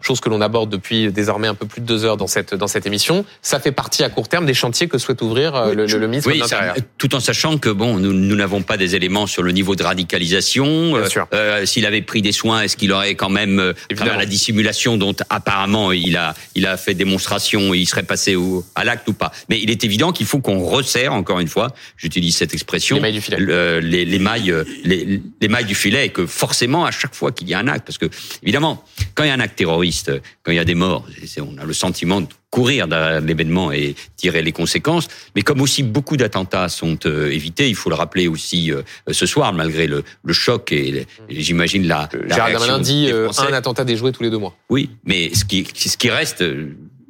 chose 0.05 0.19
que 0.19 0.29
l'on 0.29 0.41
aborde 0.41 0.69
depuis 0.69 1.11
désormais 1.11 1.47
un 1.47 1.55
peu 1.55 1.65
plus 1.65 1.81
de 1.81 1.85
deux 1.85 2.05
heures 2.05 2.17
dans 2.17 2.27
cette 2.27 2.53
dans 2.53 2.67
cette 2.67 2.85
émission. 2.85 3.25
Ça 3.41 3.59
fait 3.59 3.71
partie 3.71 4.03
à 4.03 4.09
court 4.09 4.27
terme 4.27 4.45
des 4.45 4.53
chantiers 4.53 4.87
que 4.87 4.97
souhaite 4.97 5.21
ouvrir 5.21 5.55
euh, 5.55 5.73
le, 5.73 5.85
le- 5.85 5.97
le 5.99 6.07
ministre 6.07 6.29
de 6.29 6.33
Oui, 6.35 6.39
l'Intérieur. 6.39 6.75
tout 6.97 7.15
en 7.15 7.19
sachant 7.19 7.57
que 7.57 7.69
bon, 7.69 7.97
nous 7.97 8.13
nous 8.13 8.35
n'avons 8.35 8.61
pas 8.61 8.77
des 8.77 8.95
éléments 8.95 9.25
sur 9.27 9.41
le 9.43 9.51
niveau 9.51 9.75
de 9.75 9.83
radicalisation. 9.83 10.65
Bien 10.93 10.95
Euh, 11.01 11.09
sûr. 11.09 11.27
euh, 11.33 11.65
S'il 11.65 11.85
avait 11.85 12.01
pris 12.01 12.21
des 12.21 12.31
soins, 12.31 12.61
est-ce 12.61 12.77
qu'il 12.77 12.91
aurait 12.91 13.15
quand 13.15 13.29
même, 13.29 13.59
euh, 13.59 13.73
Évidemment. 13.89 14.17
la 14.17 14.25
dissimulation 14.25 14.97
dont 14.97 15.15
apparemment 15.29 15.91
il 15.91 16.15
a 16.17 16.35
il 16.55 16.65
a 16.67 16.77
fait 16.77 16.93
démonstration, 16.93 17.73
et 17.73 17.77
il 17.79 17.85
serait 17.87 18.03
passé 18.03 18.35
au, 18.35 18.63
à 18.75 18.83
l'acte 18.83 19.07
ou 19.09 19.13
pas. 19.13 19.31
Mais 19.49 19.59
il 19.61 19.69
est 19.69 19.83
évident 19.83 20.11
qu'il 20.11 20.25
faut 20.25 20.39
qu'on 20.39 20.59
resserre 20.63 21.13
encore 21.13 21.39
une 21.39 21.47
fois. 21.47 21.73
J'utilise 21.97 22.35
cette 22.37 22.53
expression. 22.53 22.95
Les 22.97 23.01
mailles 23.01 23.13
du 23.13 23.21
filet. 23.21 23.37
le- 23.39 23.79
les, 23.79 24.05
les 24.05 24.19
mailles, 24.19 24.53
les, 24.83 25.21
les 25.41 25.47
mailles 25.47 25.65
du 25.65 25.75
filet, 25.75 26.05
et 26.07 26.09
que 26.09 26.25
forcément 26.25 26.85
à 26.85 26.91
chaque 26.91 27.15
fois 27.15 27.31
qu'il 27.31 27.49
y 27.49 27.53
a 27.53 27.59
un 27.59 27.67
acte, 27.67 27.85
parce 27.85 27.97
que 27.97 28.05
évidemment, 28.43 28.83
quand 29.15 29.23
il 29.23 29.27
y 29.27 29.31
a 29.31 29.33
un 29.33 29.39
acte 29.39 29.57
terroriste, 29.57 29.94
quand 30.43 30.51
il 30.51 30.55
y 30.55 30.59
a 30.59 30.65
des 30.65 30.75
morts, 30.75 31.05
on 31.39 31.57
a 31.57 31.65
le 31.65 31.73
sentiment 31.73 32.21
de 32.21 32.27
courir 32.49 32.87
derrière 32.87 33.21
l'événement 33.21 33.71
et 33.71 33.95
tirer 34.15 34.41
les 34.41 34.51
conséquences. 34.51 35.07
Mais 35.35 35.41
comme 35.41 35.61
aussi 35.61 35.83
beaucoup 35.83 36.17
d'attentats 36.17 36.69
sont 36.69 36.97
euh, 37.05 37.29
évités, 37.31 37.67
il 37.69 37.75
faut 37.75 37.89
le 37.89 37.95
rappeler 37.95 38.27
aussi 38.27 38.71
euh, 38.71 38.81
ce 39.11 39.25
soir, 39.25 39.53
malgré 39.53 39.87
le, 39.87 40.03
le 40.23 40.33
choc 40.33 40.71
et, 40.71 41.05
j'imagine 41.29 41.87
la, 41.87 42.09
la 42.27 42.35
réaction 42.45 42.59
Darmanin 42.59 42.79
dit 42.79 43.05
des 43.07 43.11
euh, 43.13 43.29
un 43.37 43.53
attentat 43.53 43.83
déjoué 43.83 44.11
tous 44.11 44.23
les 44.23 44.29
deux 44.29 44.37
mois. 44.37 44.55
Oui, 44.69 44.89
mais 45.05 45.33
ce 45.33 45.43
qui, 45.45 45.67
ce 45.75 45.97
qui 45.97 46.09
reste, 46.09 46.43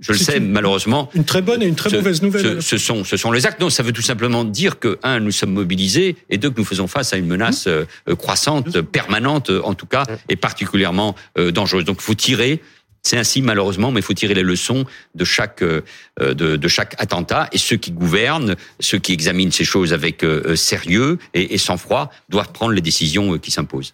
je 0.02 0.12
le 0.12 0.18
sais 0.18 0.38
une- 0.38 0.52
malheureusement, 0.52 1.10
Une 1.16 1.24
très 1.26 1.42
bonne 1.42 1.62
et 1.64 1.68
une 1.68 1.76
très 1.76 1.90
ce- 1.90 1.96
mauvaise 1.96 2.22
nouvelle. 2.22 2.62
Ce, 2.62 2.62
ce 2.62 2.78
sont, 2.78 3.04
ce 3.04 3.16
sont 3.18 3.32
les 3.32 3.46
actes. 3.46 3.60
Non, 3.62 3.70
ça 3.70 3.82
veut 3.84 3.94
tout 3.94 4.02
simplement 4.02 4.44
dire 4.44 4.78
que 4.80 5.00
un, 5.04 5.20
nous 5.20 5.32
sommes 5.32 5.54
mobilisés, 5.54 6.16
et 6.30 6.38
deux, 6.38 6.50
que 6.50 6.58
nous 6.60 6.66
faisons 6.66 6.88
face 6.88 7.14
à 7.14 7.18
une 7.18 7.28
menace 7.28 7.68
euh, 7.68 7.86
croissante, 8.18 8.82
permanente, 8.82 9.50
en 9.64 9.74
tout 9.74 9.86
cas, 9.88 10.06
et 10.30 10.36
particulièrement 10.36 11.16
euh, 11.38 11.52
dangereuse. 11.52 11.86
Donc, 11.86 11.98
il 12.00 12.04
faut 12.04 12.14
tirer. 12.16 12.62
C'est 13.06 13.18
ainsi 13.18 13.44
malheureusement, 13.44 13.92
mais 13.92 14.00
il 14.00 14.04
faut 14.04 14.16
tirer 14.16 14.34
les 14.34 14.42
leçons 14.42 14.84
de 15.14 15.26
chaque 15.26 15.62
euh, 15.62 15.82
de, 16.20 16.56
de 16.56 16.68
chaque 16.68 16.96
attentat. 16.98 17.48
Et 17.52 17.60
ceux 17.60 17.78
qui 17.78 17.92
gouvernent, 17.92 18.56
ceux 18.80 18.98
qui 18.98 19.14
examinent 19.14 19.52
ces 19.52 19.64
choses 19.64 19.94
avec 19.94 20.24
euh, 20.24 20.42
euh, 20.48 20.56
sérieux 20.56 21.20
et, 21.36 21.54
et 21.54 21.60
sang-froid, 21.60 22.12
doivent 22.30 22.52
prendre 22.52 22.72
les 22.72 22.82
décisions 22.82 23.34
euh, 23.34 23.38
qui 23.38 23.52
s'imposent. 23.52 23.94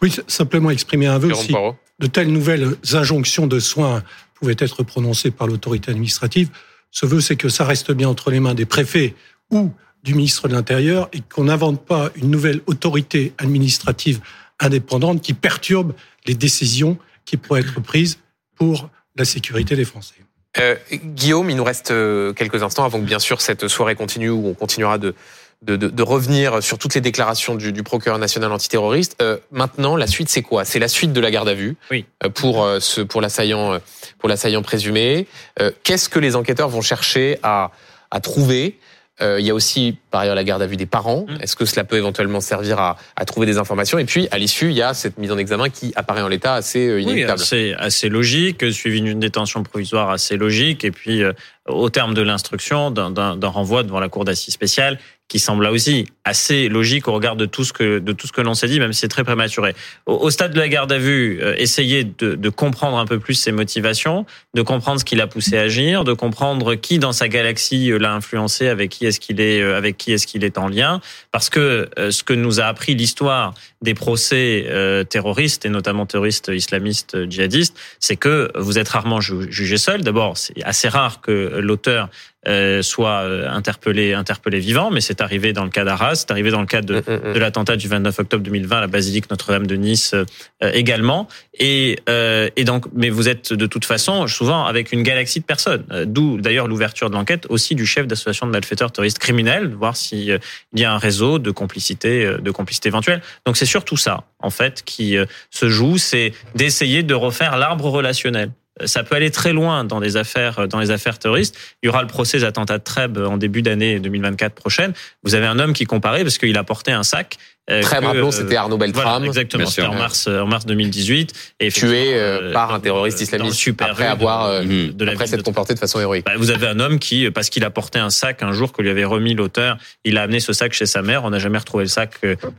Oui, 0.00 0.10
simplement 0.26 0.70
exprimer 0.70 1.06
un 1.06 1.18
vœu. 1.18 1.34
Si 1.34 1.52
de 1.98 2.06
telles 2.06 2.32
nouvelles 2.32 2.76
injonctions 2.94 3.46
de 3.46 3.60
soins 3.60 4.02
pouvaient 4.34 4.56
être 4.58 4.82
prononcées 4.82 5.30
par 5.30 5.46
l'autorité 5.46 5.90
administrative, 5.90 6.48
ce 6.90 7.04
vœu, 7.04 7.20
c'est 7.20 7.36
que 7.36 7.50
ça 7.50 7.64
reste 7.66 7.92
bien 7.92 8.08
entre 8.08 8.30
les 8.30 8.40
mains 8.40 8.54
des 8.54 8.66
préfets 8.66 9.14
ou 9.50 9.70
du 10.02 10.14
ministre 10.14 10.48
de 10.48 10.54
l'Intérieur 10.54 11.10
et 11.12 11.20
qu'on 11.20 11.44
n'invente 11.44 11.84
pas 11.84 12.10
une 12.16 12.30
nouvelle 12.30 12.62
autorité 12.66 13.34
administrative 13.36 14.20
indépendante 14.60 15.20
qui 15.20 15.34
perturbe 15.34 15.92
les 16.26 16.34
décisions 16.34 16.96
qui 17.26 17.36
pourraient 17.36 17.60
être 17.60 17.80
prises 17.82 18.18
pour 18.56 18.88
la 19.16 19.24
sécurité 19.24 19.76
des 19.76 19.84
Français. 19.84 20.14
Euh, 20.58 20.74
Guillaume, 20.92 21.50
il 21.50 21.56
nous 21.56 21.64
reste 21.64 21.90
euh, 21.90 22.32
quelques 22.32 22.62
instants 22.62 22.84
avant 22.84 22.98
que 22.98 23.04
bien 23.04 23.18
sûr 23.18 23.40
cette 23.40 23.68
soirée 23.68 23.94
continue 23.94 24.30
où 24.30 24.48
on 24.48 24.54
continuera 24.54 24.96
de, 24.96 25.14
de, 25.62 25.76
de, 25.76 25.88
de 25.88 26.02
revenir 26.02 26.62
sur 26.62 26.78
toutes 26.78 26.94
les 26.94 27.00
déclarations 27.02 27.54
du, 27.54 27.72
du 27.72 27.82
procureur 27.82 28.18
national 28.18 28.50
antiterroriste. 28.52 29.16
Euh, 29.20 29.36
maintenant, 29.50 29.96
la 29.96 30.06
suite, 30.06 30.28
c'est 30.30 30.42
quoi? 30.42 30.64
C'est 30.64 30.78
la 30.78 30.88
suite 30.88 31.12
de 31.12 31.20
la 31.20 31.30
garde 31.30 31.48
à 31.48 31.54
vue 31.54 31.76
Oui. 31.90 32.06
pour 32.34 32.64
euh, 32.64 32.80
ce 32.80 33.02
pour 33.02 33.20
l'assaillant 33.20 33.78
pour 34.18 34.28
l'assaillant 34.30 34.62
présumé. 34.62 35.26
Euh, 35.60 35.70
Qu'est-ce 35.84 36.08
que 36.08 36.18
les 36.18 36.36
enquêteurs 36.36 36.70
vont 36.70 36.82
chercher 36.82 37.38
à, 37.42 37.70
à 38.10 38.20
trouver? 38.20 38.78
Euh, 39.22 39.40
Il 39.40 39.46
y 39.46 39.50
a 39.50 39.54
aussi 39.54 39.96
par 40.10 40.20
ailleurs 40.22 40.34
la 40.34 40.44
garde 40.44 40.60
à 40.62 40.66
vue 40.66 40.76
des 40.76 40.86
parents. 40.86 41.24
Mm. 41.28 41.42
Est-ce 41.42 41.56
que 41.56 41.64
cela 41.64 41.84
peut 41.84 41.96
éventuellement 41.96 42.40
servir 42.40 42.78
à, 42.78 42.96
à 43.16 43.24
trouver 43.24 43.46
des 43.46 43.58
informations? 43.58 43.98
Et 43.98 44.04
puis 44.04 44.28
à 44.30 44.38
l'issue, 44.38 44.68
il 44.70 44.76
y 44.76 44.82
a 44.82 44.92
cette 44.94 45.16
mise 45.18 45.32
en 45.32 45.38
examen 45.38 45.68
qui 45.70 45.92
apparaît 45.96 46.22
en 46.22 46.28
l'état 46.28 46.54
assez 46.54 46.86
euh, 46.86 46.96
Oui, 46.96 47.02
inéluctable. 47.04 47.40
assez, 47.40 47.74
assez 47.78 48.08
logique, 48.08 48.70
suivi 48.72 49.00
d'une 49.00 49.20
détention 49.20 49.62
provisoire 49.62 50.10
assez 50.10 50.36
logique, 50.36 50.84
et 50.84 50.90
puis 50.90 51.22
euh, 51.22 51.32
au 51.66 51.90
terme 51.90 52.14
de 52.14 52.22
l'instruction, 52.22 52.90
d'un 52.90 53.48
renvoi 53.48 53.82
devant 53.82 54.00
la 54.00 54.08
cour 54.08 54.24
d'assises 54.24 54.54
spéciale, 54.54 54.98
qui 55.28 55.38
semble 55.40 55.64
là 55.64 55.72
aussi 55.72 56.06
assez 56.24 56.68
logique 56.68 57.08
au 57.08 57.12
regard 57.12 57.34
de 57.36 57.46
tout 57.46 57.64
ce 57.64 57.72
que 57.72 57.98
de 57.98 58.12
tout 58.12 58.26
ce 58.26 58.32
que 58.32 58.40
l'on 58.40 58.54
s'est 58.54 58.68
dit, 58.68 58.78
même 58.78 58.92
si 58.92 59.00
c'est 59.00 59.08
très 59.08 59.24
prématuré. 59.24 59.74
Au, 60.06 60.30
stade 60.30 60.52
de 60.52 60.58
la 60.58 60.68
garde 60.68 60.92
à 60.92 60.98
vue, 60.98 61.40
euh, 61.42 61.54
essayer 61.56 62.04
de, 62.04 62.34
de 62.34 62.48
comprendre 62.48 62.96
un 62.96 63.06
peu 63.06 63.18
plus 63.18 63.34
ses 63.34 63.50
motivations, 63.52 64.24
de 64.54 64.62
comprendre 64.62 65.00
ce 65.00 65.04
qui 65.04 65.16
l'a 65.16 65.26
poussé 65.26 65.56
à 65.58 65.62
agir, 65.62 66.04
de 66.04 66.12
comprendre 66.12 66.74
qui 66.76 66.98
dans 66.98 67.12
sa 67.12 67.28
galaxie 67.28 67.90
euh, 67.90 67.98
l'a 67.98 68.14
influencé, 68.14 68.68
avec 68.68 68.90
qui 68.90 69.06
est-ce 69.06 69.18
qu'il 69.18 69.40
est, 69.40 69.60
euh, 69.60 69.76
avec 69.76 69.96
qui 69.96 70.12
est-ce 70.12 70.26
qu'il 70.26 70.44
est 70.44 70.58
en 70.58 70.68
lien, 70.68 71.00
parce 71.32 71.50
que 71.50 71.88
euh, 71.98 72.10
ce 72.10 72.22
que 72.22 72.32
nous 72.32 72.60
a 72.60 72.64
appris 72.64 72.94
l'histoire 72.94 73.52
des 73.82 73.94
procès 73.94 74.66
terroristes 75.10 75.66
et 75.66 75.68
notamment 75.68 76.06
terroristes 76.06 76.50
islamistes 76.52 77.28
djihadistes, 77.28 77.76
c'est 78.00 78.16
que 78.16 78.50
vous 78.56 78.78
êtes 78.78 78.88
rarement 78.88 79.20
ju- 79.20 79.50
jugé 79.50 79.76
seul. 79.76 80.02
D'abord, 80.02 80.36
c'est 80.36 80.60
assez 80.64 80.88
rare 80.88 81.20
que 81.20 81.58
l'auteur 81.60 82.08
euh, 82.48 82.82
soit 82.82 83.22
euh, 83.22 83.48
interpellé 83.48 84.12
interpellé 84.14 84.58
vivant, 84.58 84.90
mais 84.90 85.00
c'est 85.00 85.20
arrivé 85.20 85.52
dans 85.52 85.64
le 85.64 85.70
cas 85.70 85.84
d'Arras, 85.84 86.16
c'est 86.16 86.30
arrivé 86.30 86.50
dans 86.50 86.60
le 86.60 86.66
cas 86.66 86.82
de, 86.82 86.96
Mm, 86.96 87.10
mm, 87.10 87.30
mm. 87.30 87.32
de 87.34 87.38
l'attentat 87.38 87.76
du 87.76 87.88
29 87.88 88.18
octobre 88.18 88.42
2020 88.42 88.76
à 88.76 88.80
la 88.80 88.86
basilique 88.86 89.30
Notre-Dame 89.30 89.66
de 89.66 89.76
Nice 89.76 90.14
euh, 90.14 90.24
euh, 90.62 90.70
également. 90.72 91.28
Et, 91.58 91.98
euh, 92.08 92.48
et 92.56 92.64
donc, 92.64 92.86
mais 92.94 93.10
vous 93.10 93.28
êtes 93.28 93.52
de 93.52 93.66
toute 93.66 93.84
façon 93.84 94.26
souvent 94.26 94.64
avec 94.64 94.92
une 94.92 95.02
galaxie 95.02 95.40
de 95.40 95.44
personnes. 95.44 95.84
Euh, 95.90 96.04
D'où 96.06 96.38
d'ailleurs 96.40 96.68
l'ouverture 96.68 97.10
de 97.10 97.14
l'enquête 97.14 97.46
aussi 97.48 97.74
du 97.74 97.86
chef 97.86 98.06
d'association 98.06 98.46
de 98.46 98.52
malfaiteurs 98.52 98.92
terroristes 98.92 99.18
criminels, 99.18 99.68
voir 99.68 99.96
si 99.96 100.30
euh, 100.30 100.38
il 100.72 100.80
y 100.80 100.84
a 100.84 100.92
un 100.92 100.98
réseau 100.98 101.38
de 101.38 101.50
complicité, 101.50 102.36
de 102.40 102.50
complicité 102.50 102.88
éventuelle. 102.88 103.22
Donc 103.44 103.56
c'est 103.56 103.66
surtout 103.66 103.96
ça 103.96 104.24
en 104.40 104.50
fait 104.50 104.82
qui 104.84 105.16
euh, 105.16 105.26
se 105.50 105.68
joue, 105.68 105.98
c'est 105.98 106.32
d'essayer 106.54 107.02
de 107.02 107.14
refaire 107.14 107.56
l'arbre 107.56 107.86
relationnel. 107.86 108.50
Euh, 108.82 108.86
Ça 108.86 109.04
peut 109.04 109.14
aller 109.14 109.30
très 109.30 109.52
loin 109.52 109.84
dans 109.84 110.00
les 110.00 110.16
affaires, 110.16 110.58
euh, 110.60 110.66
dans 110.66 110.80
les 110.80 110.90
affaires 110.90 111.18
terroristes. 111.18 111.56
Il 111.82 111.86
y 111.86 111.88
aura 111.88 112.02
le 112.02 112.08
procès 112.08 112.38
des 112.38 112.44
attentats 112.44 112.78
de 112.78 112.84
Trèbes 112.84 113.18
en 113.18 113.36
début 113.36 113.62
d'année 113.62 114.00
2024 114.00 114.54
prochaine. 114.54 114.92
Vous 115.22 115.34
avez 115.34 115.46
un 115.46 115.58
homme 115.58 115.72
qui 115.72 115.84
comparait 115.84 116.22
parce 116.22 116.38
qu'il 116.38 116.56
a 116.56 116.64
porté 116.64 116.92
un 116.92 117.02
sac. 117.02 117.38
Euh, 117.70 117.82
Très 117.82 117.98
rappelons, 117.98 118.28
euh, 118.28 118.30
c'était 118.30 118.56
Arnaud 118.56 118.76
Beltrame. 118.78 119.04
voilà, 119.04 119.26
exactement. 119.26 119.66
C'était 119.66 119.86
en 119.86 119.94
mars, 119.94 120.26
euh, 120.28 120.40
en 120.40 120.46
mars 120.46 120.66
2018. 120.66 121.32
Et 121.60 121.70
tué 121.72 122.14
euh, 122.14 122.52
par 122.52 122.72
un 122.72 122.80
terroriste 122.80 123.20
islamiste 123.20 123.56
super 123.56 123.88
après 123.90 124.04
de- 124.04 124.08
avoir 124.10 124.62
de 124.62 125.04
la 125.04 125.12
après 125.12 125.26
s'être 125.26 125.40
de 125.40 125.44
comporté 125.44 125.74
de 125.74 125.78
façon 125.78 126.00
héroïque. 126.00 126.24
bah, 126.26 126.32
vous 126.36 126.50
avez 126.50 126.66
un 126.68 126.78
homme 126.80 126.98
qui, 126.98 127.30
parce 127.30 127.50
qu'il 127.50 127.64
a 127.64 127.70
porté 127.70 127.98
un 127.98 128.10
sac 128.10 128.42
un 128.42 128.52
jour 128.52 128.72
que 128.72 128.82
lui 128.82 128.90
avait 128.90 129.04
remis 129.04 129.34
l'auteur, 129.34 129.76
il 130.04 130.18
a 130.18 130.22
amené 130.22 130.40
ce 130.40 130.52
sac 130.52 130.72
chez 130.74 130.86
sa 130.86 131.02
mère. 131.02 131.24
On 131.24 131.30
n'a 131.30 131.38
jamais 131.38 131.58
retrouvé 131.58 131.84
le 131.84 131.88
sac 131.88 132.12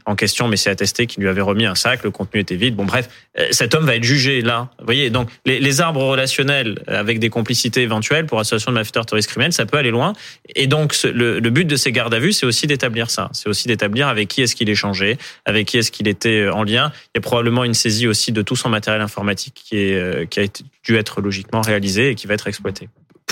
en 0.05 0.15
question, 0.15 0.47
mais 0.47 0.57
c'est 0.57 0.69
attesté 0.69 1.07
qu'il 1.07 1.23
lui 1.23 1.29
avait 1.29 1.41
remis 1.41 1.65
un 1.65 1.75
sac. 1.75 2.03
Le 2.03 2.11
contenu 2.11 2.41
était 2.41 2.55
vide. 2.55 2.75
Bon, 2.75 2.85
bref, 2.85 3.07
cet 3.51 3.75
homme 3.75 3.85
va 3.85 3.95
être 3.95 4.03
jugé 4.03 4.41
là. 4.41 4.69
Vous 4.79 4.85
voyez, 4.85 5.09
donc 5.09 5.29
les, 5.45 5.59
les 5.59 5.81
arbres 5.81 6.03
relationnels 6.03 6.79
avec 6.87 7.19
des 7.19 7.29
complicités 7.29 7.81
éventuelles 7.81 8.25
pour 8.25 8.39
association 8.39 8.71
de 8.71 8.75
malfaiteurs 8.75 9.05
terroristes 9.05 9.29
criminels, 9.29 9.53
ça 9.53 9.65
peut 9.65 9.77
aller 9.77 9.91
loin. 9.91 10.13
Et 10.55 10.67
donc 10.67 10.95
le, 11.03 11.39
le 11.39 11.49
but 11.49 11.65
de 11.65 11.75
ces 11.75 11.91
gardes 11.91 12.13
à 12.13 12.19
vue, 12.19 12.33
c'est 12.33 12.45
aussi 12.45 12.67
d'établir 12.67 13.09
ça. 13.09 13.29
C'est 13.33 13.47
aussi 13.49 13.67
d'établir 13.67 14.07
avec 14.07 14.27
qui 14.27 14.41
est-ce 14.41 14.55
qu'il 14.55 14.69
avec 15.45 15.67
qui 15.67 15.77
est-ce 15.77 15.91
qu'il 15.91 16.07
était 16.07 16.41
euh, 16.41 16.53
en 16.53 16.63
lien. 16.63 16.91
Il 17.13 17.17
y 17.17 17.19
a 17.19 17.21
probablement 17.21 17.63
une 17.63 17.73
saisie 17.73 18.07
aussi 18.07 18.31
de 18.31 18.41
tout 18.41 18.55
son 18.55 18.69
matériel 18.69 19.01
informatique 19.01 19.53
qui 19.55 19.93
euh, 19.93 20.25
a 20.35 20.41
dû 20.83 20.95
être 20.95 21.21
logiquement 21.21 21.61
réalisé 21.61 22.09
et 22.09 22.15
qui 22.15 22.27
va 22.27 22.33
être 22.33 22.47
exploité. 22.47 22.89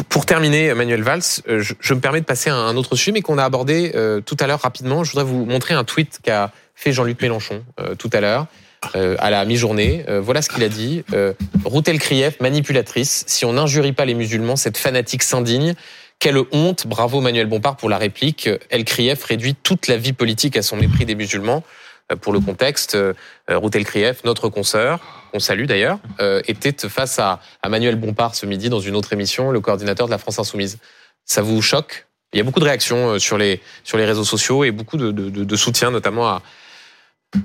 Pour- 0.09 0.25
terminer, 0.25 0.73
Manuel 0.73 1.03
Valls, 1.03 1.21
euh, 1.47 1.61
je, 1.61 1.93
me 1.93 1.99
permets 1.99 2.19
de 2.19 2.25
passer 2.25 2.49
à 2.49 2.55
un 2.55 2.75
autre 2.75 2.95
sujet, 2.95 3.11
mais 3.11 3.21
qu'on 3.21 3.37
a 3.37 3.45
abordé 3.45 3.93
tout 4.25 4.35
à 4.39 4.47
l'heure 4.47 4.61
rapidement. 4.61 5.03
Je 5.03 5.11
voudrais 5.11 5.23
vous 5.23 5.45
montrer 5.45 5.73
un 5.73 5.83
tweet 5.83 6.19
qu'a 6.21 6.51
fait 6.75 6.91
Jean-Luc 6.91 7.21
Mélenchon 7.21 7.63
tout 7.97 8.09
à 8.11 8.19
l'heure, 8.19 8.47
à 8.93 9.29
la 9.29 9.45
mi-journée. 9.45 10.05
Voilà 10.21 10.41
ce 10.41 10.49
qu'il 10.49 10.63
a 10.63 10.69
dit. 10.69 11.03
Euh, 11.13 11.33
Routel 11.63 11.99
Krief, 11.99 12.39
manipulatrice. 12.41 13.23
Si 13.27 13.45
on 13.45 13.53
n'injurie 13.53 13.93
pas 13.93 14.05
les 14.05 14.15
musulmans, 14.15 14.57
cette 14.57 14.77
fanatique 14.77 15.23
s'indigne. 15.23 15.75
Quelle 16.19 16.37
honte 16.51 16.87
Bravo 16.87 17.21
Manuel 17.21 17.47
Bompard 17.47 17.77
pour 17.77 17.89
la 17.89 17.97
réplique. 17.97 18.49
El 18.69 18.83
Krief 18.83 19.23
réduit 19.23 19.55
toute 19.55 19.87
la 19.87 19.97
vie 19.97 20.13
politique 20.13 20.57
à 20.57 20.61
son 20.61 20.77
mépris 20.77 21.05
des 21.05 21.15
musulmans. 21.15 21.63
Euh, 22.11 22.15
Pour 22.15 22.33
le 22.33 22.39
contexte, 22.39 22.95
euh, 22.95 23.13
Routel 23.49 23.85
Krief, 23.85 24.23
notre 24.23 24.49
consoeur, 24.49 24.99
qu'on 25.31 25.39
salue 25.39 25.65
d'ailleurs, 25.65 25.99
euh, 26.19 26.41
était 26.47 26.87
face 26.87 27.19
à, 27.19 27.41
Manuel 27.67 27.95
Bompard 27.95 28.35
ce 28.35 28.45
midi 28.45 28.69
dans 28.69 28.79
une 28.79 28.95
autre 28.95 29.13
émission, 29.13 29.51
le 29.51 29.59
coordinateur 29.59 30.07
de 30.07 30.11
la 30.11 30.17
France 30.17 30.39
Insoumise. 30.39 30.77
Ça 31.25 31.41
vous 31.41 31.61
choque? 31.61 32.07
Il 32.33 32.37
y 32.37 32.41
a 32.41 32.43
beaucoup 32.43 32.59
de 32.59 32.65
réactions 32.65 33.11
euh, 33.13 33.19
sur 33.19 33.37
les, 33.37 33.61
sur 33.83 33.97
les 33.97 34.05
réseaux 34.05 34.23
sociaux 34.23 34.63
et 34.63 34.71
beaucoup 34.71 34.97
de, 34.97 35.55
soutien, 35.55 35.91
notamment 35.91 36.27
à 36.27 36.41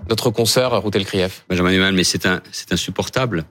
notre 0.09 0.30
consoeur 0.30 0.80
Routel 0.80 1.04
Krief. 1.04 1.44
Benjamin 1.48 1.72
Neumann, 1.72 1.94
mais 1.94 2.04
c'est 2.04 2.72
insupportable 2.72 3.44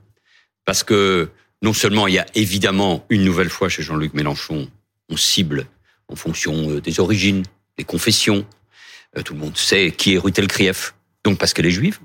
parce 0.65 0.83
que 0.83 1.29
non 1.61 1.73
seulement 1.73 2.07
il 2.07 2.13
y 2.13 2.19
a 2.19 2.25
évidemment 2.35 3.05
une 3.09 3.23
nouvelle 3.23 3.49
fois 3.49 3.67
chez 3.67 3.83
Jean-Luc 3.83 4.13
Mélenchon, 4.13 4.69
on 5.09 5.17
cible 5.17 5.65
en 6.07 6.15
fonction 6.15 6.69
euh, 6.71 6.81
des 6.81 6.99
origines, 6.99 7.43
des 7.77 7.83
confessions. 7.83 8.45
Euh, 9.17 9.21
Tout 9.21 9.33
le 9.33 9.39
monde 9.39 9.57
sait 9.57 9.91
qui 9.91 10.15
est 10.15 10.17
Rutel 10.17 10.47
Krief, 10.47 10.95
donc 11.23 11.37
parce 11.37 11.53
qu'elle 11.53 11.65
est 11.65 11.71
juive. 11.71 11.99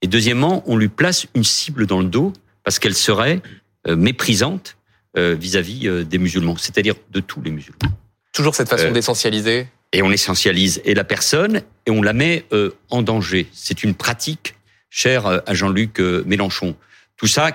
Et 0.00 0.08
deuxièmement, 0.08 0.62
on 0.66 0.76
lui 0.76 0.88
place 0.88 1.26
une 1.34 1.44
cible 1.44 1.86
dans 1.86 2.00
le 2.00 2.06
dos 2.06 2.32
parce 2.64 2.78
qu'elle 2.78 2.94
serait 2.94 3.40
euh, 3.86 3.96
méprisante 3.96 4.76
vis-à-vis 5.14 6.06
des 6.06 6.16
musulmans, 6.16 6.56
c'est-à-dire 6.56 6.94
de 7.10 7.20
tous 7.20 7.42
les 7.42 7.50
musulmans. 7.50 7.92
Toujours 8.32 8.54
cette 8.54 8.70
façon 8.70 8.86
Euh, 8.86 8.92
d'essentialiser 8.92 9.66
Et 9.92 10.00
on 10.00 10.10
essentialise 10.10 10.80
et 10.86 10.94
la 10.94 11.04
personne 11.04 11.60
et 11.84 11.90
on 11.90 12.00
la 12.00 12.14
met 12.14 12.46
euh, 12.54 12.70
en 12.88 13.02
danger. 13.02 13.46
C'est 13.52 13.84
une 13.84 13.94
pratique 13.94 14.54
chère 14.88 15.26
à 15.26 15.52
Jean-Luc 15.52 15.98
Mélenchon. 16.00 16.76
Tout 17.18 17.26
ça, 17.26 17.50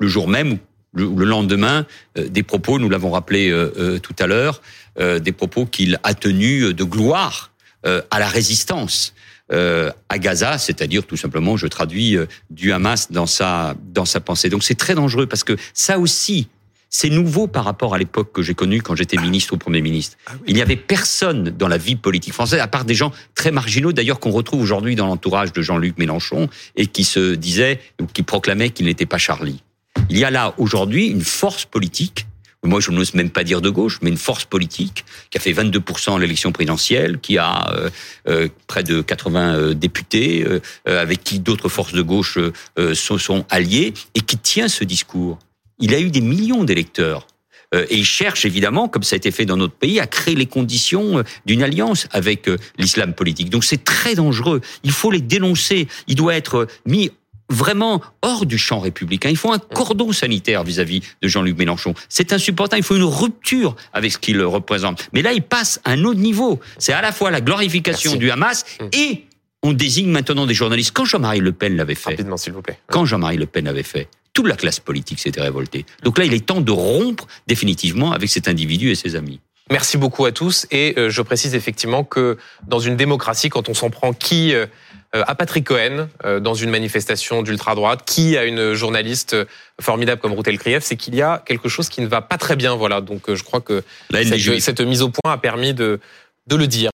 le 0.00 0.08
jour 0.08 0.26
même 0.26 0.58
le 0.92 1.24
lendemain, 1.24 1.86
des 2.16 2.42
propos, 2.42 2.78
nous 2.78 2.88
l'avons 2.88 3.10
rappelé 3.10 3.54
tout 4.02 4.16
à 4.18 4.26
l'heure, 4.26 4.60
des 4.98 5.32
propos 5.32 5.66
qu'il 5.66 5.98
a 6.02 6.14
tenus 6.14 6.74
de 6.74 6.84
gloire 6.84 7.52
à 7.84 8.18
la 8.18 8.28
résistance. 8.28 9.14
à 9.50 10.18
Gaza, 10.18 10.58
c'est-à-dire 10.58 11.04
tout 11.04 11.16
simplement, 11.16 11.56
je 11.56 11.66
traduis 11.66 12.16
du 12.50 12.72
Hamas 12.72 13.10
dans 13.10 13.26
sa 13.26 13.74
dans 13.92 14.04
sa 14.04 14.20
pensée. 14.20 14.48
Donc 14.48 14.62
c'est 14.62 14.76
très 14.76 14.94
dangereux 14.94 15.26
parce 15.26 15.44
que 15.44 15.56
ça 15.74 15.98
aussi, 15.98 16.48
c'est 16.88 17.08
nouveau 17.08 17.46
par 17.46 17.64
rapport 17.64 17.94
à 17.94 17.98
l'époque 17.98 18.32
que 18.32 18.42
j'ai 18.42 18.54
connue 18.54 18.82
quand 18.82 18.96
j'étais 18.96 19.16
ministre 19.16 19.54
ou 19.54 19.56
Premier 19.56 19.80
ministre. 19.80 20.16
Ah 20.26 20.32
Il 20.46 20.54
n'y 20.54 20.62
avait 20.62 20.76
personne 20.76 21.50
dans 21.50 21.68
la 21.68 21.78
vie 21.78 21.96
politique 21.96 22.34
française, 22.34 22.60
à 22.60 22.66
part 22.66 22.84
des 22.84 22.94
gens 22.94 23.12
très 23.34 23.52
marginaux, 23.52 23.92
d'ailleurs, 23.92 24.18
qu'on 24.18 24.32
retrouve 24.32 24.60
aujourd'hui 24.60 24.96
dans 24.96 25.06
l'entourage 25.06 25.52
de 25.52 25.62
Jean-Luc 25.62 25.98
Mélenchon, 25.98 26.48
et 26.74 26.86
qui 26.86 27.04
se 27.04 27.36
disaient, 27.36 27.80
ou 28.00 28.06
qui 28.06 28.24
proclamaient 28.24 28.70
qu'il 28.70 28.86
n'était 28.86 29.06
pas 29.06 29.18
Charlie. 29.18 29.62
Il 30.08 30.18
y 30.18 30.24
a 30.24 30.30
là, 30.30 30.54
aujourd'hui, 30.58 31.08
une 31.08 31.22
force 31.22 31.64
politique 31.64 32.26
moi 32.62 32.80
je 32.80 32.90
n'ose 32.90 33.14
même 33.14 33.30
pas 33.30 33.44
dire 33.44 33.60
de 33.60 33.70
gauche, 33.70 33.98
mais 34.02 34.10
une 34.10 34.18
force 34.18 34.44
politique 34.44 35.04
qui 35.30 35.38
a 35.38 35.40
fait 35.40 35.52
22% 35.52 36.16
à 36.16 36.18
l'élection 36.18 36.52
présidentielle, 36.52 37.18
qui 37.18 37.38
a 37.38 37.72
euh, 37.72 37.90
euh, 38.28 38.48
près 38.66 38.82
de 38.82 39.00
80 39.00 39.54
euh, 39.54 39.74
députés, 39.74 40.46
avec 40.84 41.24
qui 41.24 41.38
d'autres 41.38 41.68
forces 41.68 41.92
de 41.92 42.02
gauche 42.02 42.38
se 42.76 43.18
sont 43.18 43.44
alliées, 43.50 43.94
et 44.14 44.20
qui 44.20 44.36
tient 44.36 44.68
ce 44.68 44.84
discours 44.84 45.38
il 45.82 45.94
a 45.94 46.00
eu 46.00 46.10
des 46.10 46.20
millions 46.20 46.62
d'électeurs. 46.62 47.26
Et 47.72 47.96
il 47.96 48.04
cherche 48.04 48.44
évidemment, 48.44 48.88
comme 48.88 49.02
ça 49.02 49.14
a 49.14 49.16
été 49.16 49.30
fait 49.30 49.46
dans 49.46 49.56
notre 49.56 49.72
pays, 49.72 49.98
à 49.98 50.06
créer 50.06 50.34
les 50.34 50.44
conditions 50.44 51.24
d'une 51.46 51.62
alliance 51.62 52.06
avec 52.10 52.50
l'islam 52.76 53.14
politique. 53.14 53.48
Donc 53.48 53.64
c'est 53.64 53.82
très 53.82 54.14
dangereux. 54.14 54.60
Il 54.84 54.90
faut 54.90 55.10
les 55.10 55.22
dénoncer. 55.22 55.88
Il 56.06 56.16
doit 56.16 56.34
être 56.34 56.66
mis 56.84 57.12
vraiment 57.50 58.00
hors 58.22 58.46
du 58.46 58.56
champ 58.56 58.78
républicain. 58.78 59.28
Il 59.28 59.36
faut 59.36 59.52
un 59.52 59.58
cordon 59.58 60.12
sanitaire 60.12 60.64
vis-à-vis 60.64 61.02
de 61.20 61.28
Jean-Luc 61.28 61.58
Mélenchon. 61.58 61.94
C'est 62.08 62.32
insupportable. 62.32 62.80
Il 62.80 62.84
faut 62.84 62.96
une 62.96 63.04
rupture 63.04 63.76
avec 63.92 64.12
ce 64.12 64.18
qu'il 64.18 64.40
représente. 64.42 65.08
Mais 65.12 65.20
là, 65.22 65.32
il 65.32 65.42
passe 65.42 65.80
à 65.84 65.90
un 65.92 66.04
autre 66.04 66.20
niveau. 66.20 66.60
C'est 66.78 66.92
à 66.92 67.02
la 67.02 67.12
fois 67.12 67.30
la 67.30 67.40
glorification 67.40 68.16
du 68.16 68.30
Hamas 68.30 68.64
mmh. 68.80 68.84
et 68.92 69.24
on 69.62 69.72
désigne 69.72 70.10
maintenant 70.10 70.46
des 70.46 70.54
journalistes. 70.54 70.92
Quand 70.92 71.04
Jean-Marie 71.04 71.40
Le 71.40 71.52
Pen 71.52 71.76
l'avait 71.76 71.94
fait. 71.94 72.10
Rapidement, 72.10 72.36
s'il 72.36 72.52
vous 72.52 72.62
plaît. 72.62 72.78
Quand 72.86 73.04
Jean-Marie 73.04 73.36
Le 73.36 73.46
Pen 73.46 73.66
l'avait 73.66 73.82
fait, 73.82 74.08
toute 74.32 74.46
la 74.46 74.56
classe 74.56 74.80
politique 74.80 75.18
s'était 75.18 75.42
révoltée. 75.42 75.84
Donc 76.02 76.18
là, 76.18 76.24
il 76.24 76.32
est 76.32 76.46
temps 76.46 76.60
de 76.60 76.72
rompre 76.72 77.26
définitivement 77.46 78.12
avec 78.12 78.30
cet 78.30 78.48
individu 78.48 78.90
et 78.90 78.94
ses 78.94 79.16
amis. 79.16 79.40
Merci 79.70 79.98
beaucoup 79.98 80.24
à 80.24 80.32
tous. 80.32 80.66
Et 80.72 80.94
euh, 80.98 81.10
je 81.10 81.22
précise 81.22 81.54
effectivement 81.54 82.02
que 82.02 82.38
dans 82.66 82.80
une 82.80 82.96
démocratie, 82.96 83.50
quand 83.50 83.68
on 83.68 83.74
s'en 83.74 83.88
prend 83.88 84.12
qui 84.12 84.52
euh, 84.52 84.66
à 85.12 85.34
Patrick 85.34 85.66
Cohen 85.66 86.08
dans 86.40 86.54
une 86.54 86.70
manifestation 86.70 87.42
d'ultra-droite, 87.42 88.02
qui 88.06 88.36
a 88.36 88.44
une 88.44 88.74
journaliste 88.74 89.36
formidable 89.80 90.20
comme 90.20 90.32
Routel 90.32 90.58
Krief, 90.58 90.84
c'est 90.84 90.96
qu'il 90.96 91.14
y 91.14 91.22
a 91.22 91.42
quelque 91.44 91.68
chose 91.68 91.88
qui 91.88 92.00
ne 92.00 92.06
va 92.06 92.20
pas 92.20 92.38
très 92.38 92.56
bien. 92.56 92.76
Voilà. 92.76 93.00
Donc 93.00 93.32
je 93.34 93.42
crois 93.42 93.60
que 93.60 93.82
cette, 94.12 94.60
cette 94.60 94.80
mise 94.80 95.02
au 95.02 95.08
point 95.08 95.32
a 95.32 95.38
permis 95.38 95.74
de, 95.74 95.98
de 96.46 96.56
le 96.56 96.66
dire. 96.66 96.88